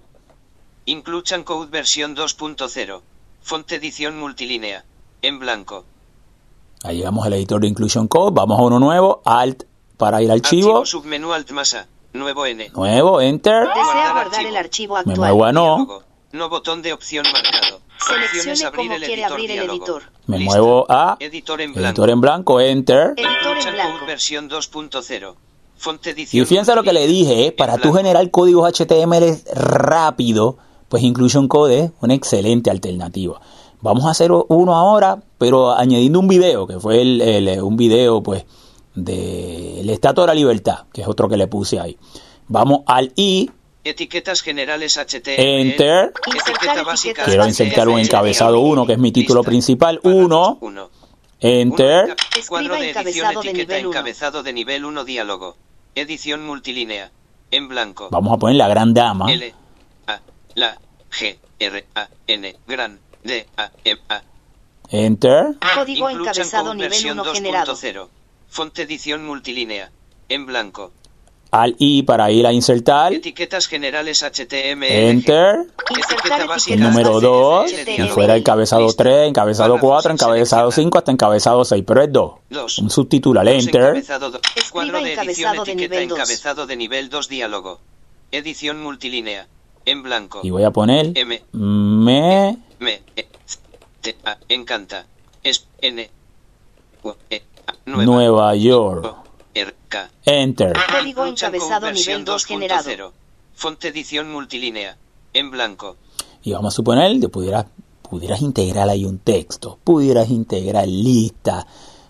Inclusion 0.86 1.44
Code 1.44 1.70
versión 1.72 2.16
2.0. 2.16 3.02
Font 3.46 3.72
edición 3.72 4.18
multilínea. 4.20 4.84
En 5.22 5.38
blanco. 5.40 5.86
Ahí 6.84 6.98
llegamos 6.98 7.26
al 7.28 7.34
editor 7.34 7.62
de 7.62 7.68
Inclusion 7.68 8.08
Code. 8.08 8.32
Vamos 8.34 8.60
a 8.60 8.64
uno 8.64 8.80
nuevo. 8.80 9.22
Alt 9.24 9.64
para 9.98 10.22
ir 10.24 10.32
al 10.32 10.40
archivo. 10.40 10.80
Archivo 10.80 10.86
submenú 10.88 11.32
Alt 11.32 11.52
más 11.52 11.76
A. 11.76 11.86
Nuevo 12.14 12.46
N. 12.48 12.72
Nuevo, 12.74 13.22
Enter. 13.22 13.68
Desea 13.68 13.84
Guardar 13.84 14.18
archivo. 14.28 14.50
el 14.50 14.58
archivo 14.58 14.94
Me 14.96 15.00
actual. 15.02 15.18
muevo 15.18 15.46
a 15.46 15.52
no. 15.52 16.02
No 16.32 16.50
botón 16.50 16.82
de 16.82 16.92
opción 16.94 17.24
marcado. 17.32 17.82
Seleccione 18.00 18.66
abrir 18.66 18.76
cómo 18.78 18.94
el 18.96 19.04
quiere 19.04 19.22
editor 19.22 19.32
abrir 19.32 19.52
el 19.52 19.58
diálogo. 19.58 19.78
editor. 19.78 20.04
Me 20.28 20.40
Lista. 20.40 20.58
muevo 20.58 20.86
a 20.90 21.18
Editor 21.20 21.62
en 21.62 21.74
blanco. 21.74 21.88
editor 21.90 22.10
en 22.10 22.22
blanco, 22.22 22.60
Enter. 22.62 23.14
Editor 23.16 23.58
en 23.68 23.74
blanco. 23.74 24.06
Versión 24.08 24.50
2.0. 24.50 25.36
Font 25.78 26.08
edición 26.08 26.44
Y 26.44 26.46
fíjense 26.48 26.74
lo 26.76 26.84
que 26.84 26.94
le 26.94 27.06
dije, 27.06 27.48
¿eh? 27.48 27.52
para 27.52 27.78
tú 27.78 27.94
generar 27.94 28.30
códigos 28.32 28.68
HTML 28.72 29.44
rápido, 29.54 30.58
pues 30.90 31.04
Inclusion 31.04 31.48
Code 31.48 31.80
es 31.86 31.92
una 32.02 32.14
excelente 32.14 32.70
alternativa. 32.72 33.40
Vamos 33.82 34.06
a 34.06 34.12
hacer 34.12 34.32
uno 34.32 34.76
ahora, 34.76 35.20
pero 35.38 35.72
añadiendo 35.72 36.20
un 36.20 36.28
video, 36.28 36.66
que 36.68 36.80
fue 36.80 37.02
el, 37.02 37.22
el- 37.22 37.62
un 37.62 37.78
video 37.78 38.22
pues 38.24 38.46
del 38.96 39.90
Estatua 39.90 40.24
de 40.24 40.28
la 40.30 40.34
Libertad, 40.36 40.86
que 40.94 41.02
es 41.02 41.08
otro 41.08 41.28
que 41.30 41.38
le 41.38 41.48
puse 41.48 41.80
ahí. 41.80 41.98
Vamos 42.48 42.82
al 42.88 43.12
I, 43.16 43.50
Etiquetas 43.84 44.42
generales 44.42 44.98
HTML. 44.98 45.36
Enter. 45.38 46.12
Etiqueta 46.26 46.82
básica 46.84 47.24
quiero 47.24 47.46
insertar 47.46 47.88
un 47.88 48.00
encabezado 48.00 48.60
1, 48.60 48.86
que 48.88 48.94
es 48.94 49.00
mi 49.00 49.12
título 49.12 49.42
Lista. 49.42 49.50
principal, 49.50 50.00
Parágrafo 50.00 50.26
1, 50.26 50.58
uno. 50.62 50.90
Enter. 51.40 52.16
Cuadro 52.48 52.74
de 52.76 52.90
edición 52.90 53.28
encabezado 53.28 53.42
de 53.42 53.50
etiqueta 53.50 53.74
nivel 53.74 53.86
uno. 53.86 53.90
encabezado 53.96 54.42
de 54.44 54.54
nivel 54.54 54.86
1 54.86 55.06
diálogo. 55.06 55.56
Edición 55.94 56.46
multilínea. 56.48 57.12
En 57.52 57.68
blanco. 57.68 58.08
Vamos 58.12 58.34
a 58.34 58.38
poner 58.38 58.56
la 58.56 58.68
gran 58.68 58.94
dama. 58.96 59.32
L 59.32 59.54
A 59.54 59.65
la 60.56 60.78
G 61.12 61.38
R 61.60 61.86
A 61.96 62.10
N 62.28 62.56
gran 62.68 63.00
D 63.24 63.46
A 63.58 63.72
M 63.84 64.02
A. 64.10 64.24
Enter. 64.90 65.56
Código 65.74 66.10
encabezado 66.10 66.74
nivel 66.74 66.90
versión 66.90 67.20
1 67.20 67.34
generado. 67.34 67.74
2.0. 67.74 68.08
Font 68.50 68.80
edición 68.80 69.26
multilínea. 69.26 69.92
En 70.30 70.46
blanco. 70.46 70.92
Al 71.52 71.76
I 71.80 72.04
para 72.04 72.32
ir 72.32 72.46
a 72.46 72.52
insertar. 72.52 73.14
Etiquetas 73.14 73.68
generales 73.68 74.24
HTML. 74.24 74.92
Enter. 74.92 75.68
Insertar 75.90 76.48
básica 76.48 76.76
número 76.76 77.14
básicas 77.14 77.22
2, 77.22 77.72
HTML. 77.72 78.06
y 78.06 78.10
fuera 78.10 78.36
encabezado 78.36 78.94
3, 78.94 79.28
encabezado 79.30 79.78
4, 79.80 80.12
encabezado 80.12 80.72
5, 80.72 80.98
hasta 80.98 81.12
encabezado 81.12 81.64
6, 81.64 81.84
pero 81.86 82.04
es 82.04 82.12
2. 82.12 82.32
Dos. 82.50 82.80
Un 82.80 82.90
subtitular, 82.90 83.48
Enter. 83.48 84.04
Cuadro 84.72 85.02
de 85.02 85.14
edición 85.14 85.56
etiqueta 85.56 86.02
encabezado 86.02 86.68
de 86.68 86.76
nivel 86.76 87.10
2 87.10 87.30
diálogo. 87.30 87.80
Edición 88.32 88.82
multilínea. 88.82 89.48
En 89.86 90.02
blanco. 90.04 90.40
Y 90.44 90.50
voy 90.50 90.64
a 90.64 90.72
poner 90.72 91.12
M. 91.16 91.44
me 91.54 92.58
Me. 92.80 93.02
E, 93.16 93.28
T, 94.02 94.16
A. 94.26 94.38
Encanta. 94.50 95.06
Es. 95.44 95.68
N. 95.82 96.10
U, 97.04 97.12
E, 97.30 97.44
nueva. 97.86 98.06
Nueva 98.06 98.56
York. 98.56 99.16
Enter. 100.26 100.74
Código 101.00 101.26
encabezado 101.26 101.92
nivel 101.92 102.26
2 102.26 102.44
2.0. 102.44 102.48
generado. 102.48 103.14
Font 103.54 103.84
edición 103.86 104.32
multilínea. 104.32 104.98
En 105.34 105.52
blanco. 105.52 105.96
Y 106.44 106.52
vamos 106.52 106.74
a 106.74 106.76
suponer 106.76 107.20
que 107.20 107.30
pudieras, 107.30 107.66
pudieras 108.02 108.42
integrar 108.42 108.90
ahí 108.90 109.06
un 109.06 109.20
texto, 109.20 109.80
pudieras 109.84 110.30
integrar 110.30 110.88
lista, 110.88 111.66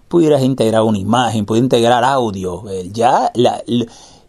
pudieras 0.08 0.42
integrar 0.44 0.82
una 0.84 0.98
imagen, 0.98 1.46
pudieras 1.46 1.66
integrar 1.66 2.04
audio. 2.04 2.68
eh, 2.70 2.90
Ya 2.92 3.32
la- 3.36 3.62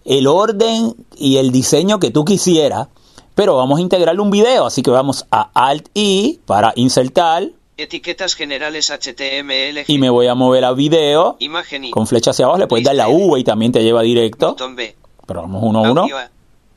el 0.05 0.27
orden 0.27 0.95
y 1.17 1.37
el 1.39 1.51
diseño 1.51 1.99
que 1.99 2.11
tú 2.11 2.25
quisieras, 2.25 2.89
pero 3.37 3.55
vamos 3.55 3.79
a 3.79 3.83
integrarle 3.83 4.21
un 4.23 4.31
video, 4.31 4.65
así 4.67 4.83
que 4.83 4.91
vamos 4.91 5.27
a 5.31 5.51
Alt 5.55 5.91
I 5.95 6.41
para 6.47 6.73
insertar 6.75 7.51
Etiquetas 7.77 8.35
generales 8.35 8.91
HTML. 8.91 9.85
y 9.87 9.99
me 9.99 10.09
voy 10.09 10.27
a 10.27 10.35
mover 10.35 10.65
a 10.65 10.73
video 10.73 11.37
Imagen 11.39 11.85
y. 11.85 11.91
con 11.91 12.07
flecha 12.07 12.31
hacia 12.31 12.47
abajo, 12.47 12.59
le 12.59 12.67
puedes 12.67 12.87
dar 12.87 12.97
la 12.97 13.09
V 13.09 13.39
y 13.39 13.45
también 13.45 13.71
te 13.71 13.83
lleva 13.85 14.01
directo, 14.01 14.49
Botón 14.49 14.75
B. 14.75 14.97
pero 15.27 15.43
vamos 15.43 15.63
uno 15.63 15.85
a 15.85 15.91
uno. 15.91 16.07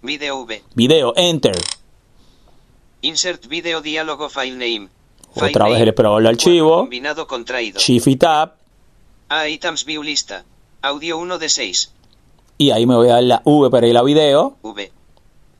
Video 0.01 0.41
V. 0.41 0.63
Video, 0.75 1.13
Enter. 1.15 1.55
Insert 3.01 3.47
video 3.47 3.81
diálogo 3.81 4.29
file 4.29 4.51
name. 4.51 4.89
File 5.33 5.47
Otra 5.47 5.65
vez 5.65 5.73
name. 5.73 5.83
el 5.83 5.87
explorador 5.89 6.23
de 6.23 6.29
archivo. 6.29 6.77
Combinado 6.79 7.27
contraído. 7.27 7.79
Shift 7.79 8.07
y 8.07 8.15
Tab. 8.17 8.55
A 9.29 9.47
items 9.47 9.85
view 9.85 10.03
lista. 10.03 10.43
Audio 10.81 11.17
1 11.17 11.37
de 11.37 11.49
6. 11.49 11.93
Y 12.57 12.71
ahí 12.71 12.85
me 12.85 12.95
voy 12.95 13.07
a 13.09 13.13
dar 13.15 13.23
la 13.23 13.41
V 13.45 13.69
para 13.69 13.87
ir 13.87 13.97
a 13.97 14.03
video. 14.03 14.57
V. 14.61 14.91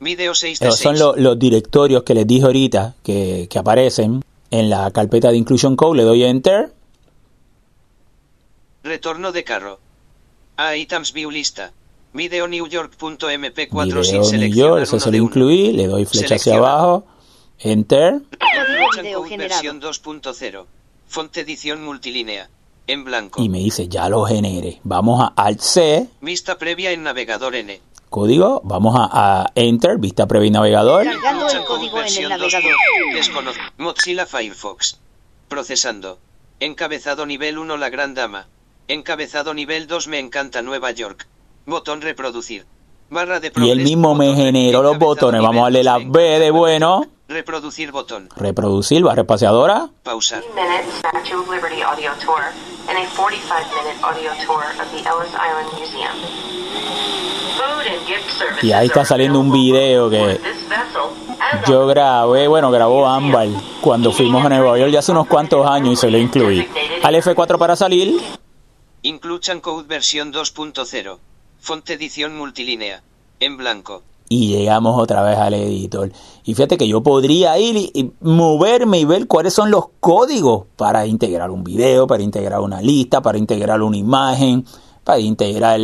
Video 0.00 0.34
6 0.34 0.58
de 0.60 0.66
Esos 0.66 0.78
6. 0.78 0.98
son 0.98 0.98
lo- 0.98 1.16
los 1.16 1.38
directorios 1.38 2.02
que 2.02 2.14
les 2.14 2.26
dije 2.26 2.44
ahorita 2.46 2.94
que, 3.02 3.46
que 3.50 3.58
aparecen 3.58 4.24
en 4.50 4.70
la 4.70 4.90
carpeta 4.90 5.30
de 5.30 5.36
Inclusion 5.36 5.76
Code. 5.76 5.98
Le 5.98 6.02
doy 6.04 6.24
Enter. 6.24 6.72
Retorno 8.82 9.32
de 9.32 9.44
carro. 9.44 9.78
A 10.56 10.76
items 10.76 11.12
view 11.12 11.30
lista. 11.30 11.72
Video 12.12 12.48
New 12.48 12.66
York.mp4 12.66 13.84
Video 13.84 14.02
sin 14.04 14.14
New 14.20 14.24
seleccionar 14.24 14.50
York, 14.50 14.82
ese 14.82 14.96
uno 14.96 15.00
se 15.04 15.10
lo 15.10 15.16
incluí. 15.18 15.72
Le 15.72 15.86
doy 15.86 16.04
flecha 16.06 16.34
hacia 16.36 16.56
abajo. 16.56 17.04
Enter. 17.60 18.20
Video 19.02 19.22
versión 19.36 19.80
2.0. 19.80 20.64
Font 21.06 21.36
edición 21.36 21.84
multilínea. 21.84 22.48
En 22.86 23.04
blanco. 23.04 23.40
Y 23.42 23.48
me 23.48 23.58
dice 23.58 23.86
ya 23.86 24.08
lo 24.08 24.24
genere. 24.24 24.80
Vamos 24.82 25.20
a 25.22 25.26
Alt 25.36 25.60
C. 25.60 26.08
Vista 26.20 26.58
previa 26.58 26.90
en 26.90 27.04
navegador 27.04 27.54
N. 27.54 27.80
Código. 28.10 28.60
Vamos 28.64 28.94
a, 28.98 29.08
a 29.44 29.52
Enter. 29.54 29.98
Vista 29.98 30.26
previa 30.26 30.48
y 30.48 30.50
navegador. 30.50 31.04
Cargando 31.04 31.46
el 31.48 31.56
Inclusion 31.56 31.64
Code 31.64 31.78
código 31.78 31.92
en 31.92 31.96
el 31.98 32.02
versión 32.02 32.28
navegador. 32.30 32.72
2. 33.12 33.14
Descono- 33.14 33.52
Mozilla 33.78 34.26
Firefox. 34.26 34.98
Procesando. 35.48 36.18
Encabezado 36.58 37.24
nivel 37.24 37.56
1 37.58 37.76
La 37.76 37.88
Gran 37.88 38.14
Dama. 38.14 38.48
Encabezado 38.88 39.54
nivel 39.54 39.86
2 39.86 40.08
Me 40.08 40.18
encanta 40.18 40.60
Nueva 40.62 40.90
York. 40.90 41.26
Botón 41.66 42.02
reproducir. 42.02 42.66
Barra 43.10 43.40
de 43.40 43.52
Y 43.56 43.70
él 43.70 43.80
mismo 43.80 44.14
me 44.14 44.34
generó 44.34 44.82
los 44.82 44.96
botones. 44.96 45.42
Vamos 45.42 45.62
a 45.62 45.64
darle 45.64 45.82
la 45.82 45.94
2, 45.94 46.04
me 46.04 46.10
B 46.10 46.38
de 46.38 46.50
bueno. 46.52 47.06
Reproducir 47.28 47.90
botón. 47.90 48.28
Reproducir. 48.36 49.02
Barra 49.02 49.22
espaciadora. 49.22 49.88
Pausar. 50.04 50.42
minute 50.54 50.84
Statue 50.98 51.34
of 51.34 51.48
Liberty 51.48 51.82
audio 51.82 52.12
tour 52.24 52.40
and 52.88 52.98
a 52.98 53.08
45 53.16 53.66
minute 53.74 54.02
audio 54.02 54.30
tour 54.46 54.62
of 54.80 54.90
the 54.92 54.98
Ellis 54.98 55.32
Island 55.34 55.68
Museum. 55.76 56.12
Food 57.56 57.86
and 57.86 58.06
gift 58.06 58.30
services 58.30 58.64
Y 58.64 58.72
ahí 58.72 58.86
está 58.86 59.04
saliendo 59.04 59.40
un 59.40 59.50
video 59.50 60.08
que 60.08 60.40
Yo 61.68 61.86
grabé, 61.88 62.46
bueno, 62.46 62.70
grabó 62.70 63.06
Ámbar 63.08 63.48
cuando 63.80 64.12
fuimos 64.12 64.44
a 64.44 64.48
Nueva 64.48 64.78
York 64.78 64.92
ya 64.92 65.00
hace 65.00 65.10
unos 65.10 65.26
cuantos 65.26 65.66
años 65.66 65.94
y 65.94 65.96
se 65.96 66.10
lo 66.10 66.18
incluí. 66.18 66.68
Al 67.02 67.14
F4 67.16 67.58
para 67.58 67.74
salir. 67.74 68.20
Inclusion 69.02 69.60
Code 69.60 69.86
versión 69.88 70.32
2.0. 70.32 71.18
Font 71.60 71.88
edición 71.90 72.38
multilínea. 72.38 73.02
En 73.38 73.58
blanco. 73.58 74.02
Y 74.30 74.48
llegamos 74.48 74.98
otra 74.98 75.22
vez 75.22 75.36
al 75.36 75.52
editor. 75.54 76.10
Y 76.44 76.54
fíjate 76.54 76.78
que 76.78 76.88
yo 76.88 77.02
podría 77.02 77.58
ir 77.58 77.76
y, 77.76 77.90
y 77.92 78.12
moverme 78.20 78.98
y 78.98 79.04
ver 79.04 79.26
cuáles 79.26 79.52
son 79.52 79.70
los 79.70 79.86
códigos 80.00 80.64
para 80.76 81.06
integrar 81.06 81.50
un 81.50 81.62
video, 81.62 82.06
para 82.06 82.22
integrar 82.22 82.60
una 82.60 82.80
lista, 82.80 83.20
para 83.20 83.36
integrar 83.36 83.82
una 83.82 83.98
imagen, 83.98 84.64
para 85.04 85.18
integrar 85.18 85.80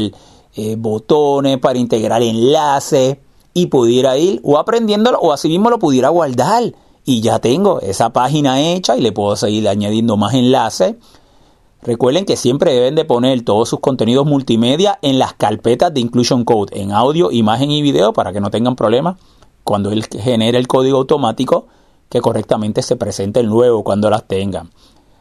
eh, 0.54 0.76
botones, 0.78 1.58
para 1.58 1.78
integrar 1.78 2.22
enlaces. 2.22 3.18
Y 3.52 3.66
pudiera 3.66 4.16
ir 4.16 4.40
o 4.44 4.58
aprendiéndolo 4.58 5.18
o 5.18 5.32
así 5.32 5.48
mismo 5.48 5.68
lo 5.68 5.78
pudiera 5.78 6.08
guardar. 6.08 6.72
Y 7.04 7.20
ya 7.20 7.38
tengo 7.38 7.80
esa 7.80 8.10
página 8.10 8.60
hecha 8.60 8.96
y 8.96 9.02
le 9.02 9.12
puedo 9.12 9.36
seguir 9.36 9.68
añadiendo 9.68 10.16
más 10.16 10.34
enlaces. 10.34 10.94
Recuerden 11.86 12.24
que 12.24 12.34
siempre 12.34 12.74
deben 12.74 12.96
de 12.96 13.04
poner 13.04 13.44
todos 13.44 13.68
sus 13.68 13.78
contenidos 13.78 14.26
multimedia 14.26 14.98
en 15.02 15.20
las 15.20 15.34
carpetas 15.34 15.94
de 15.94 16.00
Inclusion 16.00 16.44
Code, 16.44 16.80
en 16.80 16.90
audio, 16.90 17.30
imagen 17.30 17.70
y 17.70 17.80
video, 17.80 18.12
para 18.12 18.32
que 18.32 18.40
no 18.40 18.50
tengan 18.50 18.74
problemas 18.74 19.18
cuando 19.62 19.92
él 19.92 20.04
genere 20.04 20.58
el 20.58 20.66
código 20.66 20.98
automático 20.98 21.68
que 22.08 22.20
correctamente 22.20 22.82
se 22.82 22.96
presente 22.96 23.44
luego 23.44 23.84
cuando 23.84 24.10
las 24.10 24.26
tengan. 24.26 24.72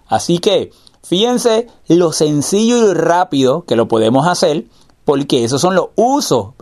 Así 0.07 0.39
que 0.39 0.71
fíjense 1.03 1.67
lo 1.87 2.11
sencillo 2.11 2.89
y 2.89 2.95
rápido 2.95 3.65
que 3.65 3.75
lo 3.75 3.87
podemos 3.87 4.27
hacer, 4.27 4.65
porque 5.03 5.43
esos 5.43 5.61
son 5.61 5.75
los 5.75 5.89
usos. 5.95 6.55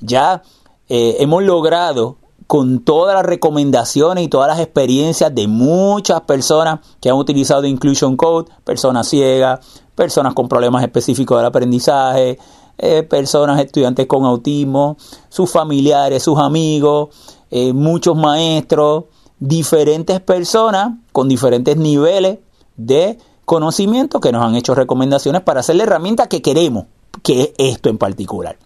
Ya 0.00 0.42
eh, 0.88 1.18
hemos 1.20 1.44
logrado 1.44 2.16
con 2.52 2.80
todas 2.80 3.14
las 3.14 3.24
recomendaciones 3.24 4.24
y 4.24 4.28
todas 4.28 4.46
las 4.46 4.60
experiencias 4.60 5.34
de 5.34 5.48
muchas 5.48 6.20
personas 6.20 6.80
que 7.00 7.08
han 7.08 7.16
utilizado 7.16 7.64
Inclusion 7.64 8.14
Code, 8.14 8.50
personas 8.62 9.08
ciegas, 9.08 9.60
personas 9.94 10.34
con 10.34 10.48
problemas 10.48 10.82
específicos 10.82 11.38
del 11.38 11.46
aprendizaje, 11.46 12.38
eh, 12.76 13.04
personas 13.04 13.58
estudiantes 13.58 14.06
con 14.06 14.26
autismo, 14.26 14.98
sus 15.30 15.50
familiares, 15.50 16.24
sus 16.24 16.38
amigos, 16.38 17.08
eh, 17.50 17.72
muchos 17.72 18.16
maestros, 18.16 19.04
diferentes 19.38 20.20
personas 20.20 20.98
con 21.10 21.30
diferentes 21.30 21.78
niveles 21.78 22.40
de 22.76 23.16
conocimiento 23.46 24.20
que 24.20 24.30
nos 24.30 24.44
han 24.44 24.56
hecho 24.56 24.74
recomendaciones 24.74 25.40
para 25.40 25.60
hacer 25.60 25.76
la 25.76 25.84
herramienta 25.84 26.28
que 26.28 26.42
queremos, 26.42 26.84
que 27.22 27.40
es 27.40 27.52
esto 27.56 27.88
en 27.88 27.96
particular. 27.96 28.58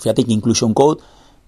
Fíjate 0.00 0.24
que 0.24 0.32
Inclusion 0.32 0.74
Code 0.74 1.00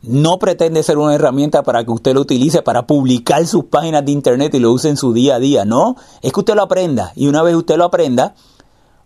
no 0.03 0.39
pretende 0.39 0.83
ser 0.83 0.99
una 0.99 1.15
herramienta 1.15 1.63
para 1.63 1.85
que 1.85 1.91
usted 1.91 2.15
lo 2.15 2.23
utilice 2.23 2.63
para 2.63 2.87
publicar 2.87 3.47
sus 3.47 3.65
páginas 3.65 4.05
de 4.05 4.13
internet 4.13 4.55
y 4.55 4.59
lo 4.59 4.73
use 4.73 4.89
en 4.89 4.97
su 4.97 5.13
día 5.13 5.37
a 5.37 5.39
día. 5.39 5.65
No, 5.65 5.97
es 6.21 6.33
que 6.33 6.41
usted 6.41 6.55
lo 6.55 6.63
aprenda 6.63 7.13
y 7.15 7.29
una 7.29 7.43
vez 7.43 7.55
usted 7.55 7.77
lo 7.77 7.85
aprenda 7.85 8.35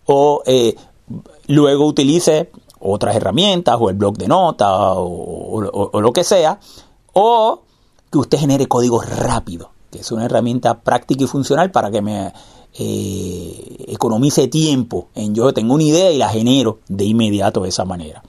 o 0.05 0.41
eh, 0.45 0.75
luego 1.47 1.85
utilice 1.85 2.51
otras 2.79 3.15
herramientas 3.15 3.77
o 3.79 3.89
el 3.89 3.95
blog 3.95 4.17
de 4.17 4.27
notas 4.27 4.69
o, 4.71 5.99
lo 6.01 6.13
que 6.13 6.23
sea 6.23 6.59
o 7.13 7.61
que 8.11 8.17
usted 8.17 8.39
genere 8.39 8.67
código 8.67 9.01
rápido, 9.01 9.71
que 9.91 9.99
es 9.99 10.11
una 10.11 10.25
herramienta 10.25 10.81
práctica 10.81 11.23
y 11.23 11.27
funcional 11.27 11.71
para 11.71 11.91
que 11.91 12.01
me 12.01 12.33
eh, 12.73 13.85
economice 13.87 14.47
tiempo 14.47 15.09
en 15.15 15.35
yo 15.35 15.53
tengo 15.53 15.73
una 15.73 15.83
idea 15.83 16.11
y 16.11 16.17
la 16.17 16.29
genero 16.29 16.79
de 16.87 17.05
inmediato 17.05 17.61
de 17.61 17.69
esa 17.69 17.85
manera. 17.85 18.23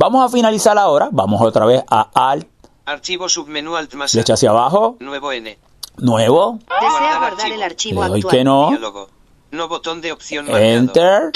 Vamos 0.00 0.24
a 0.24 0.30
finalizar 0.30 0.78
ahora, 0.78 1.10
vamos 1.12 1.42
otra 1.42 1.66
vez 1.66 1.84
a 1.90 2.08
Alt, 2.14 2.48
Archivo 2.86 3.28
submenú 3.28 3.76
Alt 3.76 3.92
más 3.92 4.12
flecha 4.12 4.32
hacia 4.32 4.48
abajo, 4.48 4.96
Nuevo 4.98 5.30
N. 5.30 5.58
nuevo, 5.98 6.58
Desea 6.80 6.88
Guardar 6.88 7.18
guardar 7.20 7.32
archivo. 7.40 7.54
el 7.54 7.62
archivo 7.62 8.02
le 8.04 8.08
doy 8.08 8.20
actual. 8.20 8.34
que 8.38 8.44
no, 8.44 8.68
Diálogo. 8.70 9.10
No 9.50 9.68
botón 9.68 10.00
de 10.00 10.12
opción. 10.12 10.48
Enter, 10.48 11.32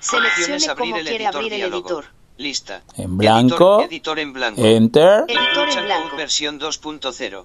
Seleccione 0.00 0.66
abrir 0.66 0.96
el 0.96 1.02
quiere 1.06 1.24
editor 1.24 1.36
abrir 1.36 1.52
el 1.52 1.58
diálogo. 1.58 1.88
editor. 1.88 2.04
Lista. 2.38 2.82
En 2.96 3.18
blanco. 3.18 3.80
Editor, 3.80 3.92
editor 3.92 4.18
en 4.18 4.32
blanco. 4.32 4.60
Enter, 4.64 5.24
Editor 5.28 5.68
en 5.68 5.84
blanco. 5.84 6.16
Versión 6.16 6.58
2.0. 6.58 7.44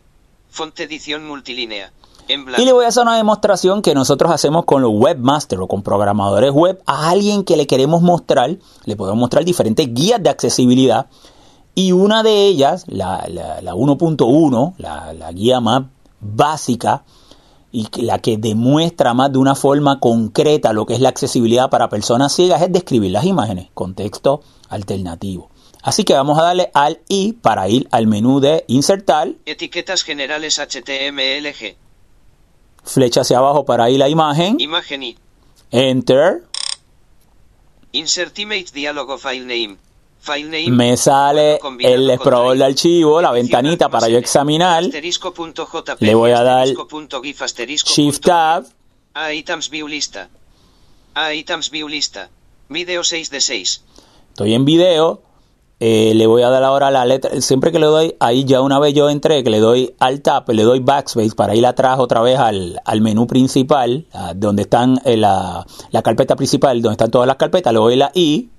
Fonte 0.50 0.84
edición 0.84 1.28
multilínea. 1.28 1.92
En 2.30 2.46
blanco. 2.46 2.62
Y 2.62 2.66
le 2.66 2.72
voy 2.74 2.86
a 2.86 2.88
hacer 2.88 3.04
una 3.04 3.18
demostración 3.18 3.82
que 3.82 3.94
nosotros 3.94 4.32
hacemos 4.32 4.64
con 4.66 4.82
los 4.82 4.92
webmasters 4.94 5.62
o 5.62 5.68
con 5.68 5.82
programadores 5.84 6.52
web 6.52 6.82
a 6.86 7.10
alguien 7.10 7.44
que 7.44 7.58
le 7.58 7.68
queremos 7.68 8.02
mostrar, 8.02 8.58
le 8.86 8.96
podemos 8.96 9.20
mostrar 9.20 9.44
diferentes 9.44 9.94
guías 9.94 10.24
de 10.24 10.30
accesibilidad 10.30 11.08
y 11.76 11.92
una 11.92 12.24
de 12.24 12.46
ellas, 12.48 12.86
la, 12.88 13.26
la- 13.28 13.62
la 13.62 13.74
1.1, 13.74 14.74
la, 14.78 15.14
la 15.14 15.32
guía 15.32 15.60
más 15.60 15.84
básica 16.22 17.04
y 17.72 17.88
la 18.02 18.18
que 18.20 18.38
demuestra 18.38 19.14
más 19.14 19.32
de 19.32 19.38
una 19.38 19.54
forma 19.56 20.00
concreta 20.00 20.74
lo 20.74 20.86
que 20.86 20.96
es 20.96 21.00
la 21.02 21.10
accesibilidad 21.10 21.70
para 21.70 21.88
personas 21.90 22.34
ciegas 22.34 22.62
es 22.64 22.72
describir 22.72 23.12
las 23.12 23.26
imágenes 23.26 23.68
con 23.74 23.94
texto 23.94 24.42
alternativo. 24.70 25.50
Así 25.84 26.04
que 26.04 26.14
vamos 26.14 26.38
a 26.40 26.44
darle 26.44 26.72
al 26.74 27.00
I 27.08 27.34
para 27.34 27.70
ir 27.70 27.88
al 27.92 28.06
menú 28.08 28.40
de 28.40 28.66
insertar, 28.68 29.30
Etiquetas 29.46 30.04
generales 30.04 30.60
HTMLG. 30.60 31.78
Flecha 32.84 33.22
hacia 33.22 33.38
abajo 33.38 33.66
para 33.66 33.90
ir 33.90 34.02
a 34.04 34.10
imagen, 34.10 34.60
Imagen 34.60 35.04
y. 35.04 35.18
enter, 35.72 36.44
Insert 37.92 38.38
image 38.38 38.72
diálogo 38.72 39.18
file 39.18 39.42
name. 39.46 39.78
File 40.22 40.44
name. 40.50 40.70
me 40.72 40.98
sale 40.98 41.60
el 41.80 42.10
explorador 42.10 42.52
de 42.52 42.58
drive. 42.58 42.72
archivo, 42.72 43.22
la 43.22 43.32
ventanita 43.32 43.90
para 43.90 44.10
yo 44.10 44.18
examinar, 44.18 44.84
Asterisco.jpg, 44.84 45.96
Le 46.02 46.14
voy 46.14 46.32
a 46.32 46.44
dar 46.44 46.68
Shift 46.68 48.24
Tab, 48.26 48.66
A 49.14 49.34
items 49.34 49.70
view 49.70 49.88
lista. 49.88 50.30
A 51.16 51.34
items 51.34 51.72
view 51.72 51.88
lista. 51.88 52.30
Video 52.68 53.04
6 53.04 53.32
de 53.32 53.42
6. 53.42 53.84
estoy 54.30 54.54
en 54.54 54.66
video, 54.66 55.22
eh, 55.80 56.14
le 56.14 56.28
voy 56.28 56.42
a 56.42 56.50
dar 56.50 56.64
ahora 56.64 56.92
la 56.92 57.06
letra, 57.06 57.40
siempre 57.42 57.72
que 57.72 57.80
le 57.80 57.86
doy, 57.86 58.16
ahí 58.20 58.44
ya 58.44 58.62
una 58.62 58.80
vez 58.80 58.94
yo 58.94 59.10
entré, 59.10 59.44
que 59.44 59.50
le 59.50 59.60
doy 59.60 59.94
al 60.00 60.22
tap, 60.22 60.50
le 60.50 60.64
doy 60.64 60.80
backspace 60.80 61.36
para 61.36 61.56
ir 61.56 61.66
atrás 61.66 62.00
otra 62.00 62.22
vez 62.22 62.38
al, 62.38 62.82
al 62.84 63.02
menú 63.02 63.28
principal, 63.28 64.06
a 64.12 64.34
donde 64.34 64.64
están 64.64 65.00
eh, 65.06 65.16
la, 65.16 65.66
la 65.92 66.02
carpeta 66.02 66.36
principal, 66.36 66.82
donde 66.82 66.94
están 66.94 67.12
todas 67.12 67.28
las 67.28 67.38
carpetas, 67.38 67.72
le 67.72 67.80
doy 67.80 67.96
la 67.96 68.12
I. 68.14 68.50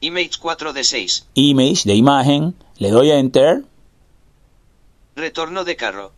Image 0.00 0.32
4 0.40 0.72
de 0.74 0.84
6. 0.84 1.26
image 1.34 1.82
de 1.84 1.94
imagen, 1.94 2.54
le 2.78 2.90
doy 2.90 3.10
enter, 3.10 3.62
Retorno 5.16 5.64
de 5.64 5.76
carro. 5.76 6.12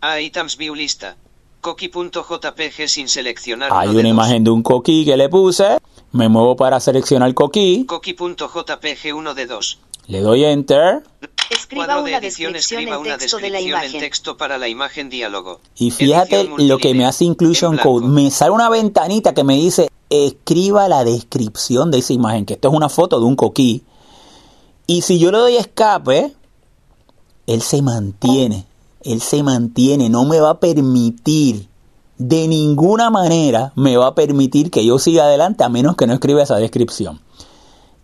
A 0.00 0.20
items 0.20 0.56
view 0.56 0.76
lista. 0.76 1.16
Coqui.jpg 1.60 2.86
sin 2.86 3.08
seleccionar. 3.08 3.70
hay 3.72 3.92
de 3.92 3.98
una 3.98 4.08
imagen 4.08 4.44
de 4.44 4.50
un 4.50 4.62
coquí 4.62 5.04
que 5.04 5.16
le 5.16 5.28
puse, 5.28 5.78
me 6.12 6.28
muevo 6.28 6.56
para 6.56 6.80
seleccionar 6.80 7.32
coquí, 7.34 7.84
Coqui.jpg 7.86 9.14
1 9.14 9.34
de 9.34 9.46
2. 9.46 9.78
le 10.08 10.20
doy 10.20 10.44
enter, 10.44 11.02
Escriba 11.48 11.86
Cuadro 11.86 12.02
de 12.02 12.10
una 12.10 12.18
edición 12.18 12.52
descripción 12.52 12.80
escriba 12.80 12.98
una 12.98 13.18
texto 13.18 13.36
de 13.36 13.50
la 13.50 13.58
descripción 13.58 13.82
en 13.82 13.84
imagen. 13.84 14.00
texto 14.00 14.36
para 14.36 14.58
la 14.58 14.68
imagen 14.68 15.08
diálogo. 15.08 15.60
Y 15.76 15.90
fíjate 15.92 16.48
lo 16.58 16.78
que 16.78 16.92
me 16.94 17.06
hace 17.06 17.24
Inclusion. 17.24 17.78
Code. 17.78 18.08
Me 18.08 18.30
sale 18.32 18.50
una 18.50 18.68
ventanita 18.68 19.32
que 19.32 19.44
me 19.44 19.54
dice, 19.54 19.88
escriba 20.10 20.88
la 20.88 21.04
descripción 21.04 21.92
de 21.92 21.98
esa 21.98 22.12
imagen, 22.12 22.46
que 22.46 22.54
esto 22.54 22.68
es 22.68 22.74
una 22.74 22.88
foto 22.88 23.20
de 23.20 23.26
un 23.26 23.36
coquí. 23.36 23.84
Y 24.88 25.02
si 25.02 25.18
yo 25.20 25.30
le 25.30 25.38
doy 25.38 25.56
escape, 25.56 26.32
él 27.46 27.62
se 27.62 27.80
mantiene. 27.82 28.66
Él 29.02 29.20
se 29.20 29.42
mantiene. 29.44 30.08
No 30.08 30.24
me 30.24 30.40
va 30.40 30.50
a 30.50 30.60
permitir, 30.60 31.68
de 32.18 32.48
ninguna 32.48 33.10
manera, 33.10 33.72
me 33.74 33.96
va 33.96 34.08
a 34.08 34.14
permitir 34.14 34.70
que 34.70 34.84
yo 34.84 34.98
siga 34.98 35.24
adelante 35.24 35.64
a 35.64 35.68
menos 35.68 35.96
que 35.96 36.06
no 36.06 36.14
escriba 36.14 36.42
esa 36.42 36.56
descripción. 36.56 37.20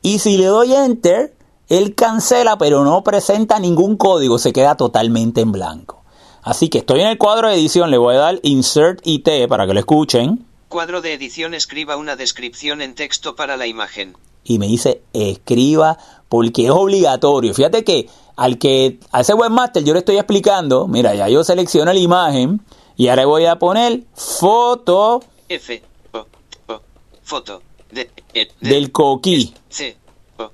Y 0.03 0.19
si 0.19 0.37
le 0.37 0.47
doy 0.47 0.75
enter, 0.75 1.35
él 1.69 1.95
cancela, 1.95 2.59
pero 2.59 2.85
no 2.85 3.03
presenta 3.03 3.59
ningún 3.59 3.97
código, 3.97 4.39
se 4.39 4.53
queda 4.53 4.77
totalmente 4.77 5.41
en 5.41 5.53
blanco. 5.53 6.03
Así 6.43 6.69
que 6.69 6.79
estoy 6.79 7.01
en 7.01 7.07
el 7.07 7.19
cuadro 7.19 7.49
de 7.49 7.55
edición, 7.55 7.91
le 7.91 7.99
voy 7.99 8.17
a 8.17 8.19
dar 8.19 8.41
Insert 8.43 9.01
IT 9.05 9.29
para 9.49 9.67
que 9.67 9.75
lo 9.75 9.81
escuchen. 9.81 10.45
Cuadro 10.69 11.01
de 11.01 11.15
edición 11.15 11.55
escriba 11.55 11.97
una 11.97 12.17
descripción 12.17 12.83
en 12.83 12.95
texto 12.95 13.37
para 13.37 13.57
la 13.57 13.67
imagen. 13.67 14.17
Y 14.45 14.59
me 14.59 14.67
dice 14.67 15.03
escriba 15.13 15.99
porque 16.29 16.65
es 16.65 16.71
obligatorio. 16.71 17.55
Fíjate 17.55 17.85
que 17.85 18.09
al 18.35 18.59
que 18.59 18.99
a 19.13 19.21
ese 19.21 19.35
webmaster 19.35 19.85
yo 19.85 19.93
le 19.93 20.01
estoy 20.01 20.17
explicando, 20.17 20.89
mira, 20.89 21.15
ya 21.15 21.29
yo 21.29 21.45
selecciono 21.45 21.93
la 21.93 21.99
imagen 22.01 22.61
y 23.03 23.09
ahora 23.09 23.27
voy 23.27 23.47
a 23.47 23.57
poner 23.59 24.03
foto 24.15 25.23
F. 25.49 25.83
O. 26.13 26.27
O. 26.69 26.81
Foto. 27.25 27.63
De. 27.91 28.11
E, 28.33 28.49
de- 28.61 28.71
del 28.71 28.93
coquí 28.93 29.55
C. 29.69 29.97
O. 30.39 30.51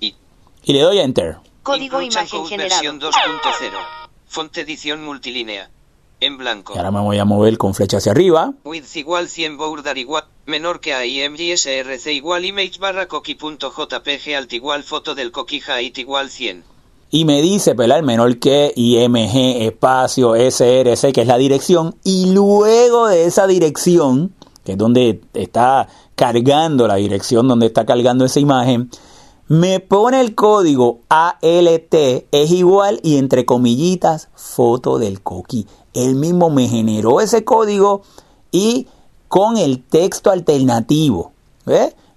I. 0.00 0.14
y 0.64 0.72
le 0.72 0.80
doy 0.80 0.98
enter. 0.98 1.36
Código 1.62 2.02
imagen 2.02 2.28
Code 2.28 2.48
generado. 2.48 2.82
versión 2.82 3.00
2.0. 3.00 3.12
Fonte 4.26 4.60
edición 4.62 5.04
multilínea. 5.04 5.70
En 6.20 6.36
blanco. 6.38 6.74
Y 6.74 6.76
ahora 6.78 6.90
me 6.90 7.00
voy 7.00 7.18
a 7.18 7.24
mover 7.24 7.56
con 7.58 7.74
flecha 7.74 7.96
hacia 7.96 8.12
arriba. 8.12 8.52
Width 8.64 8.94
igual 8.96 9.28
100 9.28 9.56
border 9.56 9.96
igual 9.98 10.24
menor 10.46 10.80
que 10.80 10.92
a 10.94 11.04
imgsrc 11.06 12.06
igual 12.08 12.44
image 12.44 12.78
barra 12.78 13.06
coqui.jpg 13.08 14.34
alt 14.36 14.52
igual 14.52 14.82
foto 14.84 15.14
del 15.14 15.32
coqui 15.32 15.60
height 15.66 15.98
igual 15.98 16.30
100. 16.30 16.64
Y 17.12 17.26
me 17.26 17.42
dice, 17.42 17.74
¿verdad? 17.74 17.98
El 17.98 18.04
menor 18.04 18.38
que 18.38 18.72
IMG 18.74 19.62
espacio 19.62 20.34
SRC, 20.34 21.12
que 21.12 21.20
es 21.20 21.26
la 21.26 21.36
dirección, 21.36 21.94
y 22.02 22.32
luego 22.32 23.06
de 23.06 23.26
esa 23.26 23.46
dirección, 23.46 24.32
que 24.64 24.72
es 24.72 24.78
donde 24.78 25.20
está 25.34 25.88
cargando 26.14 26.88
la 26.88 26.94
dirección 26.96 27.46
donde 27.48 27.66
está 27.66 27.84
cargando 27.84 28.24
esa 28.24 28.40
imagen, 28.40 28.90
me 29.46 29.80
pone 29.80 30.22
el 30.22 30.34
código 30.34 31.00
ALT 31.10 31.94
es 32.30 32.50
igual 32.50 32.98
y 33.02 33.18
entre 33.18 33.44
comillitas 33.44 34.28
foto 34.34 34.98
del 34.98 35.20
coquí. 35.20 35.66
Él 35.92 36.14
mismo 36.14 36.48
me 36.48 36.66
generó 36.66 37.20
ese 37.20 37.44
código 37.44 38.00
y 38.50 38.86
con 39.28 39.58
el 39.58 39.82
texto 39.82 40.30
alternativo. 40.30 41.32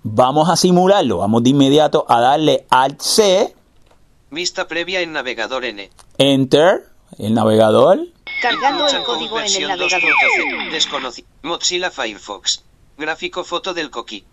Vamos 0.04 0.50
a 0.50 0.56
simularlo. 0.56 1.18
Vamos 1.18 1.44
de 1.44 1.50
inmediato 1.50 2.06
a 2.08 2.22
darle 2.22 2.66
Alt 2.70 3.02
C, 3.02 3.56
Vista 4.36 4.68
previa 4.68 5.00
en 5.00 5.14
navegador 5.14 5.64
N. 5.64 5.90
Enter, 6.18 6.84
el 7.18 7.34
navegador. 7.34 8.00
Cargando 8.42 8.86
el 8.86 9.02
código 9.04 9.40
en 9.40 9.46
el 9.46 9.52
versión 9.52 9.70
navegador. 9.70 10.02
2.0. 10.02 10.72
Desconoci- 10.76 11.24
Mozilla 11.44 11.90
Firefox. 11.90 12.62
Gráfico 12.98 13.46
foto 13.46 13.74
del 13.74 13.90
coqui. 13.90 14.26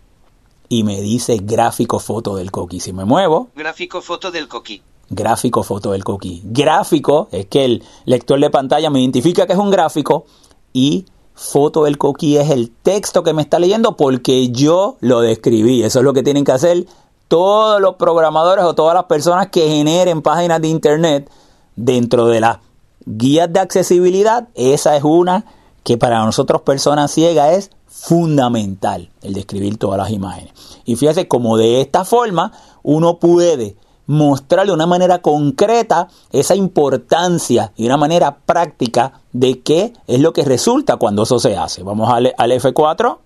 y 0.69 0.83
me 0.83 0.99
dice 1.01 1.37
gráfico 1.41 1.99
foto 1.99 2.35
del 2.35 2.51
coquí. 2.51 2.79
Si 2.81 2.91
me 2.91 3.05
muevo, 3.05 3.49
Gráfico 3.55 4.01
foto 4.01 4.29
del 4.31 4.47
coqui. 4.49 4.81
gráfico 5.09 5.63
foto 5.63 5.91
del 5.91 6.03
coquí. 6.03 6.41
Gráfico 6.43 7.29
es 7.31 7.45
que 7.45 7.63
el 7.63 7.83
lector 8.05 8.39
de 8.41 8.49
pantalla 8.49 8.89
me 8.89 8.99
identifica 8.99 9.45
que 9.47 9.53
es 9.53 9.59
un 9.59 9.71
gráfico 9.71 10.25
y 10.73 11.05
foto 11.35 11.83
del 11.85 11.97
coquí 11.97 12.37
es 12.37 12.49
el 12.49 12.71
texto 12.71 13.23
que 13.23 13.33
me 13.33 13.41
está 13.41 13.57
leyendo 13.59 13.95
porque 13.95 14.49
yo 14.51 14.97
lo 14.99 15.21
describí. 15.21 15.83
Eso 15.83 15.99
es 15.99 16.05
lo 16.05 16.13
que 16.13 16.23
tienen 16.23 16.43
que 16.43 16.51
hacer 16.53 16.85
todos 17.33 17.81
los 17.81 17.95
programadores 17.95 18.63
o 18.63 18.75
todas 18.75 18.93
las 18.93 19.05
personas 19.05 19.47
que 19.47 19.67
generen 19.67 20.21
páginas 20.21 20.61
de 20.61 20.67
internet 20.67 21.31
dentro 21.75 22.27
de 22.27 22.39
las 22.39 22.59
guías 23.07 23.51
de 23.51 23.59
accesibilidad. 23.59 24.49
Esa 24.53 24.95
es 24.95 25.03
una 25.03 25.43
que 25.83 25.97
para 25.97 26.23
nosotros 26.23 26.61
personas 26.61 27.09
ciegas 27.09 27.53
es 27.53 27.71
fundamental 27.87 29.09
el 29.23 29.33
describir 29.33 29.79
todas 29.79 29.97
las 29.97 30.11
imágenes. 30.11 30.53
Y 30.85 30.95
fíjate 30.95 31.27
como 31.27 31.57
de 31.57 31.81
esta 31.81 32.05
forma 32.05 32.51
uno 32.83 33.17
puede 33.17 33.77
mostrarle 34.05 34.69
de 34.69 34.75
una 34.75 34.85
manera 34.85 35.23
concreta 35.23 36.09
esa 36.31 36.53
importancia 36.53 37.73
y 37.75 37.87
una 37.87 37.97
manera 37.97 38.35
práctica 38.45 39.21
de 39.31 39.59
qué 39.61 39.93
es 40.05 40.19
lo 40.19 40.33
que 40.33 40.45
resulta 40.45 40.97
cuando 40.97 41.23
eso 41.23 41.39
se 41.39 41.57
hace. 41.57 41.81
Vamos 41.81 42.13
al, 42.13 42.31
al 42.37 42.51
F4. 42.51 43.17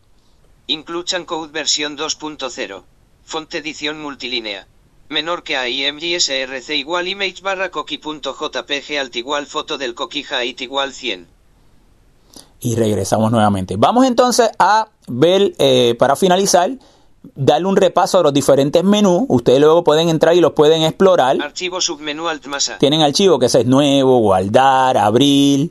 Inclusion 0.68 1.26
Code 1.26 1.52
versión 1.52 1.98
2.0. 1.98 2.84
Font 3.28 3.54
edición 3.56 4.02
multilínea. 4.02 4.68
Menor 5.10 5.44
que 5.44 5.58
AIMGSRC 5.58 6.70
igual 6.76 7.10
image 7.10 7.42
barra 7.42 7.70
coqui.jpg 7.70 9.00
alt 9.02 9.16
igual 9.18 9.46
foto 9.46 9.78
del 9.78 9.96
coqui 9.96 10.24
height 10.24 10.62
igual 10.62 10.94
100. 10.94 11.28
Y 12.62 12.76
regresamos 12.78 13.30
nuevamente. 13.30 13.76
Vamos 13.76 14.06
entonces 14.06 14.50
a 14.58 14.88
ver, 15.08 15.54
eh, 15.60 15.96
para 16.00 16.16
finalizar, 16.16 16.72
darle 17.36 17.68
un 17.68 17.76
repaso 17.76 18.18
a 18.20 18.24
los 18.24 18.34
diferentes 18.34 18.82
menús. 18.86 19.24
Ustedes 19.28 19.60
luego 19.60 19.84
pueden 19.84 20.08
entrar 20.08 20.34
y 20.34 20.40
los 20.40 20.54
pueden 20.54 20.84
explorar. 20.84 21.42
Archivo 21.42 21.82
submenú 21.82 22.30
alt 22.30 22.46
masa. 22.46 22.78
Tienen 22.78 23.02
archivo 23.02 23.40
que 23.40 23.48
es 23.48 23.66
nuevo, 23.66 24.20
guardar, 24.20 24.98
abrir. 24.98 25.70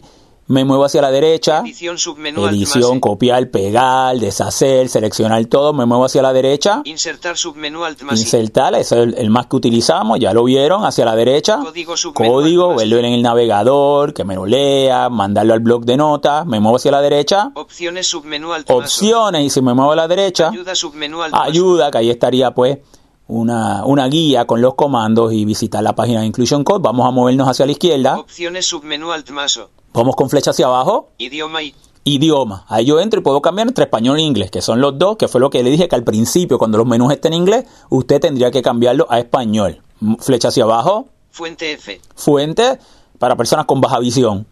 Me 0.48 0.64
muevo 0.64 0.84
hacia 0.84 1.02
la 1.02 1.10
derecha. 1.10 1.60
Edición 1.60 1.98
submenú 1.98 2.46
alt 2.46 2.54
Edición, 2.54 2.82
masa. 2.82 3.00
copiar, 3.00 3.50
pegar, 3.50 4.16
deshacer, 4.18 4.88
seleccionar 4.88 5.44
todo. 5.46 5.72
Me 5.72 5.86
muevo 5.86 6.04
hacia 6.04 6.22
la 6.22 6.32
derecha. 6.32 6.82
Insertar 6.84 7.36
submenú 7.36 7.84
alt. 7.84 8.00
Insertar, 8.12 8.74
ese 8.76 8.94
es 8.94 9.02
el, 9.08 9.14
el 9.14 9.30
más 9.30 9.46
que 9.46 9.56
utilizamos, 9.56 10.20
ya 10.20 10.32
lo 10.32 10.44
vieron, 10.44 10.84
hacia 10.84 11.04
la 11.04 11.16
derecha. 11.16 11.58
Código 11.62 11.96
submenú 11.96 12.32
Código, 12.32 12.70
alt 12.70 12.78
verlo 12.78 12.98
en 12.98 13.04
el 13.06 13.22
navegador, 13.22 14.14
que 14.14 14.24
me 14.24 14.36
lo 14.36 14.46
lea, 14.46 15.08
mandarlo 15.08 15.52
al 15.52 15.60
blog 15.60 15.84
de 15.84 15.96
notas. 15.96 16.46
Me 16.46 16.60
muevo 16.60 16.76
hacia 16.76 16.92
la 16.92 17.00
derecha. 17.00 17.50
Opciones 17.54 18.06
submenú 18.06 18.52
alt. 18.52 18.70
Opciones, 18.70 19.42
y 19.42 19.50
si 19.50 19.60
me 19.62 19.74
muevo 19.74 19.92
a 19.92 19.96
la 19.96 20.06
derecha, 20.06 20.50
Ayuda 20.50 20.76
submenú 20.76 21.22
alt 21.22 21.34
ayuda, 21.34 21.90
que 21.90 21.98
ahí 21.98 22.10
estaría 22.10 22.52
pues 22.52 22.78
una, 23.26 23.84
una 23.84 24.06
guía 24.06 24.44
con 24.46 24.60
los 24.62 24.74
comandos 24.74 25.32
y 25.32 25.44
visitar 25.44 25.82
la 25.82 25.94
página 25.96 26.20
de 26.20 26.26
Inclusion 26.26 26.62
Code. 26.62 26.80
Vamos 26.82 27.04
a 27.06 27.10
movernos 27.10 27.48
hacia 27.48 27.66
la 27.66 27.72
izquierda. 27.72 28.18
Opciones 28.20 28.66
submenú 28.66 29.10
alt 29.10 29.28
maso. 29.30 29.70
Vamos 29.96 30.14
con 30.14 30.28
flecha 30.30 30.50
hacia 30.50 30.66
abajo. 30.66 31.08
Idioma 31.18 31.62
y 31.62 31.74
Idioma. 32.04 32.64
Ahí 32.68 32.84
yo 32.84 33.00
entro 33.00 33.18
y 33.18 33.22
puedo 33.24 33.42
cambiar 33.42 33.66
entre 33.66 33.84
español 33.84 34.18
e 34.18 34.22
inglés, 34.22 34.50
que 34.52 34.62
son 34.62 34.80
los 34.80 34.96
dos, 34.96 35.16
que 35.16 35.26
fue 35.26 35.40
lo 35.40 35.50
que 35.50 35.62
le 35.64 35.70
dije 35.70 35.88
que 35.88 35.96
al 35.96 36.04
principio, 36.04 36.56
cuando 36.58 36.78
los 36.78 36.86
menús 36.86 37.12
estén 37.12 37.32
en 37.32 37.40
inglés, 37.40 37.64
usted 37.90 38.20
tendría 38.20 38.52
que 38.52 38.62
cambiarlo 38.62 39.06
a 39.10 39.18
español. 39.18 39.80
M- 40.00 40.16
Flecha 40.20 40.48
hacia 40.48 40.62
abajo. 40.64 41.06
fuente 41.32 41.72
F. 41.72 42.00
Fuente 42.14 42.78
para 43.18 43.34
personas 43.34 43.66
con 43.66 43.80
baja 43.80 43.98
visión 43.98 44.46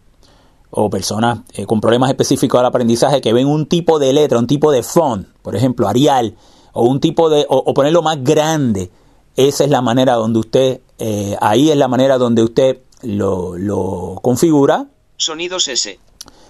o 0.71 0.89
personas 0.89 1.39
eh, 1.53 1.65
con 1.65 1.79
problemas 1.79 2.09
específicos 2.09 2.59
del 2.59 2.65
aprendizaje 2.65 3.21
que 3.21 3.31
ven 3.31 3.47
un 3.47 3.67
tipo 3.67 3.99
de 3.99 4.11
letra, 4.11 4.37
un 4.39 4.47
tipo 4.47 4.71
de 4.71 4.83
font, 4.83 5.27
por 5.41 5.55
ejemplo, 5.55 5.87
Arial, 5.87 6.35
o 6.73 6.83
un 6.83 6.99
tipo 6.99 7.29
de, 7.29 7.45
o, 7.47 7.57
o 7.65 7.73
ponerlo 7.73 8.01
más 8.01 8.21
grande. 8.21 8.91
Esa 9.37 9.63
es 9.63 9.69
la 9.69 9.81
manera 9.81 10.15
donde 10.15 10.39
usted, 10.39 10.81
eh, 10.99 11.37
ahí 11.39 11.69
es 11.71 11.77
la 11.77 11.87
manera 11.87 12.17
donde 12.17 12.43
usted 12.43 12.79
lo, 13.03 13.57
lo 13.57 14.19
configura. 14.21 14.87
Sonidos 15.17 15.67
S. 15.67 15.99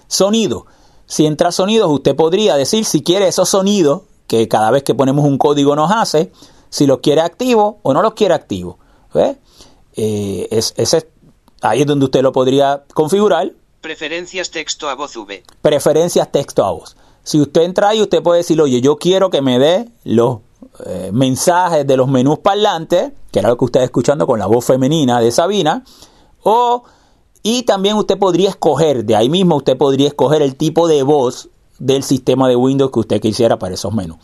Sonido. 0.08 0.66
Si 1.06 1.24
entra 1.26 1.52
sonidos, 1.52 1.90
usted 1.90 2.16
podría 2.16 2.56
decir 2.56 2.84
si 2.84 3.02
quiere 3.02 3.28
esos 3.28 3.48
sonidos 3.48 4.02
que 4.26 4.48
cada 4.48 4.70
vez 4.70 4.82
que 4.82 4.94
ponemos 4.94 5.24
un 5.24 5.38
código 5.38 5.76
nos 5.76 5.90
hace, 5.92 6.32
si 6.68 6.86
los 6.86 6.98
quiere 6.98 7.20
activo 7.20 7.78
o 7.82 7.92
no 7.94 8.02
los 8.02 8.14
quiere 8.14 8.34
activo. 8.34 8.78
¿Ve? 9.14 9.38
Eh, 9.94 10.48
es, 10.50 10.74
ese 10.76 10.96
es- 10.98 11.06
ahí 11.62 11.82
es 11.82 11.86
donde 11.86 12.04
usted 12.06 12.22
lo 12.22 12.32
podría 12.32 12.84
configurar. 12.92 13.52
Preferencias 13.80 14.50
texto 14.50 14.88
a 14.88 14.94
voz 14.94 15.16
V. 15.16 15.42
Preferencias 15.62 16.30
texto 16.32 16.64
a 16.64 16.70
voz. 16.72 16.96
Si 17.22 17.40
usted 17.40 17.62
entra 17.62 17.88
ahí, 17.90 18.02
usted 18.02 18.22
puede 18.22 18.38
decir, 18.38 18.60
oye, 18.60 18.80
yo 18.80 18.96
quiero 18.96 19.30
que 19.30 19.42
me 19.42 19.58
dé 19.58 19.88
los 20.04 20.38
eh, 20.84 21.10
mensajes 21.12 21.86
de 21.86 21.96
los 21.96 22.08
menús 22.08 22.40
parlantes, 22.40 23.12
que 23.30 23.38
era 23.38 23.48
lo 23.48 23.56
que 23.56 23.64
usted 23.64 23.80
está 23.80 23.84
escuchando 23.84 24.26
con 24.26 24.38
la 24.38 24.46
voz 24.46 24.64
femenina 24.64 25.20
de 25.20 25.30
Sabina, 25.30 25.84
o 26.42 26.82
y 27.48 27.62
también 27.62 27.94
usted 27.94 28.18
podría 28.18 28.48
escoger, 28.48 29.04
de 29.04 29.14
ahí 29.14 29.28
mismo 29.28 29.54
usted 29.54 29.78
podría 29.78 30.08
escoger 30.08 30.42
el 30.42 30.56
tipo 30.56 30.88
de 30.88 31.04
voz 31.04 31.48
del 31.78 32.02
sistema 32.02 32.48
de 32.48 32.56
Windows 32.56 32.90
que 32.90 32.98
usted 32.98 33.20
quisiera 33.20 33.56
para 33.56 33.74
esos 33.74 33.94
menús. 33.94 34.18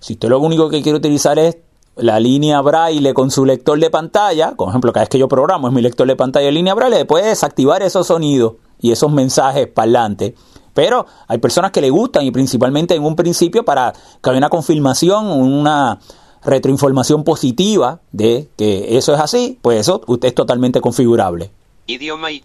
Si 0.00 0.14
usted 0.14 0.30
lo 0.30 0.40
único 0.40 0.70
que 0.70 0.80
quiere 0.80 0.96
utilizar 0.96 1.38
es 1.38 1.58
la 1.96 2.18
línea 2.18 2.62
braille 2.62 3.12
con 3.12 3.30
su 3.30 3.44
lector 3.44 3.78
de 3.78 3.90
pantalla, 3.90 4.54
por 4.56 4.70
ejemplo, 4.70 4.94
cada 4.94 5.02
vez 5.02 5.10
que 5.10 5.18
yo 5.18 5.28
programo 5.28 5.68
es 5.68 5.74
mi 5.74 5.82
lector 5.82 6.08
de 6.08 6.16
pantalla 6.16 6.48
en 6.48 6.54
línea 6.54 6.72
braille, 6.72 7.04
puede 7.04 7.28
desactivar 7.28 7.82
esos 7.82 8.06
sonidos 8.06 8.54
y 8.80 8.92
esos 8.92 9.12
mensajes 9.12 9.66
parlantes. 9.66 10.32
Pero 10.72 11.04
hay 11.26 11.36
personas 11.36 11.70
que 11.70 11.82
le 11.82 11.90
gustan 11.90 12.24
y 12.24 12.30
principalmente 12.30 12.94
en 12.94 13.04
un 13.04 13.14
principio 13.14 13.62
para 13.62 13.92
que 13.92 14.30
haya 14.30 14.38
una 14.38 14.48
confirmación, 14.48 15.26
una 15.26 15.98
retroinformación 16.42 17.24
positiva 17.24 18.00
de 18.10 18.48
que 18.56 18.96
eso 18.96 19.12
es 19.12 19.20
así, 19.20 19.58
pues 19.60 19.80
eso 19.80 20.00
usted 20.06 20.28
es 20.28 20.34
totalmente 20.34 20.80
configurable. 20.80 21.57
Idioma 21.88 22.30
y 22.30 22.44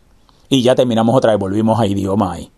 Y 0.49 0.63
ya 0.63 0.73
terminamos 0.73 1.15
otra 1.15 1.33
vez, 1.33 1.39
volvimos 1.39 1.79
a 1.79 1.85
idioma 1.85 2.33
ahí. 2.33 2.49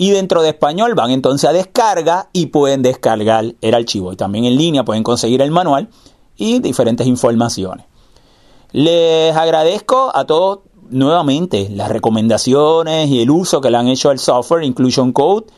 Y 0.00 0.12
dentro 0.12 0.40
de 0.40 0.48
español 0.48 0.94
van 0.94 1.10
entonces 1.10 1.46
a 1.46 1.52
descarga 1.52 2.30
y 2.32 2.46
pueden 2.46 2.80
descargar 2.80 3.54
el 3.60 3.74
archivo. 3.74 4.14
Y 4.14 4.16
también 4.16 4.46
en 4.46 4.56
línea 4.56 4.82
pueden 4.82 5.02
conseguir 5.02 5.42
el 5.42 5.50
manual 5.50 5.90
y 6.38 6.60
diferentes 6.60 7.06
informaciones. 7.06 7.84
Les 8.72 9.36
agradezco 9.36 10.10
a 10.16 10.24
todos 10.24 10.60
nuevamente 10.88 11.68
las 11.68 11.90
recomendaciones 11.90 13.10
y 13.10 13.20
el 13.20 13.30
uso 13.30 13.60
que 13.60 13.70
le 13.70 13.76
han 13.76 13.88
hecho 13.88 14.08
al 14.08 14.18
software 14.18 14.64
Inclusion 14.64 15.12
Code 15.12 15.48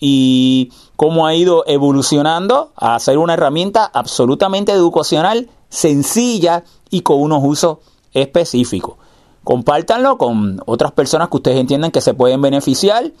y 0.00 0.72
cómo 0.96 1.28
ha 1.28 1.36
ido 1.36 1.62
evolucionando 1.68 2.72
a 2.74 2.98
ser 2.98 3.16
una 3.18 3.34
herramienta 3.34 3.84
absolutamente 3.84 4.72
educacional, 4.72 5.48
sencilla 5.68 6.64
y 6.90 7.02
con 7.02 7.20
unos 7.20 7.44
usos 7.44 7.78
específicos. 8.12 8.96
Compártanlo 9.44 10.18
con 10.18 10.60
otras 10.66 10.90
personas 10.90 11.28
que 11.28 11.36
ustedes 11.36 11.60
entiendan 11.60 11.92
que 11.92 12.00
se 12.00 12.14
pueden 12.14 12.42
beneficiar 12.42 13.12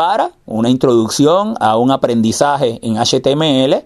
para 0.00 0.32
una 0.46 0.70
introducción 0.70 1.56
a 1.60 1.76
un 1.76 1.90
aprendizaje 1.90 2.78
en 2.80 2.96
HTML. 2.96 3.84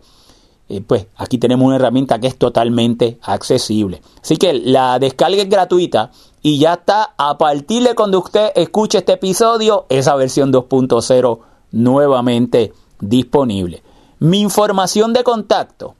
Eh, 0.68 0.80
pues 0.86 1.08
aquí 1.16 1.38
tenemos 1.38 1.66
una 1.66 1.74
herramienta 1.74 2.20
que 2.20 2.28
es 2.28 2.38
totalmente 2.38 3.18
accesible. 3.20 4.00
Así 4.22 4.36
que 4.36 4.52
la 4.52 5.00
descarga 5.00 5.42
es 5.42 5.48
gratuita 5.48 6.12
y 6.40 6.60
ya 6.60 6.74
está 6.74 7.14
a 7.18 7.36
partir 7.36 7.82
de 7.82 7.96
cuando 7.96 8.20
usted 8.20 8.52
escuche 8.54 8.98
este 8.98 9.14
episodio, 9.14 9.86
esa 9.88 10.14
versión 10.14 10.52
2.0 10.52 11.38
nuevamente 11.72 12.72
disponible. 13.00 13.82
Mi 14.20 14.40
información 14.40 15.12
de 15.14 15.24
contacto 15.24 15.96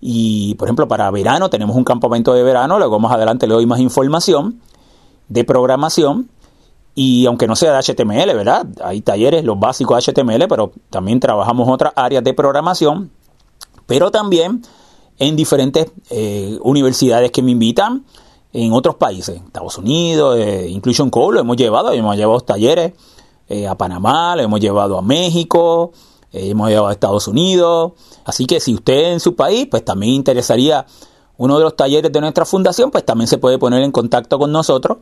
y 0.00 0.54
por 0.54 0.68
ejemplo 0.68 0.86
para 0.86 1.10
verano 1.10 1.50
tenemos 1.50 1.74
un 1.74 1.82
campamento 1.82 2.32
de 2.32 2.44
verano 2.44 2.78
luego 2.78 3.00
más 3.00 3.12
adelante 3.12 3.48
le 3.48 3.54
doy 3.54 3.66
más 3.66 3.80
información 3.80 4.60
de 5.28 5.44
programación 5.44 6.28
Y 6.94 7.26
aunque 7.26 7.48
no 7.48 7.56
sea 7.56 7.72
de 7.72 7.82
HTML, 7.82 8.34
¿verdad? 8.34 8.66
Hay 8.82 9.00
talleres, 9.00 9.44
los 9.44 9.58
básicos 9.58 10.04
de 10.04 10.12
HTML, 10.12 10.46
pero 10.48 10.70
también 10.90 11.18
trabajamos 11.18 11.68
otras 11.68 11.92
áreas 11.96 12.22
de 12.22 12.34
programación. 12.34 13.10
Pero 13.86 14.10
también 14.10 14.62
en 15.18 15.34
diferentes 15.34 15.90
eh, 16.10 16.56
universidades 16.62 17.32
que 17.32 17.42
me 17.42 17.50
invitan 17.50 18.04
en 18.52 18.72
otros 18.72 18.94
países, 18.94 19.40
Estados 19.44 19.76
Unidos, 19.78 20.36
eh, 20.38 20.68
Inclusion 20.68 21.10
Code, 21.10 21.34
lo 21.34 21.40
hemos 21.40 21.56
llevado, 21.56 21.90
hemos 21.90 22.16
llevado 22.16 22.40
talleres 22.40 22.92
eh, 23.48 23.66
a 23.66 23.76
Panamá, 23.76 24.36
lo 24.36 24.42
hemos 24.42 24.60
llevado 24.60 24.98
a 24.98 25.02
México, 25.02 25.92
eh, 26.32 26.50
hemos 26.50 26.68
llevado 26.68 26.88
a 26.88 26.92
Estados 26.92 27.28
Unidos. 27.28 27.92
Así 28.24 28.46
que 28.46 28.60
si 28.60 28.74
usted 28.74 29.12
en 29.12 29.20
su 29.20 29.34
país, 29.34 29.66
pues 29.70 29.84
también 29.84 30.14
interesaría 30.14 30.86
uno 31.36 31.58
de 31.58 31.64
los 31.64 31.76
talleres 31.76 32.12
de 32.12 32.20
nuestra 32.20 32.44
fundación, 32.44 32.90
pues 32.90 33.04
también 33.04 33.28
se 33.28 33.38
puede 33.38 33.58
poner 33.58 33.82
en 33.82 33.92
contacto 33.92 34.38
con 34.38 34.52
nosotros 34.52 34.98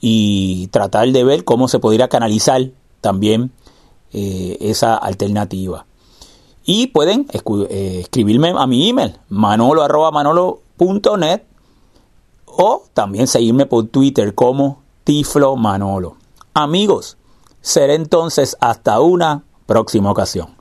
y 0.00 0.68
tratar 0.68 1.10
de 1.10 1.24
ver 1.24 1.44
cómo 1.44 1.68
se 1.68 1.78
podría 1.78 2.08
canalizar 2.08 2.70
también 3.00 3.52
eh, 4.12 4.56
esa 4.60 4.96
alternativa. 4.96 5.86
Y 6.64 6.88
pueden 6.88 7.26
escribirme 7.32 8.52
a 8.56 8.66
mi 8.66 8.88
email, 8.88 9.18
manolo 9.28 9.82
manolo.net 10.12 11.42
o 12.46 12.84
también 12.92 13.26
seguirme 13.26 13.66
por 13.66 13.86
Twitter 13.86 14.34
como 14.34 14.82
Tiflo 15.04 15.56
Manolo. 15.56 16.16
Amigos, 16.54 17.16
seré 17.60 17.94
entonces 17.94 18.56
hasta 18.60 19.00
una 19.00 19.44
próxima 19.66 20.10
ocasión. 20.10 20.59